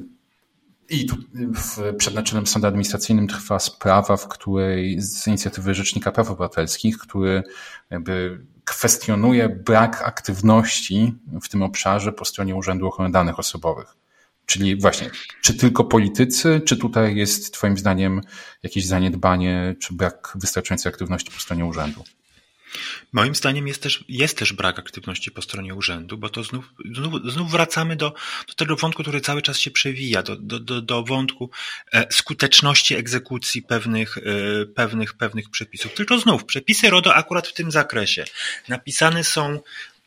i 0.89 1.07
tu 1.07 1.17
w, 1.55 1.97
przed 1.97 2.15
Naczelnym 2.15 2.47
Sądem 2.47 2.69
Administracyjnym 2.69 3.29
trwa 3.29 3.59
sprawa, 3.59 4.17
w 4.17 4.29
której 4.29 5.01
z 5.01 5.27
inicjatywy 5.27 5.75
Rzecznika 5.75 6.13
Praw 6.13 6.31
Obywatelskich, 6.31 6.99
który 6.99 7.43
jakby 7.91 8.41
kwestionuje 8.67 9.49
brak 9.49 10.03
aktywności 10.03 11.15
w 11.43 11.49
tym 11.49 11.63
obszarze 11.63 12.13
po 12.13 12.25
stronie 12.25 12.55
Urzędu 12.55 12.87
Ochrony 12.87 13.13
Danych 13.13 13.39
Osobowych. 13.39 13.97
Czyli 14.47 14.81
właśnie, 14.81 15.11
czy 15.43 15.55
tylko 15.55 15.85
politycy, 15.85 16.61
czy 16.67 16.77
tutaj 16.77 17.17
jest 17.17 17.55
Twoim 17.55 17.79
zdaniem 17.79 18.21
jakieś 18.63 18.87
zaniedbanie, 18.87 19.75
czy 19.81 19.95
brak 19.95 20.33
wystarczającej 20.35 20.91
aktywności 20.91 21.31
po 21.31 21.41
stronie 21.41 21.65
urzędu? 21.65 22.05
Moim 23.13 23.35
zdaniem 23.35 23.69
jest 23.69 23.83
też, 23.83 24.05
jest 24.09 24.39
też 24.39 24.53
brak 24.53 24.79
aktywności 24.79 25.31
po 25.31 25.43
stronie 25.43 25.75
urzędu, 25.75 26.19
bo 26.19 26.29
to 26.29 26.45
znów, 26.45 26.75
znów, 26.95 27.33
znów 27.33 27.51
wracamy 27.51 27.97
do, 27.97 28.15
do 28.49 28.55
tego 28.55 28.77
wątku, 28.77 29.03
który 29.03 29.21
cały 29.21 29.43
czas 29.43 29.59
się 29.59 29.71
przewija, 29.71 30.23
do, 30.23 30.37
do, 30.37 30.61
do, 30.61 30.83
do 30.83 31.03
wątku 31.03 31.51
e, 31.93 32.13
skuteczności 32.13 32.95
egzekucji 32.95 33.63
pewnych, 33.63 34.19
e, 34.19 34.23
pewnych, 34.67 35.15
pewnych 35.15 35.51
przepisów. 35.51 35.95
Tylko 35.95 36.19
znów, 36.19 36.45
przepisy 36.45 36.91
RODO 36.91 37.15
akurat 37.15 37.49
w 37.49 37.53
tym 37.53 37.71
zakresie 37.71 38.25
napisane 38.69 39.25
są 39.25 39.61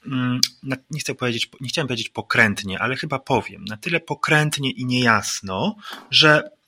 mm, 0.06 0.40
nie 0.92 1.00
chcę 1.00 1.16
powiedzieć, 1.16 1.50
nie 1.62 1.70
chciałem 1.70 1.88
powiedzieć 1.88 2.10
pokrętnie, 2.10 2.80
ale 2.80 2.96
chyba 2.96 3.20
powiem, 3.20 3.66
na 3.66 3.78
tyle 3.78 4.00
pokrętnie 4.00 4.72
i 4.72 4.86
niejasno, 4.86 5.76
że 6.12 6.59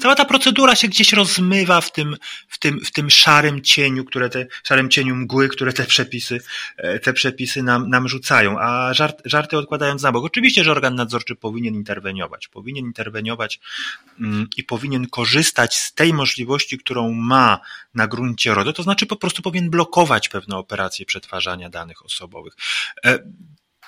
cała 0.00 0.14
ta 0.14 0.24
procedura 0.24 0.74
się 0.76 0.88
gdzieś 0.88 1.12
rozmywa 1.12 1.80
w 1.80 1.92
tym, 1.92 2.16
w 2.48 2.58
tym, 2.58 2.80
w 2.84 2.92
tym 2.92 3.10
szarym 3.10 3.62
cieniu, 3.62 4.04
które 4.04 4.30
te, 4.30 4.46
szarym 4.64 4.90
cieniu 4.90 5.16
mgły, 5.16 5.48
które 5.48 5.72
te 5.72 5.84
przepisy, 5.84 6.40
e, 6.76 6.98
te 6.98 7.12
przepisy 7.12 7.62
nam, 7.62 7.90
nam 7.90 8.08
rzucają. 8.08 8.58
A 8.60 8.94
żart, 8.94 9.22
żarty 9.24 9.58
odkładając 9.58 10.02
na 10.02 10.12
bok. 10.12 10.24
Oczywiście, 10.24 10.64
że 10.64 10.72
organ 10.72 10.94
nadzorczy 10.94 11.36
powinien 11.36 11.74
interweniować. 11.74 12.48
Powinien 12.48 12.84
interweniować 12.84 13.60
mm, 14.20 14.46
i 14.56 14.64
powinien 14.64 15.06
korzystać 15.06 15.76
z 15.78 15.94
tej 15.94 16.14
możliwości, 16.14 16.78
którą 16.78 17.12
ma 17.12 17.60
na 17.94 18.06
gruncie 18.06 18.54
RODO, 18.54 18.72
to 18.72 18.82
znaczy 18.82 19.06
po 19.06 19.16
prostu 19.16 19.42
powinien 19.42 19.70
blokować 19.70 20.28
pewne 20.28 20.56
operacje 20.56 21.06
przetwarzania 21.06 21.70
danych 21.70 22.04
osobowych. 22.04 22.54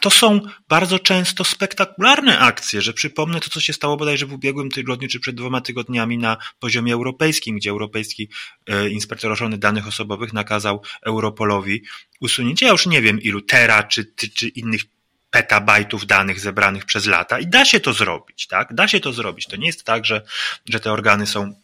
To 0.01 0.11
są 0.11 0.41
bardzo 0.69 0.99
często 0.99 1.45
spektakularne 1.45 2.39
akcje, 2.39 2.83
że 2.83 2.93
przypomnę 2.93 3.41
to, 3.41 3.51
co 3.51 3.61
się 3.61 3.73
stało 3.73 3.97
bodajże 3.97 4.27
w 4.27 4.33
ubiegłym 4.33 4.71
tygodniu, 4.71 5.09
czy 5.09 5.21
przed 5.21 5.37
dwoma 5.37 5.61
tygodniami 5.61 6.19
na 6.19 6.37
poziomie 6.61 6.95
europejskim, 6.95 7.57
gdzie 7.57 7.71
Europejski 7.71 8.29
e, 8.67 8.89
Inspektor 8.89 9.33
Ochrony 9.33 9.59
Danych 9.59 9.87
Osobowych 9.87 10.33
nakazał 10.33 10.83
Europolowi 11.03 11.83
usunięcie, 12.21 12.67
ja 12.67 12.73
już 12.73 12.87
nie 12.87 13.03
wiem 13.03 13.21
ilu 13.21 13.41
tera, 13.41 13.83
czy, 13.83 14.13
czy, 14.35 14.49
innych 14.49 14.83
petabajtów 15.31 16.07
danych 16.07 16.41
zebranych 16.41 16.85
przez 16.85 17.07
lata 17.07 17.39
i 17.39 17.47
da 17.47 17.65
się 17.65 17.81
to 17.81 17.93
zrobić, 17.93 18.47
tak? 18.47 18.75
Da 18.75 18.89
się 18.89 19.01
to 19.01 19.13
zrobić. 19.13 19.47
To 19.47 19.57
nie 19.57 19.67
jest 19.67 19.85
tak, 19.85 20.05
że, 20.05 20.23
że 20.69 20.81
te 20.81 20.93
organy 20.93 21.27
są, 21.27 21.55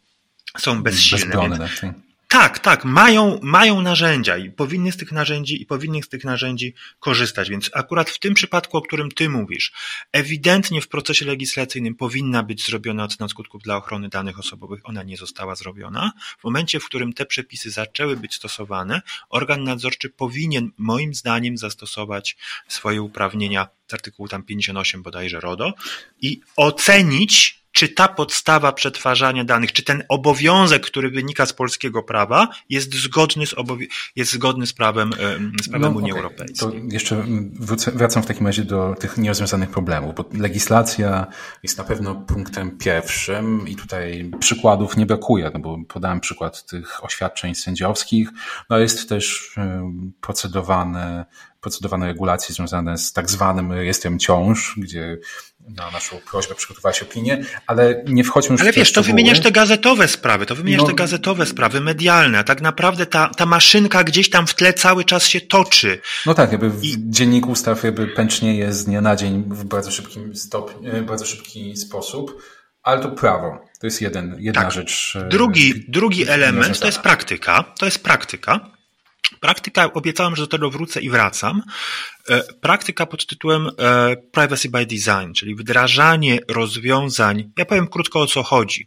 są 0.59 0.83
bezsilne. 0.83 1.27
Bezbrone, 1.27 1.59
więc, 1.59 1.81
tak. 1.81 1.95
Tak, 2.35 2.59
tak, 2.59 2.85
mają, 2.85 3.39
mają 3.43 3.83
narzędzia 3.83 4.37
i 4.37 4.51
powinny 4.51 4.93
z 4.93 4.97
tych 4.97 5.13
narzędzi 5.13 5.63
i 5.63 5.67
powinny 5.67 6.03
z 6.03 6.09
tych 6.09 6.25
narzędzi 6.25 6.75
korzystać. 7.01 7.51
Więc 7.51 7.71
akurat 7.73 8.11
w 8.11 8.19
tym 8.19 8.35
przypadku, 8.35 8.77
o 8.77 8.83
którym 8.83 9.11
ty 9.11 9.29
mówisz, 9.29 9.73
ewidentnie 10.13 10.81
w 10.81 10.89
procesie 10.89 11.25
legislacyjnym 11.25 11.95
powinna 11.95 12.43
być 12.43 12.67
zrobiona 12.67 13.05
ocena 13.05 13.29
skutków 13.29 13.63
dla 13.63 13.77
ochrony 13.77 14.09
danych 14.09 14.39
osobowych. 14.39 14.81
Ona 14.85 15.03
nie 15.03 15.17
została 15.17 15.55
zrobiona. 15.55 16.13
W 16.39 16.45
momencie, 16.45 16.81
w 16.81 16.85
którym 16.85 17.13
te 17.13 17.27
przepisy 17.27 17.71
zaczęły 17.71 18.17
być 18.17 18.35
stosowane, 18.35 19.03
organ 19.29 19.65
nadzorczy 19.65 20.11
powinien, 20.11 20.71
moim 20.79 21.15
zdaniem, 21.15 21.59
zastosować 21.59 22.37
swoje 22.69 23.03
uprawnienia 23.03 23.69
z 23.91 23.95
artykułu 23.95 24.29
tam 24.29 24.43
58 24.43 25.03
bodajże 25.03 25.41
RODO 25.41 25.73
i 26.21 26.41
ocenić 26.57 27.64
czy 27.75 27.89
ta 27.89 28.09
podstawa 28.09 28.73
przetwarzania 28.73 29.45
danych, 29.45 29.73
czy 29.73 29.83
ten 29.83 30.03
obowiązek, 30.09 30.87
który 30.87 31.11
wynika 31.11 31.47
z 31.47 31.53
polskiego 31.53 32.03
prawa, 32.03 32.49
jest 32.69 32.95
zgodny 32.95 33.47
z, 33.47 33.55
jest 34.17 34.33
zgodny 34.33 34.67
z 34.67 34.73
prawem, 34.73 35.11
z 35.63 35.69
prawem 35.69 35.93
no, 35.93 35.99
Unii 35.99 36.13
okay. 36.13 36.23
Europejskiej. 36.23 36.71
To 36.71 36.73
jeszcze 36.95 37.25
wracam 37.95 38.23
w 38.23 38.27
takim 38.27 38.47
razie 38.47 38.65
do 38.65 38.95
tych 39.01 39.19
nierozwiązanych 39.19 39.71
problemów, 39.71 40.15
bo 40.15 40.25
legislacja 40.33 41.27
jest 41.63 41.79
na 41.79 41.85
pewno 41.85 42.15
punktem 42.15 42.79
pierwszym 42.79 43.69
i 43.69 43.77
tutaj 43.77 44.31
przykładów 44.39 44.97
nie 44.97 45.07
brakuje, 45.07 45.51
no 45.55 45.61
bo 45.61 45.79
podałem 45.89 46.21
przykład 46.21 46.67
tych 46.67 47.05
oświadczeń 47.05 47.55
sędziowskich, 47.55 48.29
no 48.71 48.79
jest 48.79 49.09
też 49.09 49.55
procedowane 50.21 51.25
procedowane 51.65 52.07
regulacje 52.07 52.55
związane 52.55 52.99
z 52.99 53.13
tak 53.13 53.31
zwanym 53.31 53.73
rejestrem 53.73 54.19
ciąż, 54.19 54.75
gdzie 54.77 55.19
na 55.69 55.91
naszą 55.91 56.17
prośbę 56.31 56.55
przygotowałeś 56.55 57.03
opinię, 57.03 57.45
ale 57.67 58.03
nie 58.07 58.25
wchodźmy 58.25 58.53
już 58.53 58.61
Ale 58.61 58.73
w 58.73 58.77
wiesz, 58.77 58.89
to 58.93 59.03
szczegóły. 59.03 59.07
wymieniasz 59.07 59.41
te 59.41 59.51
gazetowe 59.53 60.09
sprawy, 60.09 60.47
to 60.47 60.55
wymieniasz 60.55 60.81
No. 60.81 60.87
te 60.87 60.95
gazetowe 60.95 61.47
sprawy 61.47 61.81
medialne, 61.81 62.39
a 62.39 62.45
tak 62.45 62.61
naprawdę 62.61 63.07
ta, 63.07 63.29
ta 63.29 63.47
maszynka 63.47 64.05
gdzieś 64.05 64.31
tam 64.31 64.47
w 64.47 64.55
tle 64.55 64.73
cały 64.73 65.05
czas 65.05 65.27
się 65.27 65.41
toczy. 65.41 66.01
No 66.27 66.35
tak, 66.35 66.53
jakby 66.53 66.71
w 66.71 66.85
I- 66.85 66.97
dziennik 66.99 67.47
ustaw 67.47 67.85
jakby 67.85 68.07
pęcznieje 68.07 68.73
z 68.73 68.85
dnia 68.85 69.01
na 69.01 69.17
dzień 69.17 69.45
w 69.49 69.65
bardzo 69.65 69.91
szybkim 69.91 70.37
stopniu, 70.37 70.91
w 70.93 71.03
bardzo 71.07 71.27
szybki 71.27 71.77
sposób, 71.77 72.43
ale 72.83 73.03
to 73.03 73.09
prawo. 73.11 73.59
To 73.81 73.87
jest 73.87 74.01
jeden, 74.01 74.37
jedna 74.39 74.63
Tak. 74.63 74.73
rzecz. 74.73 75.17
e, 75.17 75.29
Drugi, 75.29 75.85
drugi 75.89 76.29
element 76.29 76.79
to 76.79 76.87
jest 76.87 76.99
praktyka. 76.99 77.65
To 77.79 77.85
jest 77.85 78.03
praktyka. 78.03 78.71
Praktyka, 79.41 79.93
obiecałem, 79.93 80.37
że 80.37 80.43
do 80.43 80.47
tego 80.47 80.71
wrócę 80.71 81.01
i 81.01 81.11
wracam. 81.11 81.63
E, 82.29 82.43
Praktyka 82.61 83.07
pod 83.07 83.27
tytułem 83.27 83.71
e, 83.79 84.17
Privacy 84.17 84.69
by 84.69 84.87
Design, 84.87 85.33
czyli 85.35 85.55
wdrażanie 85.55 86.39
rozwiązań. 86.49 87.51
Ja 87.59 87.65
powiem 87.65 87.87
krótko 87.87 88.21
o 88.21 88.27
co 88.27 88.43
chodzi. 88.43 88.87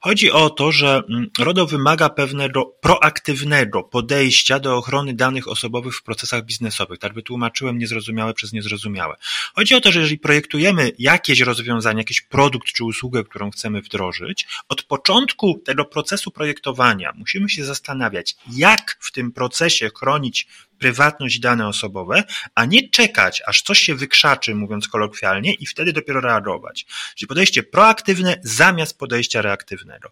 Chodzi 0.00 0.30
o 0.30 0.50
to, 0.50 0.72
że 0.72 1.02
mm, 1.08 1.30
RODO 1.38 1.66
wymaga 1.66 2.08
pewnego 2.08 2.64
proaktywnego 2.64 3.82
podejścia 3.82 4.60
do 4.60 4.76
ochrony 4.76 5.14
danych 5.14 5.48
osobowych 5.48 5.96
w 5.96 6.02
procesach 6.02 6.44
biznesowych. 6.44 6.98
Tak 6.98 7.14
wytłumaczyłem 7.14 7.78
niezrozumiałe 7.78 8.34
przez 8.34 8.52
niezrozumiałe. 8.52 9.16
Chodzi 9.54 9.74
o 9.74 9.80
to, 9.80 9.92
że 9.92 10.00
jeżeli 10.00 10.18
projektujemy 10.18 10.92
jakieś 10.98 11.40
rozwiązanie, 11.40 11.98
jakiś 11.98 12.20
produkt 12.20 12.66
czy 12.66 12.84
usługę, 12.84 13.24
którą 13.24 13.50
chcemy 13.50 13.82
wdrożyć, 13.82 14.46
od 14.68 14.82
początku 14.82 15.62
tego 15.64 15.84
procesu 15.84 16.30
projektowania 16.30 17.12
musimy 17.16 17.48
się 17.48 17.64
zastanawiać, 17.64 18.36
jak 18.52 18.96
w 19.00 19.12
tym 19.12 19.32
procesie 19.32 19.90
chronić 19.96 20.46
prywatność 20.84 21.40
dane 21.40 21.68
osobowe, 21.68 22.24
a 22.54 22.64
nie 22.64 22.88
czekać, 22.88 23.42
aż 23.46 23.62
coś 23.62 23.78
się 23.78 23.94
wykrzaczy, 23.94 24.54
mówiąc 24.54 24.88
kolokwialnie, 24.88 25.54
i 25.54 25.66
wtedy 25.66 25.92
dopiero 25.92 26.20
reagować. 26.20 26.86
Czyli 27.14 27.28
podejście 27.28 27.62
proaktywne 27.62 28.36
zamiast 28.42 28.98
podejścia 28.98 29.42
reaktywnego. 29.42 30.10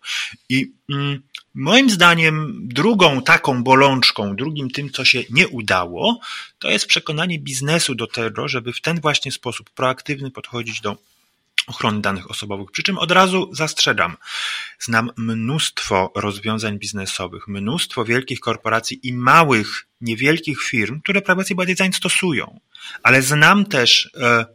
I 0.49 0.73
mm, 0.91 1.23
moim 1.55 1.91
zdaniem 1.91 2.53
drugą 2.63 3.23
taką 3.23 3.63
bolączką, 3.63 4.37
drugim 4.37 4.71
tym, 4.71 4.91
co 4.91 5.05
się 5.05 5.23
nie 5.31 5.49
udało, 5.49 6.21
to 6.59 6.71
jest 6.71 6.87
przekonanie 6.87 7.39
biznesu 7.39 7.95
do 7.95 8.07
tego, 8.07 8.49
żeby 8.49 8.73
w 8.73 8.81
ten 8.81 9.01
właśnie 9.01 9.33
sposób 9.33 9.71
proaktywny 9.71 10.31
podchodzić 10.31 10.81
do 10.81 10.97
ochrony 11.73 12.01
danych 12.01 12.31
osobowych. 12.31 12.71
Przy 12.71 12.83
czym 12.83 12.99
od 12.99 13.11
razu 13.11 13.51
zastrzegam, 13.53 14.17
znam 14.79 15.11
mnóstwo 15.17 16.13
rozwiązań 16.17 16.79
biznesowych, 16.79 17.49
mnóstwo 17.49 18.05
wielkich 18.05 18.41
korporacji 18.41 19.01
i 19.03 19.13
małych, 19.13 19.87
niewielkich 20.01 20.63
firm, 20.63 21.01
które 21.01 21.23
Privacy 21.23 21.55
by 21.55 21.67
Design 21.67 21.93
stosują. 21.93 22.61
Ale 23.03 23.23
znam 23.23 23.65
też, 23.65 24.11
e, 24.17 24.47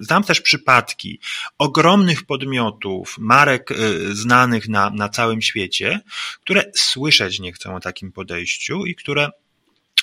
znam 0.00 0.24
też 0.24 0.40
przypadki 0.40 1.20
ogromnych 1.58 2.26
podmiotów, 2.26 3.16
marek 3.18 3.70
e, 3.70 3.74
znanych 4.14 4.68
na, 4.68 4.90
na 4.90 5.08
całym 5.08 5.42
świecie, 5.42 6.00
które 6.40 6.64
słyszeć 6.74 7.40
nie 7.40 7.52
chcą 7.52 7.76
o 7.76 7.80
takim 7.80 8.12
podejściu 8.12 8.86
i 8.86 8.94
które 8.94 9.30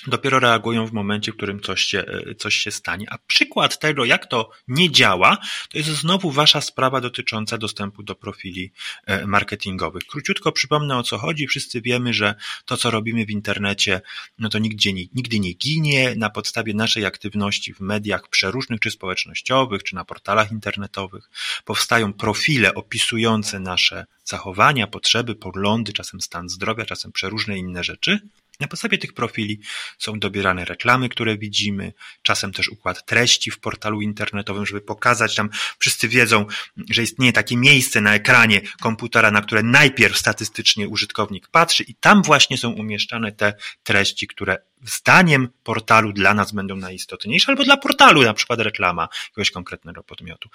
dopiero 0.06 0.38
reagują 0.38 0.86
w 0.86 0.92
momencie, 0.92 1.32
w 1.32 1.36
którym 1.36 1.60
coś 1.60 1.82
się, 1.82 1.98
e, 1.98 2.34
coś 2.34 2.54
się 2.54 2.70
stanie. 2.70 3.06
A 3.10 3.18
przykład 3.26 3.78
tego, 3.78 4.04
jak 4.04 4.26
to 4.26 4.50
nie 4.68 4.90
działa, 4.90 5.38
to 5.68 5.78
jest 5.78 5.90
znowu 5.90 6.30
wasza 6.30 6.60
sprawa 6.60 7.00
dotycząca 7.00 7.58
dostępu 7.58 8.02
do 8.02 8.14
profili 8.14 8.72
e, 9.06 9.26
marketingowych. 9.26 10.02
Króciutko 10.04 10.52
przypomnę 10.52 10.98
o 10.98 11.02
co 11.02 11.18
chodzi. 11.18 11.46
Wszyscy 11.46 11.80
wiemy, 11.80 12.14
że 12.14 12.34
to, 12.64 12.76
co 12.76 12.90
robimy 12.90 13.26
w 13.26 13.30
internecie, 13.30 14.00
no 14.38 14.48
to 14.48 14.58
nigdzie, 14.58 14.92
nigdy 14.92 15.40
nie 15.40 15.52
ginie. 15.52 16.14
Na 16.16 16.30
podstawie 16.30 16.74
naszej 16.74 17.04
aktywności 17.04 17.74
w 17.74 17.80
mediach 17.80 18.28
przeróżnych, 18.28 18.80
czy 18.80 18.90
społecznościowych, 18.90 19.82
czy 19.82 19.94
na 19.94 20.04
portalach 20.04 20.52
internetowych, 20.52 21.30
powstają 21.64 22.12
profile 22.12 22.74
opisujące 22.74 23.60
nasze 23.60 24.06
zachowania, 24.24 24.86
potrzeby, 24.86 25.34
poglądy, 25.34 25.92
czasem 25.92 26.20
stan 26.20 26.48
zdrowia, 26.48 26.84
czasem 26.84 27.12
przeróżne 27.12 27.58
inne 27.58 27.84
rzeczy. 27.84 28.20
Na 28.62 28.68
podstawie 28.68 28.98
tych 28.98 29.12
profili 29.12 29.60
są 29.98 30.18
dobierane 30.18 30.64
reklamy, 30.64 31.08
które 31.08 31.38
widzimy, 31.38 31.92
czasem 32.22 32.52
też 32.52 32.68
układ 32.68 33.06
treści 33.06 33.50
w 33.50 33.58
portalu 33.58 34.00
internetowym, 34.00 34.66
żeby 34.66 34.80
pokazać 34.80 35.34
tam, 35.34 35.50
wszyscy 35.78 36.08
wiedzą, 36.08 36.46
że 36.90 37.02
istnieje 37.02 37.32
takie 37.32 37.56
miejsce 37.56 38.00
na 38.00 38.14
ekranie 38.14 38.60
komputera, 38.80 39.30
na 39.30 39.42
które 39.42 39.62
najpierw 39.62 40.18
statystycznie 40.18 40.88
użytkownik 40.88 41.48
patrzy 41.48 41.82
i 41.82 41.94
tam 41.94 42.22
właśnie 42.22 42.58
są 42.58 42.70
umieszczane 42.70 43.32
te 43.32 43.54
treści, 43.82 44.26
które 44.26 44.58
zdaniem 44.84 45.48
portalu 45.62 46.12
dla 46.12 46.34
nas 46.34 46.52
będą 46.52 46.76
najistotniejsze, 46.76 47.48
albo 47.48 47.64
dla 47.64 47.76
portalu, 47.76 48.22
na 48.22 48.34
przykład 48.34 48.60
reklama 48.60 49.08
jakiegoś 49.24 49.50
konkretnego 49.50 50.02
podmiotu. 50.02 50.48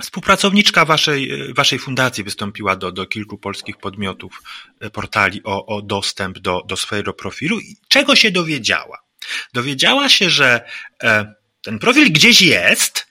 Współpracowniczka 0.00 0.84
waszej, 0.84 1.54
waszej 1.54 1.78
fundacji 1.78 2.24
wystąpiła 2.24 2.76
do, 2.76 2.92
do 2.92 3.06
kilku 3.06 3.38
polskich 3.38 3.76
podmiotów, 3.76 4.42
e, 4.80 4.90
portali 4.90 5.40
o, 5.44 5.66
o 5.66 5.82
dostęp 5.82 6.38
do, 6.38 6.62
do 6.66 6.76
swojego 6.76 7.12
profilu. 7.12 7.58
I 7.58 7.76
czego 7.88 8.16
się 8.16 8.30
dowiedziała? 8.30 8.98
Dowiedziała 9.52 10.08
się, 10.08 10.30
że 10.30 10.60
e, 11.02 11.34
ten 11.62 11.78
profil 11.78 12.12
gdzieś 12.12 12.42
jest, 12.42 13.06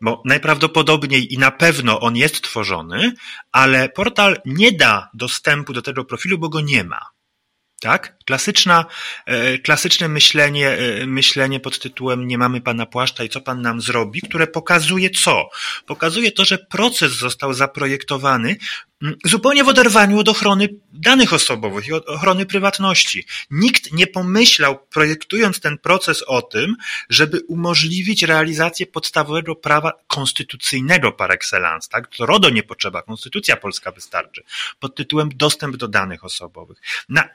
bo 0.00 0.22
najprawdopodobniej 0.24 1.34
i 1.34 1.38
na 1.38 1.50
pewno 1.50 2.00
on 2.00 2.16
jest 2.16 2.42
tworzony, 2.42 3.12
ale 3.52 3.88
portal 3.88 4.40
nie 4.44 4.72
da 4.72 5.10
dostępu 5.14 5.72
do 5.72 5.82
tego 5.82 6.04
profilu, 6.04 6.38
bo 6.38 6.48
go 6.48 6.60
nie 6.60 6.84
ma. 6.84 7.00
Tak? 7.80 8.18
Klasyczna, 8.24 8.84
e, 9.26 9.58
klasyczne 9.58 10.08
myślenie, 10.08 10.70
e, 10.70 11.06
myślenie 11.06 11.60
pod 11.60 11.78
tytułem 11.78 12.26
nie 12.26 12.38
mamy 12.38 12.60
pana 12.60 12.86
płaszcza 12.86 13.24
i 13.24 13.28
co 13.28 13.40
pan 13.40 13.62
nam 13.62 13.80
zrobi, 13.80 14.20
które 14.20 14.46
pokazuje 14.46 15.10
co? 15.10 15.48
Pokazuje 15.86 16.32
to, 16.32 16.44
że 16.44 16.58
proces 16.58 17.12
został 17.12 17.54
zaprojektowany 17.54 18.56
mm, 19.02 19.16
zupełnie 19.24 19.64
w 19.64 19.68
oderwaniu 19.68 20.18
od 20.18 20.28
ochrony 20.28 20.68
danych 20.92 21.32
osobowych 21.32 21.88
i 21.88 21.92
od 21.92 22.08
ochrony 22.08 22.46
prywatności. 22.46 23.26
Nikt 23.50 23.92
nie 23.92 24.06
pomyślał, 24.06 24.78
projektując 24.90 25.60
ten 25.60 25.78
proces 25.78 26.22
o 26.22 26.42
tym, 26.42 26.76
żeby 27.10 27.40
umożliwić 27.48 28.22
realizację 28.22 28.86
podstawowego 28.86 29.56
prawa 29.56 29.92
konstytucyjnego 30.06 31.12
par 31.12 31.32
excellence. 31.32 31.88
Tak? 31.88 32.16
To 32.16 32.26
RODO 32.26 32.50
nie 32.50 32.62
potrzeba, 32.62 33.02
konstytucja 33.02 33.56
polska 33.56 33.92
wystarczy. 33.92 34.42
Pod 34.80 34.94
tytułem 34.94 35.28
dostęp 35.34 35.76
do 35.76 35.88
danych 35.88 36.24
osobowych. 36.24 36.78
Na 37.08 37.28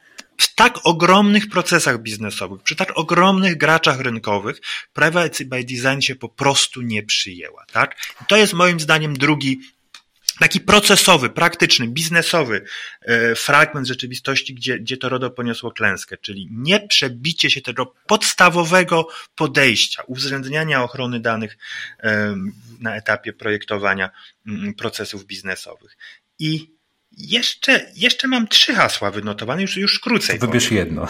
w 0.43 0.55
tak 0.55 0.79
ogromnych 0.83 1.49
procesach 1.49 2.01
biznesowych, 2.01 2.61
przy 2.61 2.75
tak 2.75 2.97
ogromnych 2.97 3.57
graczach 3.57 3.99
rynkowych, 3.99 4.61
privacy 4.93 5.45
by 5.45 5.63
design 5.63 5.99
się 5.99 6.15
po 6.15 6.29
prostu 6.29 6.81
nie 6.81 7.03
przyjęła. 7.03 7.65
Tak? 7.71 7.95
I 8.21 8.25
to 8.25 8.37
jest 8.37 8.53
moim 8.53 8.79
zdaniem 8.79 9.17
drugi 9.17 9.59
taki 10.39 10.59
procesowy, 10.59 11.29
praktyczny, 11.29 11.87
biznesowy 11.87 12.65
e, 13.01 13.35
fragment 13.35 13.87
rzeczywistości, 13.87 14.53
gdzie, 14.53 14.79
gdzie 14.79 14.97
to 14.97 15.09
RODO 15.09 15.29
poniosło 15.29 15.71
klęskę, 15.71 16.17
czyli 16.17 16.49
nie 16.51 16.79
przebicie 16.87 17.49
się 17.49 17.61
tego 17.61 17.93
podstawowego 18.07 19.07
podejścia, 19.35 20.03
uwzględniania 20.07 20.83
ochrony 20.83 21.19
danych 21.19 21.57
na 22.79 22.95
etapie 22.95 23.33
projektowania 23.33 24.09
mm, 24.47 24.73
procesów 24.73 25.25
biznesowych. 25.25 25.97
I 26.39 26.73
jeszcze, 27.17 27.85
jeszcze 27.95 28.27
mam 28.27 28.47
trzy 28.47 28.75
hasła 28.75 29.11
wynotowane, 29.11 29.61
już, 29.61 29.77
już 29.77 29.99
krócej. 29.99 30.39
Wybierz 30.39 30.67
powiem. 30.67 30.85
jedno. 30.85 31.07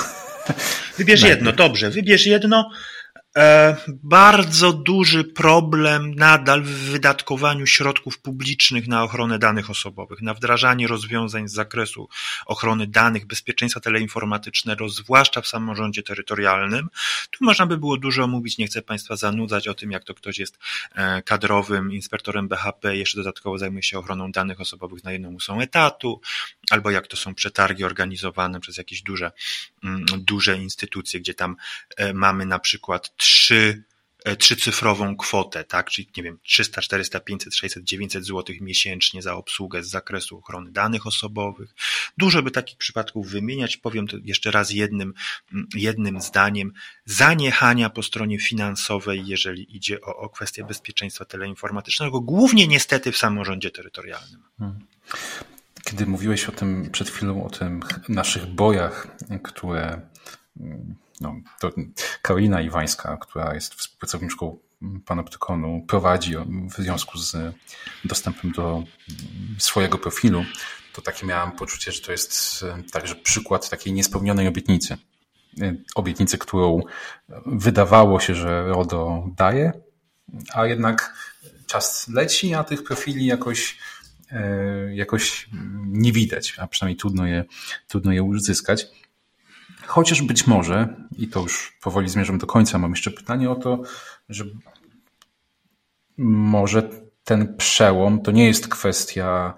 Wybierz 0.97 1.21
jedno, 1.31 1.51
dobrze, 1.51 1.89
wybierz 1.89 2.25
jedno. 2.25 2.71
E, 3.37 3.75
bardzo 3.87 4.73
duży 4.73 5.23
problem 5.23 6.15
nadal 6.15 6.61
w 6.61 6.69
wydatkowaniu 6.69 7.67
środków 7.67 8.19
publicznych 8.19 8.87
na 8.87 9.03
ochronę 9.03 9.39
danych 9.39 9.69
osobowych, 9.69 10.21
na 10.21 10.33
wdrażanie 10.33 10.87
rozwiązań 10.87 11.47
z 11.47 11.53
zakresu 11.53 12.09
ochrony 12.45 12.87
danych, 12.87 13.25
bezpieczeństwa 13.25 13.79
teleinformatycznego, 13.79 14.89
zwłaszcza 14.89 15.41
w 15.41 15.47
samorządzie 15.47 16.03
terytorialnym. 16.03 16.89
Tu 17.31 17.45
można 17.45 17.65
by 17.65 17.77
było 17.77 17.97
dużo 17.97 18.27
mówić, 18.27 18.57
nie 18.57 18.67
chcę 18.67 18.81
Państwa 18.81 19.15
zanudzać 19.15 19.67
o 19.67 19.73
tym, 19.73 19.91
jak 19.91 20.03
to 20.03 20.13
ktoś 20.13 20.39
jest 20.39 20.59
e, 20.95 21.21
kadrowym 21.21 21.91
inspektorem 21.91 22.47
BHP, 22.47 22.97
jeszcze 22.97 23.17
dodatkowo 23.17 23.57
zajmuje 23.57 23.83
się 23.83 23.99
ochroną 23.99 24.31
danych 24.31 24.61
osobowych 24.61 25.03
na 25.03 25.11
jedną 25.11 25.33
ósmą 25.33 25.61
etatu, 25.61 26.21
albo 26.69 26.91
jak 26.91 27.07
to 27.07 27.17
są 27.17 27.35
przetargi 27.35 27.83
organizowane 27.83 28.59
przez 28.59 28.77
jakieś 28.77 29.01
duże, 29.01 29.31
mm, 29.83 30.05
duże 30.17 30.57
instytucje, 30.57 31.19
gdzie 31.19 31.33
tam 31.33 31.55
e, 31.97 32.13
mamy 32.13 32.45
na 32.45 32.59
przykład 32.59 33.22
trzy 33.23 33.83
e, 34.25 34.35
trzycyfrową 34.35 35.17
kwotę, 35.17 35.63
tak? 35.63 35.89
Czyli 35.89 36.09
nie 36.17 36.23
wiem, 36.23 36.39
300, 36.43 36.81
400, 36.81 37.19
500, 37.19 37.55
600, 37.55 37.83
900 37.83 38.25
zł 38.25 38.55
miesięcznie 38.61 39.21
za 39.21 39.35
obsługę 39.35 39.83
z 39.83 39.89
zakresu 39.89 40.37
ochrony 40.37 40.71
danych 40.71 41.07
osobowych. 41.07 41.75
Dużo 42.17 42.43
by 42.43 42.51
takich 42.51 42.77
przypadków 42.77 43.29
wymieniać. 43.29 43.77
Powiem 43.77 44.07
to 44.07 44.17
jeszcze 44.23 44.51
raz 44.51 44.71
jednym, 44.71 45.13
mm, 45.53 45.67
jednym 45.75 46.21
zdaniem. 46.21 46.73
Zaniechania 47.05 47.89
po 47.89 48.03
stronie 48.03 48.39
finansowej, 48.39 49.27
jeżeli 49.27 49.75
idzie 49.75 50.01
o, 50.01 50.15
o 50.15 50.29
kwestię 50.29 50.63
bezpieczeństwa 50.63 51.25
teleinformatycznego, 51.25 52.21
głównie 52.21 52.67
niestety 52.67 53.11
w 53.11 53.17
samorządzie 53.17 53.71
terytorialnym. 53.71 54.43
Kiedy 55.83 56.05
mówiłeś 56.05 56.45
o 56.45 56.51
tym 56.51 56.89
przed 56.91 57.09
chwilą, 57.09 57.45
o 57.45 57.49
tym 57.49 57.83
naszych 58.09 58.45
bojach, 58.45 59.07
które 59.43 60.01
no, 61.21 61.35
to 61.59 61.71
Karolina 62.21 62.61
Iwańska, 62.61 63.17
która 63.17 63.53
jest 63.53 63.73
współpracowniczką 63.73 64.57
Panoptykonu, 65.05 65.85
prowadzi 65.87 66.35
w 66.77 66.81
związku 66.81 67.17
z 67.17 67.35
dostępem 68.05 68.51
do 68.51 68.83
swojego 69.57 69.97
profilu, 69.97 70.45
to 70.93 71.01
takie 71.01 71.25
miałem 71.25 71.51
poczucie, 71.51 71.91
że 71.91 72.01
to 72.01 72.11
jest 72.11 72.65
także 72.91 73.15
przykład 73.15 73.69
takiej 73.69 73.93
niespełnionej 73.93 74.47
obietnicy. 74.47 74.97
Obietnicy, 75.95 76.37
którą 76.37 76.81
wydawało 77.45 78.19
się, 78.19 78.35
że 78.35 78.63
RODO 78.63 79.27
daje, 79.37 79.71
a 80.53 80.65
jednak 80.65 81.13
czas 81.67 82.07
leci, 82.07 82.53
a 82.53 82.63
tych 82.63 82.83
profili 82.83 83.25
jakoś, 83.25 83.77
e, 84.31 84.95
jakoś 84.95 85.49
nie 85.85 86.11
widać, 86.11 86.55
a 86.57 86.67
przynajmniej 86.67 86.97
trudno 86.97 87.27
je, 87.27 87.43
trudno 87.87 88.11
je 88.11 88.23
uzyskać. 88.23 88.87
Chociaż 89.85 90.21
być 90.21 90.47
może, 90.47 90.95
i 91.17 91.27
to 91.27 91.39
już 91.39 91.77
powoli 91.81 92.09
zmierzam 92.09 92.37
do 92.37 92.47
końca, 92.47 92.77
mam 92.77 92.91
jeszcze 92.91 93.11
pytanie 93.11 93.49
o 93.49 93.55
to, 93.55 93.81
że 94.29 94.45
może 96.17 96.89
ten 97.23 97.57
przełom 97.57 98.21
to 98.21 98.31
nie 98.31 98.47
jest 98.47 98.67
kwestia 98.67 99.53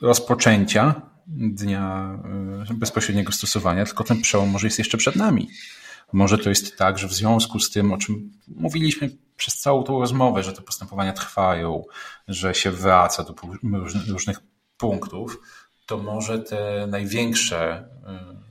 rozpoczęcia 0.00 1.02
dnia 1.26 2.18
e, 2.70 2.74
bezpośredniego 2.74 3.32
stosowania, 3.32 3.84
tylko 3.84 4.04
ten 4.04 4.20
przełom 4.20 4.48
może 4.48 4.66
jest 4.66 4.78
jeszcze 4.78 4.98
przed 4.98 5.16
nami. 5.16 5.48
Może 6.12 6.38
to 6.38 6.48
jest 6.48 6.76
tak, 6.76 6.98
że 6.98 7.08
w 7.08 7.12
związku 7.12 7.60
z 7.60 7.70
tym, 7.70 7.92
o 7.92 7.98
czym 7.98 8.32
mówiliśmy 8.48 9.10
przez 9.36 9.58
całą 9.58 9.82
tą 9.82 10.00
rozmowę, 10.00 10.42
że 10.42 10.52
te 10.52 10.62
postępowania 10.62 11.12
trwają, 11.12 11.84
że 12.28 12.54
się 12.54 12.70
wraca 12.70 13.24
do 13.24 13.34
różnych 14.08 14.40
punktów, 14.76 15.40
to 15.86 15.98
może 15.98 16.38
te 16.38 16.86
największe 16.86 17.88
y, 18.42 18.45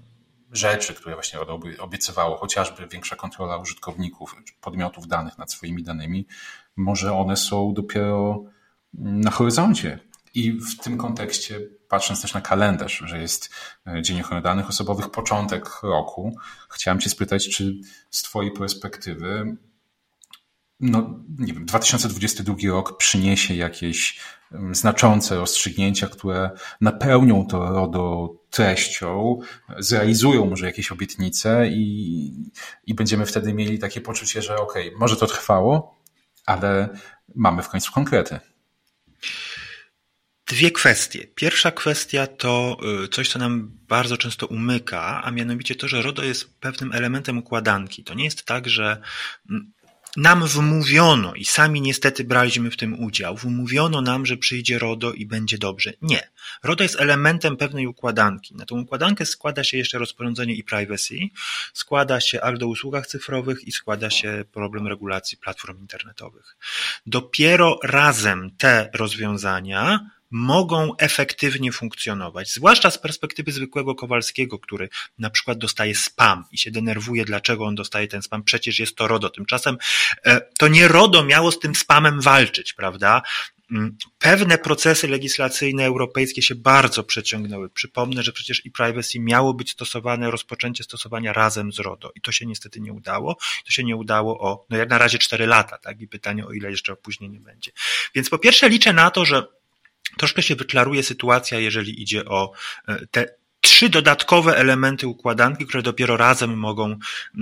rzeczy, 0.56 0.94
które 0.94 1.16
właśnie 1.16 1.40
RODO 1.40 1.60
obiecywało, 1.80 2.38
chociażby 2.38 2.88
większa 2.88 3.16
kontrola 3.16 3.58
użytkowników, 3.58 4.36
podmiotów 4.62 5.08
danych 5.08 5.38
nad 5.38 5.52
swoimi 5.52 5.84
danymi, 5.84 6.28
może 6.76 7.14
one 7.14 7.38
są 7.38 7.74
dopiero 7.74 8.44
na 8.94 9.32
horyzoncie. 9.32 10.00
I 10.34 10.52
w 10.52 10.78
tym 10.84 10.98
kontekście, 10.98 11.60
patrząc 11.88 12.22
też 12.22 12.34
na 12.34 12.42
kalendarz, 12.42 13.04
że 13.06 13.22
jest 13.22 13.50
e, 13.88 14.02
Dzień 14.02 14.22
Ochrony 14.22 14.42
Danych 14.42 14.70
Osobowych, 14.70 15.10
początek 15.10 15.84
roku, 15.84 16.38
chciałem 16.70 17.00
Cię 17.00 17.10
spytać, 17.10 17.50
czy 17.50 17.74
z 18.10 18.24
Twojej 18.24 18.52
perspektywy 18.52 19.56
no, 20.80 21.20
nie 21.40 21.54
wiem, 21.54 21.66
2022 21.66 22.56
rok 22.68 22.98
przyniesie 22.98 23.56
jakieś 23.56 24.20
znaczące 24.72 25.36
rozstrzygnięcia, 25.36 26.08
które 26.08 26.50
napełnią 26.82 27.48
to 27.48 27.66
RODO 27.66 28.36
treścią, 28.50 29.40
zrealizują 29.78 30.46
może 30.46 30.66
jakieś 30.66 30.92
obietnice 30.92 31.68
i, 31.68 32.32
i 32.88 32.94
będziemy 32.94 33.26
wtedy 33.26 33.54
mieli 33.54 33.80
takie 33.80 34.02
poczucie, 34.02 34.42
że 34.42 34.56
okej, 34.58 34.88
okay, 34.88 35.00
może 35.00 35.16
to 35.16 35.28
trwało, 35.28 36.00
ale 36.46 36.90
mamy 37.36 37.64
w 37.64 37.70
końcu 37.70 37.92
konkrety. 37.92 38.40
Dwie 40.48 40.72
kwestie. 40.72 41.28
Pierwsza 41.36 41.72
kwestia 41.72 42.28
to 42.28 42.78
y, 43.04 43.08
coś, 43.08 43.30
co 43.30 43.40
nam 43.40 43.72
bardzo 43.88 44.18
często 44.18 44.48
umyka, 44.48 45.24
a 45.24 45.32
mianowicie 45.32 45.76
to, 45.76 45.88
że 45.88 46.02
RODO 46.02 46.24
jest 46.24 46.60
pewnym 46.60 46.94
elementem 46.94 47.38
układanki. 47.38 48.04
To 48.04 48.14
nie 48.14 48.24
jest 48.24 48.46
tak, 48.46 48.70
że 48.70 49.02
nam 50.18 50.48
wmówiono 50.48 51.34
i 51.36 51.46
sami 51.46 51.82
niestety 51.82 52.24
braliśmy 52.24 52.72
w 52.72 52.78
tym 52.78 53.04
udział, 53.04 53.36
wmówiono 53.36 54.02
nam, 54.02 54.26
że 54.26 54.38
przyjdzie 54.38 54.80
RODO 54.80 55.14
i 55.14 55.26
będzie 55.26 55.58
dobrze. 55.58 55.94
Nie. 56.02 56.30
RODO 56.64 56.84
jest 56.84 57.00
elementem 57.00 57.58
pewnej 57.58 57.88
układanki. 57.88 58.56
Na 58.56 58.66
tą 58.66 58.82
układankę 58.82 59.26
składa 59.26 59.64
się 59.64 59.78
jeszcze 59.78 59.98
rozporządzenie 59.98 60.56
i 60.56 60.64
privacy, 60.64 61.16
składa 61.74 62.22
się 62.22 62.42
akt 62.42 62.64
o 62.64 62.68
usługach 62.68 63.08
cyfrowych 63.08 63.68
i 63.68 63.72
składa 63.72 64.10
się 64.10 64.46
problem 64.52 64.88
regulacji 64.88 65.38
platform 65.38 65.80
internetowych. 65.80 66.58
Dopiero 67.06 67.80
razem 67.84 68.52
te 68.58 68.90
rozwiązania 68.94 70.10
mogą 70.36 70.98
efektywnie 70.98 71.72
funkcjonować. 71.72 72.52
Zwłaszcza 72.52 72.92
z 72.92 72.98
perspektywy 72.98 73.52
zwykłego 73.52 73.96
Kowalskiego, 73.96 74.60
który 74.60 74.90
na 75.20 75.30
przykład 75.30 75.58
dostaje 75.58 75.96
spam 75.96 76.44
i 76.52 76.58
się 76.58 76.72
denerwuje, 76.72 77.26
dlaczego 77.26 77.66
on 77.66 77.76
dostaje 77.76 78.08
ten 78.08 78.22
spam. 78.22 78.44
Przecież 78.44 78.80
jest 78.80 78.96
to 78.96 79.08
RODO. 79.08 79.30
Tymczasem 79.30 79.78
e, 80.26 80.42
to 80.58 80.68
nie 80.68 80.88
RODO 80.88 81.24
miało 81.24 81.52
z 81.52 81.60
tym 81.60 81.76
spamem 81.76 82.22
walczyć, 82.22 82.74
prawda? 82.74 83.22
Mm, 83.72 83.98
pewne 84.20 84.58
procesy 84.58 85.08
legislacyjne 85.08 85.86
europejskie 85.86 86.42
się 86.42 86.56
bardzo 86.56 87.04
przeciągnęły. 87.04 87.70
Przypomnę, 87.70 88.24
że 88.24 88.32
przecież 88.32 88.66
i 88.66 88.72
privacy 88.72 89.20
miało 89.20 89.54
być 89.54 89.72
stosowane, 89.72 90.32
rozpoczęcie 90.32 90.84
stosowania 90.84 91.34
razem 91.34 91.72
z 91.72 91.80
RODO 91.80 92.12
i 92.16 92.22
to 92.22 92.32
się 92.32 92.46
niestety 92.46 92.82
nie 92.82 92.94
udało. 92.94 93.38
To 93.66 93.72
się 93.72 93.84
nie 93.84 93.96
udało 93.96 94.40
o, 94.40 94.66
no 94.70 94.78
jak 94.78 94.90
na 94.90 94.98
razie 94.98 95.20
cztery 95.20 95.48
lata, 95.48 95.78
tak? 95.78 96.02
I 96.02 96.08
pytanie 96.08 96.46
o 96.46 96.52
ile 96.52 96.72
jeszcze 96.72 96.94
opóźnienie 96.94 97.40
będzie. 97.40 97.72
Więc 98.16 98.30
po 98.30 98.40
pierwsze 98.40 98.70
liczę 98.70 98.94
na 98.94 99.12
to, 99.12 99.26
że 99.26 99.48
Troszkę 100.18 100.42
się 100.42 100.56
wyklaruje 100.56 101.04
sytuacja, 101.04 101.60
jeżeli 101.60 102.02
idzie 102.02 102.26
o 102.26 102.52
e, 102.88 103.08
te 103.12 103.26
trzy 103.66 103.90
dodatkowe 103.90 104.58
elementy 104.58 105.08
układanki, 105.08 105.66
które 105.66 105.84
dopiero 105.84 106.18
razem 106.18 106.58
mogą 106.58 106.96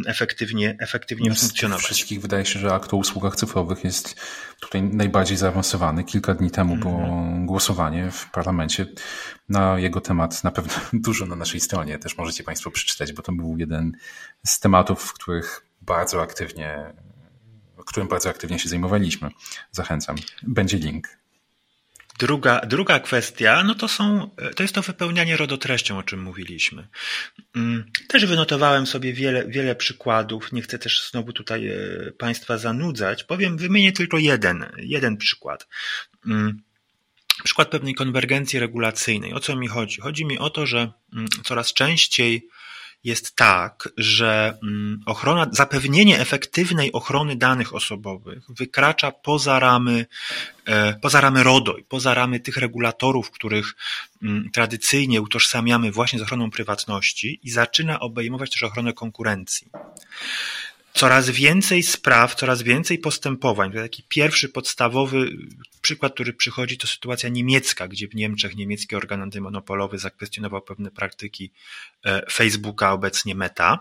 efektywnie, 0.06 0.78
efektywnie 0.80 1.36
Z 1.36 1.40
funkcjonować. 1.42 1.86
wszystkich 1.86 2.22
wydaje 2.22 2.46
się, 2.46 2.60
że 2.60 2.74
akt 2.74 2.94
o 2.94 2.98
usługach 2.98 3.36
cyfrowych 3.36 3.84
jest 3.84 4.16
tutaj 4.60 4.84
najbardziej 4.84 5.38
zaawansowany. 5.38 6.04
Kilka 6.04 6.34
dni 6.34 6.52
temu 6.52 6.76
było 6.76 7.00
mhm. 7.00 7.46
głosowanie 7.46 8.12
w 8.12 8.32
parlamencie 8.32 8.86
na 9.50 9.80
jego 9.80 10.02
temat. 10.02 10.44
Na 10.44 10.52
pewno 10.52 10.74
dużo 10.94 11.26
na 11.26 11.36
naszej 11.36 11.60
stronie 11.60 12.00
też 12.00 12.18
możecie 12.18 12.44
Państwo 12.44 12.72
przeczytać, 12.72 13.14
bo 13.14 13.22
to 13.22 13.32
był 13.32 13.58
jeden 13.58 13.92
z 14.46 14.60
tematów, 14.60 15.04
w 15.04 15.14
których 15.14 15.66
bardzo 15.82 16.22
aktywnie, 16.22 16.94
którym 17.86 18.08
bardzo 18.08 18.30
aktywnie 18.30 18.60
się 18.60 18.70
zajmowaliśmy. 18.70 19.30
Zachęcam. 19.72 20.16
Będzie 20.44 20.78
link. 20.78 21.23
Druga, 22.20 22.59
druga 22.59 22.99
kwestia, 22.99 23.64
no 23.64 23.76
to 23.76 23.88
są, 23.88 24.30
to 24.55 24.64
jest 24.64 24.76
to 24.76 24.82
wypełnianie 24.82 25.38
rodotreścią, 25.38 25.97
o 25.97 26.03
czym 26.03 26.22
mówiliśmy. 26.22 26.88
Mm, 27.55 27.91
też 28.07 28.26
wynotowałem 28.26 28.88
sobie 28.88 29.14
wiele, 29.14 29.47
wiele 29.47 29.76
przykładów. 29.76 30.51
Nie 30.51 30.61
chcę 30.61 30.80
też 30.80 31.09
znowu 31.11 31.34
tutaj 31.34 31.68
e, 31.68 31.76
Państwa 32.18 32.57
zanudzać. 32.57 33.24
Powiem, 33.24 33.57
wymienię 33.57 33.91
tylko 33.91 34.18
jeden, 34.18 34.66
jeden 34.78 35.18
przykład. 35.18 35.68
Mm, 36.28 36.61
przykład 37.43 37.70
pewnej 37.70 37.93
konwergencji 37.95 38.59
regulacyjnej. 38.59 39.34
O 39.34 39.39
co 39.39 39.55
mi 39.55 39.68
chodzi? 39.68 40.01
Chodzi 40.01 40.26
mi 40.26 40.39
o 40.39 40.49
to, 40.49 40.66
że 40.66 40.91
mm, 41.14 41.28
coraz 41.43 41.74
częściej 41.74 42.47
jest 43.04 43.36
tak, 43.36 43.89
że 43.97 44.58
mm, 44.64 45.01
ochrona, 45.06 45.47
zapewnienie 45.51 46.20
efektywnej 46.20 46.91
ochrony 46.91 47.36
danych 47.36 47.76
osobowych 47.76 48.43
wykracza 48.49 49.12
poza 49.12 49.60
ramy, 49.60 50.06
e, 50.66 50.93
poza 50.93 51.22
ramy 51.22 51.43
RODO 51.43 51.78
i 51.78 51.84
poza 51.84 52.14
ramy 52.14 52.39
tych 52.39 52.58
regulatorów, 52.58 53.32
których 53.32 53.76
mm, 54.24 54.49
tradycyjnie 54.51 55.22
utożsamiamy 55.22 55.91
właśnie 55.91 56.20
z 56.20 56.22
ochroną 56.22 56.51
prywatności 56.51 57.39
i 57.43 57.49
zaczyna 57.49 57.99
obejmować 57.99 58.51
też 58.51 58.64
ochronę 58.64 58.93
konkurencji 58.93 59.68
coraz 60.93 61.30
więcej 61.30 61.84
spraw, 61.84 62.36
coraz 62.36 62.62
więcej 62.62 62.97
postępowań. 62.97 63.72
To 63.72 63.78
taki 63.78 64.04
pierwszy 64.08 64.49
podstawowy 64.49 65.30
przykład, 65.84 66.14
który 66.14 66.34
przychodzi, 66.34 66.78
to 66.78 66.88
sytuacja 66.88 67.30
niemiecka, 67.30 67.88
gdzie 67.88 68.08
w 68.08 68.16
Niemczech 68.16 68.56
niemiecki 68.56 68.96
organ 68.96 69.22
antymonopolowy 69.22 69.98
zakwestionował 69.98 70.62
pewne 70.62 70.92
praktyki 70.92 71.52
e, 72.06 72.32
Facebooka, 72.32 72.92
obecnie 72.92 73.36
Meta. 73.36 73.80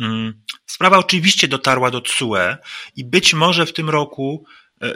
Mm, 0.00 0.42
sprawa 0.66 0.98
oczywiście 0.98 1.48
dotarła 1.48 1.90
do 1.90 2.00
TSUE 2.00 2.56
i 2.96 3.04
być 3.04 3.34
może 3.34 3.66
w 3.66 3.72
tym 3.72 3.90
roku 3.90 4.46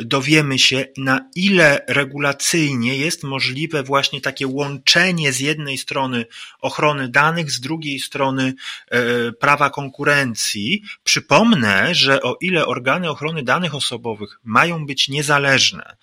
dowiemy 0.01 0.59
się, 0.59 0.87
na 0.97 1.31
ile 1.35 1.85
regulacyjnie 1.89 2.97
jest 2.97 3.23
możliwe 3.23 3.83
właśnie 3.83 4.21
takie 4.21 4.47
łączenie 4.47 5.33
z 5.33 5.41
jednej 5.41 5.79
strony 5.79 6.27
ochrony 6.61 7.09
danych, 7.09 7.51
z 7.51 7.61
drugiej 7.61 8.01
strony 8.01 8.55
e, 8.91 9.33
prawa 9.33 9.71
konkurencji. 9.71 10.83
Przypomnę, 11.05 11.95
że 11.95 12.23
o 12.23 12.37
ile 12.41 12.67
organy 12.67 13.11
ochrony 13.11 13.43
danych 13.43 13.75
osobowych 13.75 14.41
mają 14.45 14.87
być 14.87 15.09
niezależne 15.09 15.97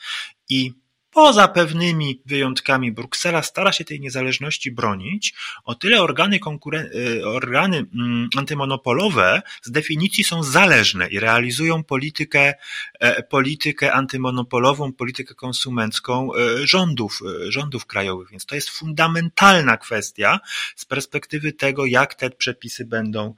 i 0.50 0.74
Poza 1.18 1.48
pewnymi 1.48 2.22
wyjątkami 2.26 2.92
Bruksela 2.92 3.44
stara 3.44 3.72
się 3.72 3.86
tej 3.86 4.00
niezależności 4.00 4.72
bronić, 4.72 5.34
o 5.64 5.76
tyle 5.76 6.02
organy, 6.02 6.40
konkuren- 6.40 6.96
y, 6.96 7.28
organy 7.28 7.78
mm, 7.78 8.30
antymonopolowe 8.38 9.42
z 9.62 9.72
definicji 9.72 10.24
są 10.24 10.44
zależne 10.44 11.08
i 11.08 11.20
realizują 11.20 11.84
politykę, 11.84 12.54
e, 13.00 13.24
politykę 13.24 13.94
antymonopolową, 13.94 14.94
politykę 14.94 15.36
konsumencką 15.36 16.30
e, 16.36 16.68
rządów, 16.68 17.20
e, 17.48 17.52
rządów 17.52 17.86
krajowych. 17.86 18.30
Więc 18.32 18.46
to 18.46 18.56
jest 18.56 18.70
fundamentalna 18.70 19.78
kwestia 19.78 20.40
z 20.76 20.86
perspektywy 20.86 21.52
tego, 21.52 21.86
jak 21.86 22.16
te 22.16 22.30
przepisy 22.30 22.86
będą, 22.86 23.34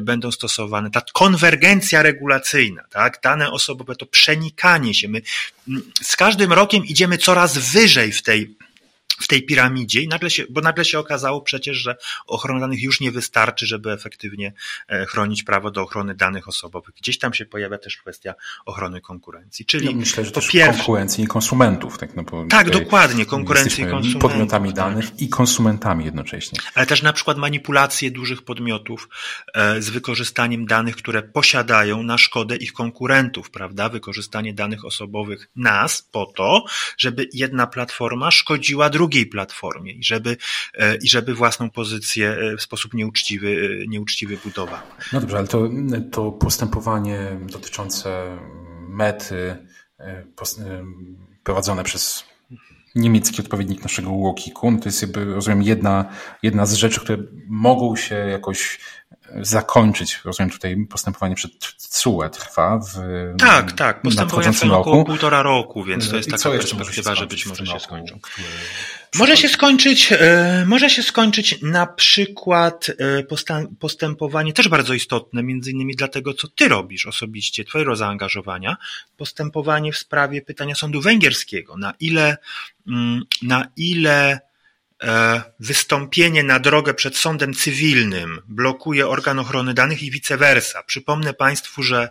będą 0.00 0.32
stosowane. 0.32 0.90
Ta 0.90 1.02
konwergencja 1.12 2.02
regulacyjna, 2.02 2.82
tak? 2.90 3.20
dane 3.22 3.50
osobowe, 3.50 3.96
to 3.96 4.06
przenikanie 4.06 4.94
się. 4.94 5.08
My 5.08 5.22
z 6.02 6.16
każdym 6.16 6.52
rokiem 6.52 6.84
idziemy 6.84 7.18
coraz 7.18 7.58
wyżej 7.58 8.12
w 8.12 8.22
tej 8.22 8.56
w 9.22 9.28
tej 9.28 9.42
piramidzie 9.42 10.00
i 10.00 10.08
nagle 10.08 10.30
się, 10.30 10.44
bo 10.50 10.60
nagle 10.60 10.84
się 10.84 10.98
okazało 10.98 11.40
przecież, 11.40 11.76
że 11.76 11.96
ochrona 12.26 12.60
danych 12.60 12.82
już 12.82 13.00
nie 13.00 13.12
wystarczy, 13.12 13.66
żeby 13.66 13.92
efektywnie 13.92 14.52
e, 14.88 15.06
chronić 15.06 15.42
prawo 15.42 15.70
do 15.70 15.82
ochrony 15.82 16.14
danych 16.14 16.48
osobowych. 16.48 16.94
Gdzieś 16.94 17.18
tam 17.18 17.34
się 17.34 17.46
pojawia 17.46 17.78
też 17.78 17.96
kwestia 17.96 18.34
ochrony 18.66 19.00
konkurencji. 19.00 19.66
Czyli 19.66 19.86
no 19.86 19.92
myślę, 19.92 20.24
że 20.24 20.30
też 20.30 20.48
pierwsze... 20.48 20.72
konkurencji 20.72 21.24
i 21.24 21.26
konsumentów. 21.26 21.98
Tak, 21.98 22.16
no 22.16 22.22
bo 22.22 22.46
tak 22.46 22.70
dokładnie, 22.70 23.26
konkurencji 23.26 23.84
i 23.84 23.86
konsumentów. 23.86 24.22
podmiotami 24.22 24.68
tak. 24.68 24.76
danych 24.76 25.20
i 25.20 25.28
konsumentami 25.28 26.04
jednocześnie. 26.04 26.58
Ale 26.74 26.86
też 26.86 27.02
na 27.02 27.12
przykład 27.12 27.38
manipulacje 27.38 28.10
dużych 28.10 28.42
podmiotów 28.42 29.08
e, 29.54 29.82
z 29.82 29.90
wykorzystaniem 29.90 30.66
danych, 30.66 30.96
które 30.96 31.22
posiadają 31.22 32.02
na 32.02 32.18
szkodę 32.18 32.56
ich 32.56 32.72
konkurentów, 32.72 33.50
prawda? 33.50 33.88
Wykorzystanie 33.88 34.54
danych 34.54 34.84
osobowych 34.84 35.48
nas 35.56 36.02
po 36.12 36.26
to, 36.26 36.64
żeby 36.98 37.28
jedna 37.32 37.66
platforma 37.66 38.30
szkodziła 38.30 38.90
drugiej 38.90 39.11
platformie 39.26 39.92
i 39.92 40.04
żeby, 40.04 40.36
e, 40.74 40.96
i 40.96 41.08
żeby 41.08 41.34
własną 41.34 41.70
pozycję 41.70 42.30
e, 42.30 42.56
w 42.56 42.62
sposób 42.62 42.94
nieuczciwy, 42.94 43.80
e, 43.82 43.86
nieuczciwy 43.86 44.38
budowała. 44.44 44.82
No 45.12 45.20
dobrze, 45.20 45.38
ale 45.38 45.48
to, 45.48 45.70
to 46.12 46.32
postępowanie 46.32 47.18
dotyczące 47.52 48.38
mety 48.88 49.56
prowadzone 51.44 51.84
przez 51.84 52.24
niemiecki 52.94 53.42
odpowiednik 53.42 53.82
naszego 53.82 54.10
Łokiku, 54.10 54.70
no 54.70 54.78
to 54.78 54.84
jest 54.84 55.02
jakby, 55.02 55.24
rozumiem, 55.24 55.62
jedna, 55.62 56.04
jedna 56.42 56.66
z 56.66 56.72
rzeczy, 56.74 57.00
które 57.00 57.18
mogą 57.48 57.96
się 57.96 58.14
jakoś 58.14 58.78
zakończyć. 59.40 60.20
Rozumiem, 60.24 60.50
tutaj 60.50 60.86
postępowanie 60.90 61.34
przed 61.34 61.52
CUE 61.78 62.28
trwa 62.32 62.78
w 62.78 62.94
Tak, 63.38 63.72
tak. 63.72 64.02
Postępowanie 64.02 64.52
trwa 64.52 64.78
około 64.78 65.04
półtora 65.04 65.42
roku, 65.42 65.84
więc 65.84 66.10
to 66.10 66.16
jest 66.16 66.30
taka 66.30 66.50
perspektywa, 66.50 67.14
że 67.14 67.26
być 67.26 67.46
może 67.46 67.66
się 67.66 67.80
skończą. 67.80 68.18
Może 69.14 69.36
się 69.36 69.48
skończyć, 69.48 70.12
e, 70.12 70.64
może 70.66 70.90
się 70.90 71.02
skończyć 71.02 71.62
na 71.62 71.86
przykład 71.86 72.90
e, 72.98 73.22
postępowanie, 73.80 74.52
też 74.52 74.68
bardzo 74.68 74.94
istotne, 74.94 75.42
między 75.42 75.70
innymi 75.70 75.96
dlatego, 75.96 76.34
co 76.34 76.48
ty 76.48 76.68
robisz 76.68 77.06
osobiście, 77.06 77.64
twojego 77.64 77.96
zaangażowania, 77.96 78.76
postępowanie 79.16 79.92
w 79.92 79.98
sprawie 79.98 80.42
pytania 80.42 80.74
sądu 80.74 81.00
węgierskiego. 81.00 81.76
Na 81.76 81.94
ile, 82.00 82.36
mm, 82.86 83.22
na 83.42 83.68
ile 83.76 84.40
E, 85.02 85.42
wystąpienie 85.60 86.42
na 86.42 86.58
drogę 86.58 86.94
przed 86.94 87.16
sądem 87.16 87.54
cywilnym 87.54 88.40
blokuje 88.48 89.08
organ 89.08 89.38
ochrony 89.38 89.74
danych 89.74 90.02
i 90.02 90.10
vice 90.10 90.36
versa. 90.36 90.82
Przypomnę 90.82 91.34
Państwu, 91.34 91.82
że, 91.82 92.10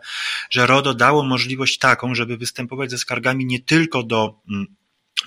że 0.49 0.67
RODO 0.67 0.93
dało 0.93 1.23
możliwość 1.23 1.77
taką, 1.77 2.15
żeby 2.15 2.37
występować 2.37 2.91
ze 2.91 2.97
skargami 2.97 3.45
nie 3.45 3.59
tylko 3.59 4.03
do 4.03 4.35
mm, 4.49 4.67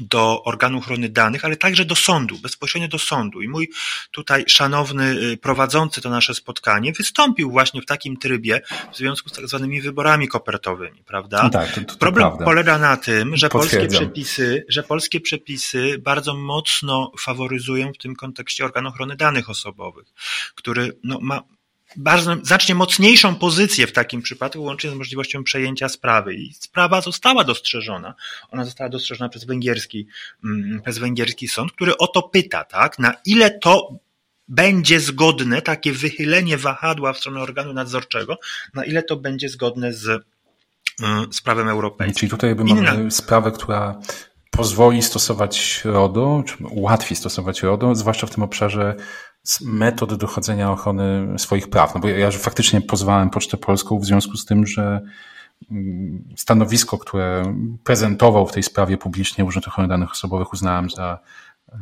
do 0.00 0.42
organu 0.44 0.78
ochrony 0.78 1.08
danych, 1.08 1.44
ale 1.44 1.56
także 1.56 1.84
do 1.84 1.94
sądu, 1.94 2.38
bezpośrednio 2.38 2.88
do 2.88 2.98
sądu. 2.98 3.42
I 3.42 3.48
mój 3.48 3.70
tutaj 4.10 4.44
szanowny 4.46 5.10
y, 5.10 5.36
prowadzący 5.36 6.00
to 6.00 6.10
nasze 6.10 6.34
spotkanie 6.34 6.92
wystąpił 6.92 7.50
właśnie 7.50 7.82
w 7.82 7.86
takim 7.86 8.16
trybie 8.16 8.60
w 8.92 8.96
związku 8.96 9.28
z 9.28 9.32
tak 9.32 9.48
zwanymi 9.48 9.80
wyborami 9.80 10.28
kopertowymi, 10.28 11.02
prawda? 11.06 11.42
No 11.42 11.50
tak, 11.50 11.74
to, 11.74 11.80
to 11.80 11.96
Problem 11.96 12.26
prawda. 12.26 12.44
polega 12.44 12.78
na 12.78 12.96
tym, 12.96 13.36
że 13.36 13.48
polskie 13.48 13.86
przepisy, 13.86 14.64
że 14.68 14.82
polskie 14.82 15.20
przepisy 15.20 15.98
bardzo 15.98 16.34
mocno 16.34 17.12
faworyzują 17.18 17.92
w 17.92 17.98
tym 17.98 18.16
kontekście 18.16 18.64
organ 18.64 18.86
ochrony 18.86 19.16
danych 19.16 19.50
osobowych, 19.50 20.06
który 20.54 20.92
no, 21.04 21.18
ma 21.22 21.42
bardzo, 21.96 22.36
znacznie 22.42 22.74
mocniejszą 22.74 23.34
pozycję 23.34 23.86
w 23.86 23.92
takim 23.92 24.22
przypadku, 24.22 24.62
łącznie 24.62 24.90
z 24.90 24.94
możliwością 24.94 25.44
przejęcia 25.44 25.88
sprawy. 25.88 26.34
I 26.34 26.54
sprawa 26.54 27.00
została 27.00 27.44
dostrzeżona. 27.44 28.14
Ona 28.50 28.64
została 28.64 28.90
dostrzeżona 28.90 29.28
przez 29.28 29.44
węgierski, 29.44 30.06
mm, 30.44 30.82
przez 30.82 30.98
węgierski 30.98 31.48
sąd, 31.48 31.72
który 31.72 31.96
o 31.96 32.06
to 32.06 32.22
pyta, 32.22 32.64
tak, 32.64 32.98
na 32.98 33.14
ile 33.26 33.50
to 33.50 33.98
będzie 34.48 35.00
zgodne, 35.00 35.62
takie 35.62 35.92
wychylenie 35.92 36.58
wahadła 36.58 37.12
w 37.12 37.18
stronę 37.18 37.40
organu 37.40 37.72
nadzorczego, 37.72 38.38
na 38.74 38.84
ile 38.84 39.02
to 39.02 39.16
będzie 39.16 39.48
zgodne 39.48 39.92
z, 39.92 40.06
y, 40.06 40.20
z 41.30 41.40
prawem 41.40 41.68
europejskim. 41.68 42.14
Czyli 42.14 42.30
tutaj 42.30 42.54
mamy 42.54 42.70
Inna... 42.70 43.10
sprawę, 43.10 43.52
która 43.52 44.00
pozwoli 44.50 45.02
stosować 45.02 45.80
RODO, 45.84 46.42
czy 46.46 46.56
ułatwi 46.66 47.16
stosować 47.16 47.62
RODO, 47.62 47.94
zwłaszcza 47.94 48.26
w 48.26 48.30
tym 48.30 48.42
obszarze 48.42 48.96
metod 49.60 50.14
dochodzenia 50.14 50.72
ochrony 50.72 51.38
swoich 51.38 51.70
praw. 51.70 51.94
No 51.94 52.00
bo 52.00 52.08
ja, 52.08 52.30
faktycznie 52.30 52.80
pozwałem 52.80 53.30
Pocztę 53.30 53.56
Polską 53.56 53.98
w 53.98 54.04
związku 54.04 54.36
z 54.36 54.44
tym, 54.44 54.66
że 54.66 55.00
mm, 55.70 56.24
stanowisko, 56.36 56.98
które 56.98 57.54
prezentował 57.84 58.46
w 58.46 58.52
tej 58.52 58.62
sprawie 58.62 58.96
publicznie 58.96 59.44
Urząd 59.44 59.68
Ochrony 59.68 59.88
Danych 59.88 60.12
Osobowych 60.12 60.52
uznałem 60.52 60.90
za 60.90 61.18
e, 61.72 61.78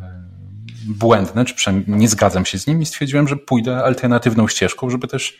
błędne, 0.86 1.44
czy 1.44 1.54
przynajmniej 1.54 1.98
nie 1.98 2.08
zgadzam 2.08 2.44
się 2.44 2.58
z 2.58 2.66
nim 2.66 2.82
i 2.82 2.86
stwierdziłem, 2.86 3.28
że 3.28 3.36
pójdę 3.36 3.84
alternatywną 3.84 4.48
ścieżką, 4.48 4.90
żeby 4.90 5.08
też 5.08 5.38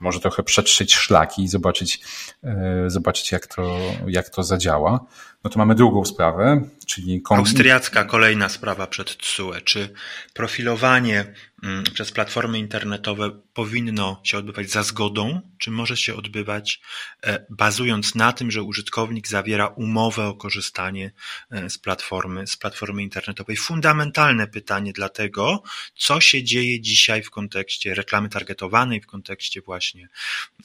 może 0.00 0.20
trochę 0.20 0.42
przetrzeć 0.42 0.94
szlaki 0.94 1.42
i 1.42 1.48
zobaczyć, 1.48 2.00
e, 2.44 2.84
zobaczyć 2.86 3.32
jak, 3.32 3.46
to, 3.46 3.78
jak 4.06 4.30
to 4.30 4.42
zadziała. 4.42 5.00
No 5.44 5.50
to 5.50 5.58
mamy 5.58 5.74
drugą 5.74 6.04
sprawę, 6.04 6.62
czyli... 6.86 7.22
Austriacka 7.30 8.04
kolejna 8.04 8.48
sprawa 8.48 8.86
przed 8.86 9.16
TSUE. 9.16 9.60
Czy 9.64 9.92
profilowanie 10.34 11.34
mm, 11.62 11.84
przez 11.84 12.12
platformy 12.12 12.58
internetowe 12.58 13.30
powinno 13.54 14.20
się 14.24 14.38
odbywać 14.38 14.70
za 14.70 14.82
zgodą, 14.82 15.40
czy 15.58 15.70
może 15.70 15.96
się 15.96 16.14
odbywać 16.14 16.80
e, 17.22 17.46
bazując 17.50 18.14
na 18.14 18.32
tym, 18.32 18.50
że 18.50 18.62
użytkownik 18.62 19.28
zawiera 19.28 19.66
umowę 19.66 20.26
o 20.26 20.34
korzystanie 20.34 21.12
e, 21.50 21.70
z 21.70 21.78
platformy, 21.78 22.46
z 22.46 22.56
platformy 22.56 23.02
internetowej? 23.02 23.56
Fundamentalne 23.56 24.46
pytanie 24.46 24.92
dlatego, 24.92 25.62
co 25.94 26.20
się 26.20 26.44
dzieje 26.44 26.80
dzisiaj 26.80 27.22
w 27.22 27.30
kontekście 27.30 27.94
reklamy 27.94 28.28
targetowanej, 28.28 29.00
w 29.00 29.06
kontekście 29.06 29.60
właśnie 29.60 30.08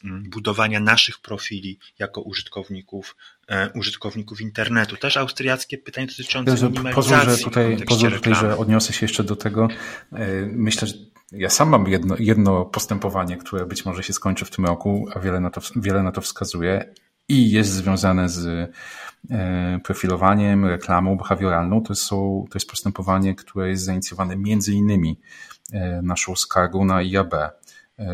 mm, 0.04 0.30
budowania 0.30 0.80
naszych 0.80 1.20
profili 1.20 1.80
jako 2.00 2.22
użytkowników 2.22 3.16
użytkowników 3.76 4.41
internetu. 4.41 4.98
Też 4.98 5.18
austriackie 5.18 5.78
pytanie 5.78 6.08
dotyczące 6.08 6.52
ja, 6.52 6.70
minimalizacji 6.70 6.96
pozwól, 6.96 7.36
że 7.36 7.43
tutaj, 7.43 7.78
pozwól 7.88 8.12
tutaj, 8.12 8.36
że 8.36 8.58
odniosę 8.58 8.93
się 8.93 9.06
jeszcze 9.06 9.24
do 9.24 9.36
tego. 9.36 9.68
E, 10.14 10.28
myślę, 10.46 10.88
że 10.88 10.93
ja 11.32 11.50
sam 11.50 11.70
mam 11.70 11.88
jedno, 11.88 12.16
jedno 12.20 12.66
postępowanie, 12.66 13.38
które 13.38 13.66
być 13.66 13.86
może 13.86 14.04
się 14.04 14.14
skończy 14.14 14.46
w 14.46 14.50
tym 14.50 14.66
roku, 14.66 15.08
a 15.14 15.20
wiele 15.20 15.39
na 15.39 15.50
to, 15.50 15.62
wiele 15.76 16.04
na 16.04 16.12
to 16.12 16.22
wskazuje 16.22 16.93
i 17.30 17.52
jest 17.52 17.72
związane 17.72 18.30
z 18.30 18.46
e, 19.30 19.80
profilowaniem, 19.84 20.66
reklamą 20.66 21.18
behawioralną. 21.18 21.84
To, 21.84 21.96
są, 21.96 22.46
to 22.52 22.58
jest 22.58 22.70
postępowanie, 22.70 23.36
które 23.36 23.70
jest 23.70 23.84
zainicjowane 23.84 24.38
między 24.38 24.74
innymi 24.74 25.20
naszą 26.02 26.36
skargą 26.36 26.86
na 26.86 27.02
IAB 27.04 27.34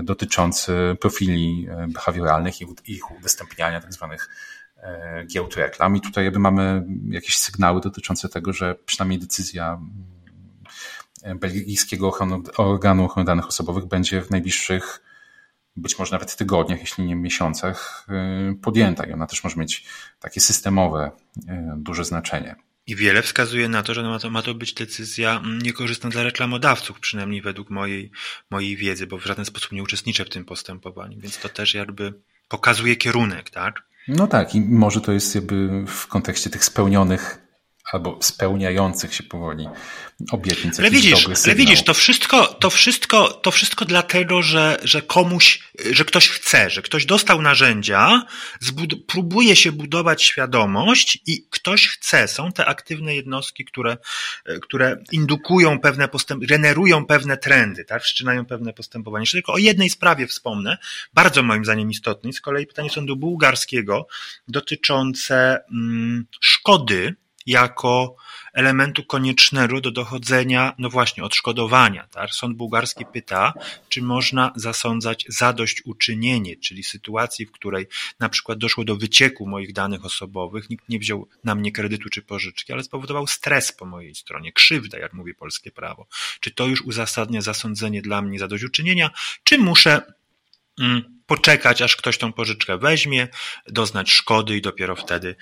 dotyczący 0.04 0.74
profili 1.02 1.68
behawioralnych 1.88 2.62
i 2.62 2.66
ich 2.88 3.12
udostępniania 3.12 3.82
tak 3.82 3.94
zwanych 3.94 4.30
E, 4.61 4.61
giełd 5.28 5.56
reklam. 5.56 5.96
I 5.96 6.02
tutaj 6.02 6.24
jakby 6.24 6.40
mamy 6.40 6.86
jakieś 7.10 7.38
sygnały 7.38 7.82
dotyczące 7.82 8.30
tego, 8.30 8.54
że 8.54 8.76
przynajmniej 8.86 9.20
decyzja 9.20 9.82
mm, 11.24 11.40
belgijskiego 11.40 12.12
organu 12.58 13.06
ochrony 13.06 13.26
danych 13.26 13.48
osobowych 13.48 13.86
będzie 13.86 14.22
w 14.22 14.30
najbliższych 14.30 15.02
być 15.76 16.00
może 16.00 16.12
nawet 16.12 16.36
tygodniach, 16.36 16.80
jeśli 16.80 17.04
nie 17.04 17.16
miesiącach 17.16 18.08
e, 18.10 18.56
podjęta 18.62 19.04
i 19.06 19.14
ona 19.14 19.28
też 19.28 19.44
może 19.44 19.56
mieć 19.56 19.86
takie 20.20 20.42
systemowe 20.42 21.12
e, 21.48 21.76
duże 21.78 22.06
znaczenie. 22.06 22.56
I 22.88 22.96
wiele 22.96 23.22
wskazuje 23.22 23.70
na 23.70 23.84
to, 23.84 23.94
że 23.94 24.04
ma 24.04 24.20
to, 24.20 24.30
ma 24.30 24.42
to 24.42 24.54
być 24.54 24.74
decyzja 24.74 25.38
mm, 25.38 25.60
niekorzystna 25.60 26.10
dla 26.10 26.24
reklamodawców, 26.24 27.00
przynajmniej 27.00 27.42
według 27.42 27.70
mojej, 27.70 28.12
mojej 28.50 28.76
wiedzy, 28.76 29.08
bo 29.08 29.18
w 29.18 29.26
żaden 29.26 29.46
sposób 29.46 29.72
nie 29.72 29.84
uczestniczę 29.84 30.26
w 30.26 30.30
tym 30.30 30.46
postępowaniu, 30.46 31.20
więc 31.20 31.40
to 31.40 31.50
też 31.50 31.74
jakby 31.74 32.14
pokazuje 32.48 32.96
kierunek, 32.96 33.50
tak? 33.50 33.84
No 34.08 34.28
tak, 34.28 34.56
i 34.56 34.62
może 34.62 35.02
to 35.02 35.12
jest 35.12 35.36
jakby 35.36 35.86
w 35.88 36.08
kontekście 36.08 36.50
tych 36.50 36.66
spełnionych 36.66 37.41
albo 37.92 38.18
spełniających 38.22 39.14
się 39.14 39.24
powoli 39.24 39.68
obietnic. 40.32 40.80
Ale 40.80 40.92
widzisz, 40.92 41.28
ale 41.46 41.56
widzisz, 41.56 41.84
to 41.84 41.94
wszystko, 41.94 42.48
to 42.48 42.70
wszystko, 42.70 43.28
to 43.28 43.52
wszystko 43.52 43.86
dlatego, 43.86 44.42
że, 44.42 44.78
że 44.84 45.02
komuś, 45.02 45.64
że 45.92 46.06
ktoś 46.06 46.30
chce, 46.30 46.70
że 46.70 46.82
ktoś 46.82 47.06
dostał 47.06 47.42
narzędzia, 47.42 48.26
zbud- 48.62 49.06
próbuje 49.08 49.56
się 49.56 49.72
budować 49.72 50.24
świadomość 50.24 51.20
i 51.28 51.46
ktoś 51.50 51.88
chce. 51.88 52.28
Są 52.28 52.52
te 52.52 52.66
aktywne 52.66 53.16
jednostki, 53.16 53.66
które, 53.66 53.98
które 54.62 55.04
indukują 55.12 55.80
pewne 55.80 56.08
postęp, 56.08 56.46
generują 56.46 57.06
pewne 57.06 57.38
trendy, 57.38 57.86
tak? 57.86 58.04
Wszczynają 58.04 58.46
pewne 58.46 58.74
postępowanie. 58.74 59.24
Jeszcze 59.24 59.38
tylko 59.38 59.54
o 59.54 59.58
jednej 59.58 59.90
sprawie 59.90 60.28
wspomnę, 60.28 60.78
bardzo 61.14 61.44
moim 61.44 61.66
zdaniem 61.66 61.92
istotnej, 61.92 62.34
z 62.34 62.42
kolei 62.42 62.68
pytanie 62.68 62.90
sądu 62.90 63.16
bułgarskiego 63.16 64.08
dotyczące 64.48 65.64
mm, 65.72 66.26
szkody, 66.42 67.16
jako 67.46 68.16
elementu 68.54 69.04
koniecznego 69.04 69.82
do 69.82 69.92
dochodzenia, 69.92 70.76
no 70.78 70.90
właśnie, 70.90 71.24
odszkodowania. 71.24 72.08
Tak? 72.08 72.34
Sąd 72.34 72.58
bułgarski 72.58 73.06
pyta, 73.06 73.54
czy 73.90 74.02
można 74.02 74.54
zasądzać 74.56 75.26
zadośćuczynienie, 75.30 76.58
czyli 76.58 76.84
sytuacji, 76.84 77.46
w 77.46 77.52
której 77.52 77.88
na 78.20 78.30
przykład 78.30 78.58
doszło 78.58 78.84
do 78.84 78.96
wycieku 78.96 79.48
moich 79.48 79.74
danych 79.74 80.06
osobowych, 80.06 80.70
nikt 80.70 80.90
nie 80.90 81.00
wziął 81.00 81.28
na 81.44 81.56
mnie 81.56 81.72
kredytu 81.72 82.10
czy 82.10 82.22
pożyczki, 82.22 82.74
ale 82.74 82.84
spowodował 82.84 83.28
stres 83.28 83.72
po 83.72 83.86
mojej 83.86 84.16
stronie, 84.16 84.52
krzywdę, 84.52 85.00
jak 85.00 85.14
mówi 85.14 85.36
polskie 85.36 85.72
prawo. 85.72 86.08
Czy 86.40 86.52
to 86.52 86.68
już 86.68 86.82
uzasadnia 86.82 87.42
zasądzenie 87.42 88.02
dla 88.02 88.22
mnie 88.22 88.40
zadośćuczynienia, 88.40 89.10
czy 89.44 89.58
muszę 89.58 90.02
mm, 90.80 91.21
poczekać, 91.32 91.82
aż 91.82 91.96
ktoś 91.96 92.18
tą 92.18 92.34
pożyczkę 92.34 92.78
weźmie, 92.78 93.28
doznać 93.68 94.12
szkody 94.12 94.58
i 94.58 94.62
dopiero 94.62 94.96
wtedy, 94.96 95.36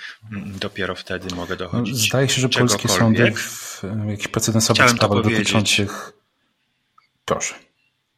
dopiero 0.45 0.95
wtedy 0.95 1.35
mogę 1.35 1.55
dochodzić. 1.55 1.97
Zdaje 1.97 2.29
się, 2.29 2.41
że 2.41 2.49
polskie 2.49 2.89
sądy 2.89 3.33
w 3.35 3.83
jakichś 4.09 4.27
precedensowych 4.27 4.89
sprawach 4.89 5.23
dotyczących. 5.23 6.11
Proszę. 7.25 7.53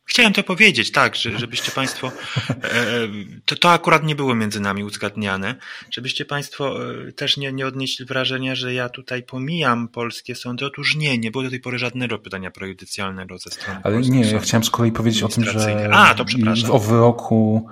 Chciałem 0.06 0.34
to 0.34 0.44
powiedzieć, 0.44 0.92
tak, 0.92 1.16
że, 1.16 1.40
żebyście 1.40 1.72
Państwo, 1.72 2.12
e, 2.50 2.54
e, 2.54 3.08
to, 3.46 3.56
to 3.56 3.72
akurat 3.72 4.04
nie 4.04 4.16
było 4.16 4.36
między 4.36 4.60
nami 4.60 4.84
uzgadniane, 4.84 5.56
żebyście 5.92 6.26
Państwo 6.26 6.92
e, 7.08 7.12
też 7.12 7.38
nie, 7.38 7.54
nie 7.54 7.68
odnieśli 7.68 8.06
wrażenia, 8.06 8.56
że 8.56 8.74
ja 8.74 8.90
tutaj 8.90 9.24
pomijam 9.24 9.88
polskie 9.88 10.36
sądy. 10.36 10.66
Otóż 10.66 10.96
nie, 10.96 11.18
nie 11.18 11.32
było 11.32 11.44
do 11.44 11.50
tej 11.50 11.60
pory 11.60 11.80
żadnego 11.80 12.20
pytania 12.20 12.52
prejudycjalnego 12.52 13.38
ze 13.38 13.50
strony 13.50 13.80
Ale 13.84 14.02
nie, 14.02 14.32
ja 14.32 14.40
chciałem 14.40 14.64
z 14.64 14.70
kolei 14.70 14.92
powiedzieć 14.92 15.24
o 15.24 15.28
tym, 15.28 15.44
że 15.44 15.90
A, 15.94 16.14
to 16.14 16.26
przepraszam. 16.26 16.72
o 16.72 16.80
wyroku 16.80 17.68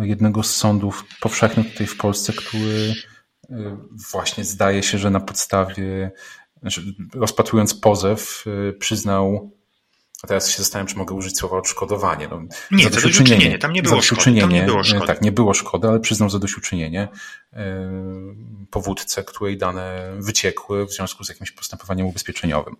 jednego 0.00 0.42
z 0.42 0.56
sądów 0.56 1.04
powszechnych 1.20 1.72
tutaj 1.72 1.86
w 1.86 1.96
Polsce, 1.96 2.32
który 2.32 2.94
właśnie 4.12 4.44
zdaje 4.44 4.82
się, 4.82 4.98
że 4.98 5.10
na 5.10 5.20
podstawie, 5.20 6.10
znaczy 6.60 6.82
rozpatrując 7.14 7.74
pozew, 7.74 8.44
przyznał 8.78 9.52
a 10.22 10.26
teraz 10.26 10.50
się 10.50 10.58
zastanawiam, 10.58 10.86
czy 10.86 10.96
mogę 10.96 11.14
użyć 11.14 11.38
słowa 11.38 11.58
odszkodowanie. 11.58 12.28
No, 12.28 12.42
nie, 12.70 12.84
zadośćuczynienie. 12.84 13.58
Tam 13.58 13.72
nie 13.72 13.82
było 13.82 14.02
szkody. 14.02 14.40
Tam 14.40 14.50
nie 14.50 14.62
było 14.62 14.84
szkody. 14.84 15.06
Tak, 15.06 15.22
nie 15.22 15.32
było 15.32 15.54
szkody, 15.54 15.88
ale 15.88 16.00
przyznał 16.00 16.30
zadośćuczynienie 16.30 17.08
yy, 17.52 17.58
powódce, 18.70 19.24
której 19.24 19.58
dane 19.58 20.12
wyciekły 20.18 20.86
w 20.86 20.92
związku 20.92 21.24
z 21.24 21.28
jakimś 21.28 21.50
postępowaniem 21.50 22.06
ubezpieczeniowym. 22.06 22.76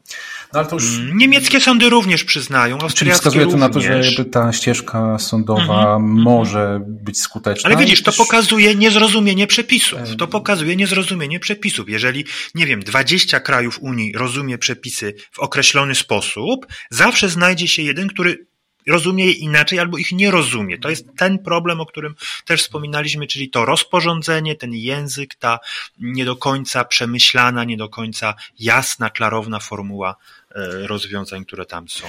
No, 0.53 0.61
ale 0.61 0.69
to 0.69 0.75
już... 0.75 0.99
Mm, 0.99 1.19
niemieckie 1.19 1.61
sądy 1.61 1.89
również 1.91 2.25
przyznają, 2.25 2.79
Czyli 2.95 3.11
wskazuje 3.11 3.47
to 3.47 3.57
na 3.57 3.69
to, 3.69 3.81
że 3.81 4.25
ta 4.25 4.53
ścieżka 4.53 5.19
sądowa 5.19 5.97
mm 5.97 6.17
-hmm, 6.17 6.23
może 6.23 6.81
być 6.87 7.21
skuteczna. 7.21 7.71
Ale 7.71 7.79
widzisz, 7.79 8.03
to 8.03 8.13
pokazuje 8.13 8.75
niezrozumienie 8.75 9.47
przepisów. 9.47 9.99
To 10.19 10.27
pokazuje 10.27 10.77
niezrozumienie 10.77 11.41
przepisów. 11.41 11.89
Jeżeli, 11.89 12.25
nie 12.55 12.67
wiem, 12.67 12.81
20 12.81 13.41
krajów 13.41 13.79
Unii 13.81 14.13
rozumie 14.13 14.59
przepisy 14.59 15.15
w 15.33 15.39
określony 15.39 15.95
sposób, 15.95 16.67
zawsze 16.91 17.32
znajdzie 17.33 17.69
się 17.69 17.83
jeden, 17.83 18.09
który 18.09 18.47
rozumie 18.87 19.27
je 19.27 19.33
inaczej 19.33 19.79
albo 19.79 19.99
ich 19.99 20.13
nie 20.13 20.31
rozumie. 20.31 20.79
To 20.79 20.91
jest 20.91 21.07
ten 21.17 21.39
problem, 21.39 21.81
o 21.81 21.87
którym 21.87 22.15
też 22.45 22.63
wspominaliśmy, 22.63 23.27
czyli 23.27 23.51
to 23.51 23.65
rozporządzenie, 23.65 24.57
ten 24.57 24.73
język, 24.75 25.35
ta 25.35 25.59
nie 25.99 26.25
do 26.25 26.37
końca 26.37 26.85
przemyślana, 26.85 27.65
nie 27.65 27.77
do 27.77 27.89
końca 27.89 28.35
jasna, 28.59 29.11
klarowna 29.11 29.61
formuła 29.61 30.17
e, 30.51 30.87
rozwiązań, 30.87 31.45
które 31.45 31.67
tam 31.67 31.89
są 31.89 32.07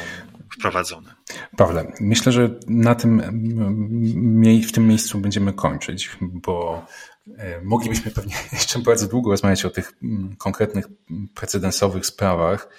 wprowadzone. 0.57 1.15
Pawle, 1.57 1.91
myślę, 1.99 2.31
że 2.31 2.49
na 2.67 2.95
tym, 2.95 3.21
w 4.67 4.71
tym 4.71 4.87
miejscu 4.87 5.19
będziemy 5.19 5.53
kończyć, 5.53 6.09
bo 6.21 6.85
e, 7.37 7.61
moglibyśmy 7.61 8.11
pewnie 8.11 8.35
jeszcze 8.53 8.79
bardzo 8.79 9.07
długo 9.07 9.31
rozmawiać 9.31 9.65
o 9.65 9.69
tych 9.69 9.93
mm, 10.03 10.35
konkretnych 10.35 10.85
precedensowych 11.35 12.05
sprawach, 12.05 12.69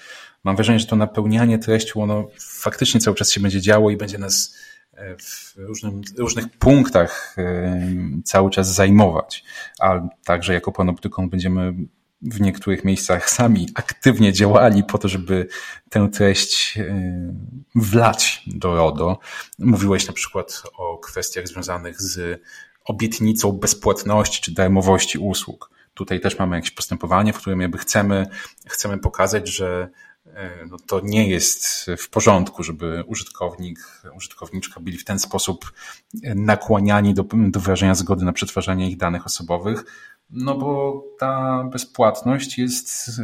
mam 0.44 0.56
wrażenie, 0.56 0.78
że 0.78 0.86
to 0.86 0.96
napełnianie 0.96 1.58
treścią, 1.58 2.02
ono 2.02 2.28
faktycznie 2.40 3.00
cały 3.00 3.16
czas 3.16 3.30
się 3.30 3.40
będzie 3.40 3.60
działo 3.60 3.90
i 3.90 3.96
będzie 3.96 4.18
nas 4.18 4.56
e, 4.92 5.16
w 5.16 5.54
różnym, 5.56 6.00
różnych 6.18 6.58
punktach 6.58 7.34
e, 7.38 7.86
cały 8.24 8.50
czas 8.50 8.74
zajmować, 8.74 9.44
a 9.80 10.00
także 10.24 10.54
jako 10.54 10.72
panoptykon 10.72 11.28
będziemy 11.28 11.74
w 12.22 12.40
niektórych 12.40 12.84
miejscach 12.84 13.30
sami 13.30 13.68
aktywnie 13.74 14.32
działali 14.32 14.84
po 14.84 14.98
to, 14.98 15.08
żeby 15.08 15.46
tę 15.90 16.08
treść 16.08 16.78
e, 16.78 17.34
wlać 17.74 18.42
do 18.46 18.74
RODO. 18.74 19.18
Mówiłeś 19.58 20.06
na 20.06 20.12
przykład 20.12 20.62
o 20.76 20.98
kwestiach 20.98 21.48
związanych 21.48 22.02
z 22.02 22.42
obietnicą 22.84 23.52
bezpłatności 23.52 24.42
czy 24.42 24.54
darmowości 24.54 25.18
usług. 25.18 25.70
Tutaj 25.94 26.20
też 26.20 26.38
mamy 26.38 26.56
jakieś 26.56 26.70
postępowanie, 26.70 27.32
w 27.32 27.38
którym 27.38 27.60
jakby 27.60 27.78
chcemy, 27.78 28.26
chcemy 28.66 28.98
pokazać, 28.98 29.48
że 29.48 29.88
no 30.70 30.76
to 30.86 31.00
nie 31.00 31.28
jest 31.28 31.86
w 31.98 32.10
porządku, 32.10 32.62
żeby 32.62 33.04
użytkownik, 33.06 33.78
użytkowniczka 34.16 34.80
byli 34.80 34.98
w 34.98 35.04
ten 35.04 35.18
sposób 35.18 35.72
nakłaniani 36.34 37.14
do, 37.14 37.24
do 37.32 37.60
wyrażenia 37.60 37.94
zgody 37.94 38.24
na 38.24 38.32
przetwarzanie 38.32 38.90
ich 38.90 38.96
danych 38.96 39.26
osobowych, 39.26 39.84
no 40.30 40.54
bo 40.54 41.02
ta 41.18 41.64
bezpłatność 41.72 42.58
jest, 42.58 43.08
e, 43.18 43.22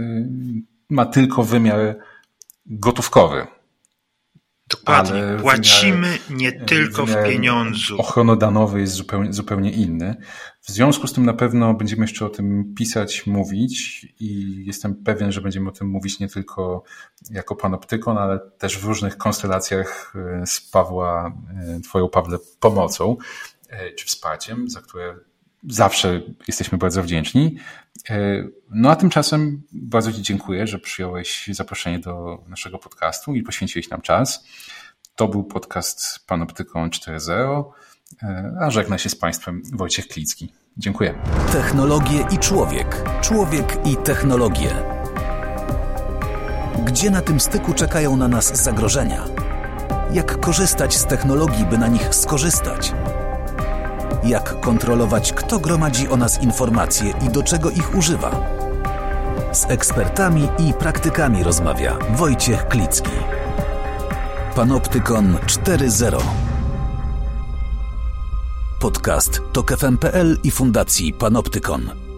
ma 0.90 1.06
tylko 1.06 1.44
wymiar 1.44 1.96
gotówkowy. 2.66 3.46
Dokładnie. 4.70 5.22
Płacimy 5.40 6.18
nie 6.30 6.52
tylko 6.52 7.06
w 7.06 7.24
pieniądzu. 7.24 7.98
Ochronodanowy 7.98 8.80
jest 8.80 8.92
zupełnie, 8.92 9.32
zupełnie 9.32 9.70
inny. 9.70 10.16
W 10.60 10.70
związku 10.70 11.06
z 11.06 11.12
tym 11.12 11.24
na 11.26 11.32
pewno 11.32 11.74
będziemy 11.74 12.02
jeszcze 12.02 12.26
o 12.26 12.28
tym 12.28 12.74
pisać, 12.74 13.26
mówić 13.26 14.06
i 14.20 14.62
jestem 14.66 14.94
pewien, 14.94 15.32
że 15.32 15.40
będziemy 15.40 15.68
o 15.68 15.72
tym 15.72 15.88
mówić 15.88 16.20
nie 16.20 16.28
tylko 16.28 16.82
jako 17.30 17.56
panoptykon, 17.56 18.18
ale 18.18 18.38
też 18.58 18.78
w 18.78 18.84
różnych 18.84 19.16
konstelacjach 19.16 20.14
e, 20.42 20.46
z 20.46 20.60
Pawła, 20.60 21.32
e, 21.76 21.80
Twoją 21.80 22.08
Pawle 22.08 22.38
pomocą 22.60 23.16
e, 23.68 23.92
czy 23.92 24.06
wsparciem, 24.06 24.70
za 24.70 24.80
które 24.80 25.29
zawsze 25.68 26.22
jesteśmy 26.48 26.78
bardzo 26.78 27.02
wdzięczni. 27.02 27.56
No 28.70 28.90
a 28.90 28.96
tymczasem 28.96 29.62
bardzo 29.72 30.12
Ci 30.12 30.22
dziękuję, 30.22 30.66
że 30.66 30.78
przyjąłeś 30.78 31.48
zaproszenie 31.52 31.98
do 31.98 32.44
naszego 32.48 32.78
podcastu 32.78 33.34
i 33.34 33.42
poświęciłeś 33.42 33.90
nam 33.90 34.00
czas. 34.00 34.44
To 35.16 35.28
był 35.28 35.44
podcast 35.44 36.26
Panoptykon 36.26 36.90
4.0, 36.90 37.64
a 38.60 38.70
żegna 38.70 38.98
się 38.98 39.08
z 39.08 39.16
Państwem 39.16 39.62
Wojciech 39.72 40.08
Klicki. 40.08 40.52
Dziękuję. 40.76 41.14
Technologie 41.52 42.26
i 42.30 42.38
człowiek. 42.38 43.02
Człowiek 43.20 43.86
i 43.86 43.96
technologie. 43.96 44.70
Gdzie 46.84 47.10
na 47.10 47.22
tym 47.22 47.40
styku 47.40 47.74
czekają 47.74 48.16
na 48.16 48.28
nas 48.28 48.64
zagrożenia? 48.64 49.24
Jak 50.12 50.40
korzystać 50.40 50.96
z 50.96 51.06
technologii, 51.06 51.64
by 51.64 51.78
na 51.78 51.88
nich 51.88 52.14
skorzystać? 52.14 52.92
Jak 54.24 54.60
kontrolować, 54.60 55.32
kto 55.32 55.58
gromadzi 55.58 56.08
o 56.08 56.16
nas 56.16 56.42
informacje 56.42 57.12
i 57.26 57.28
do 57.28 57.42
czego 57.42 57.70
ich 57.70 57.94
używa? 57.94 58.30
Z 59.52 59.70
ekspertami 59.70 60.48
i 60.58 60.74
praktykami 60.74 61.42
rozmawia 61.42 61.98
Wojciech 62.16 62.68
Klicki. 62.68 63.10
Panoptykon 64.54 65.36
4.0 65.46 66.20
Podcast 68.80 69.42
to 69.52 69.62
KFM.pl 69.62 70.38
i 70.44 70.50
Fundacji 70.50 71.12
Panoptykon. 71.12 72.09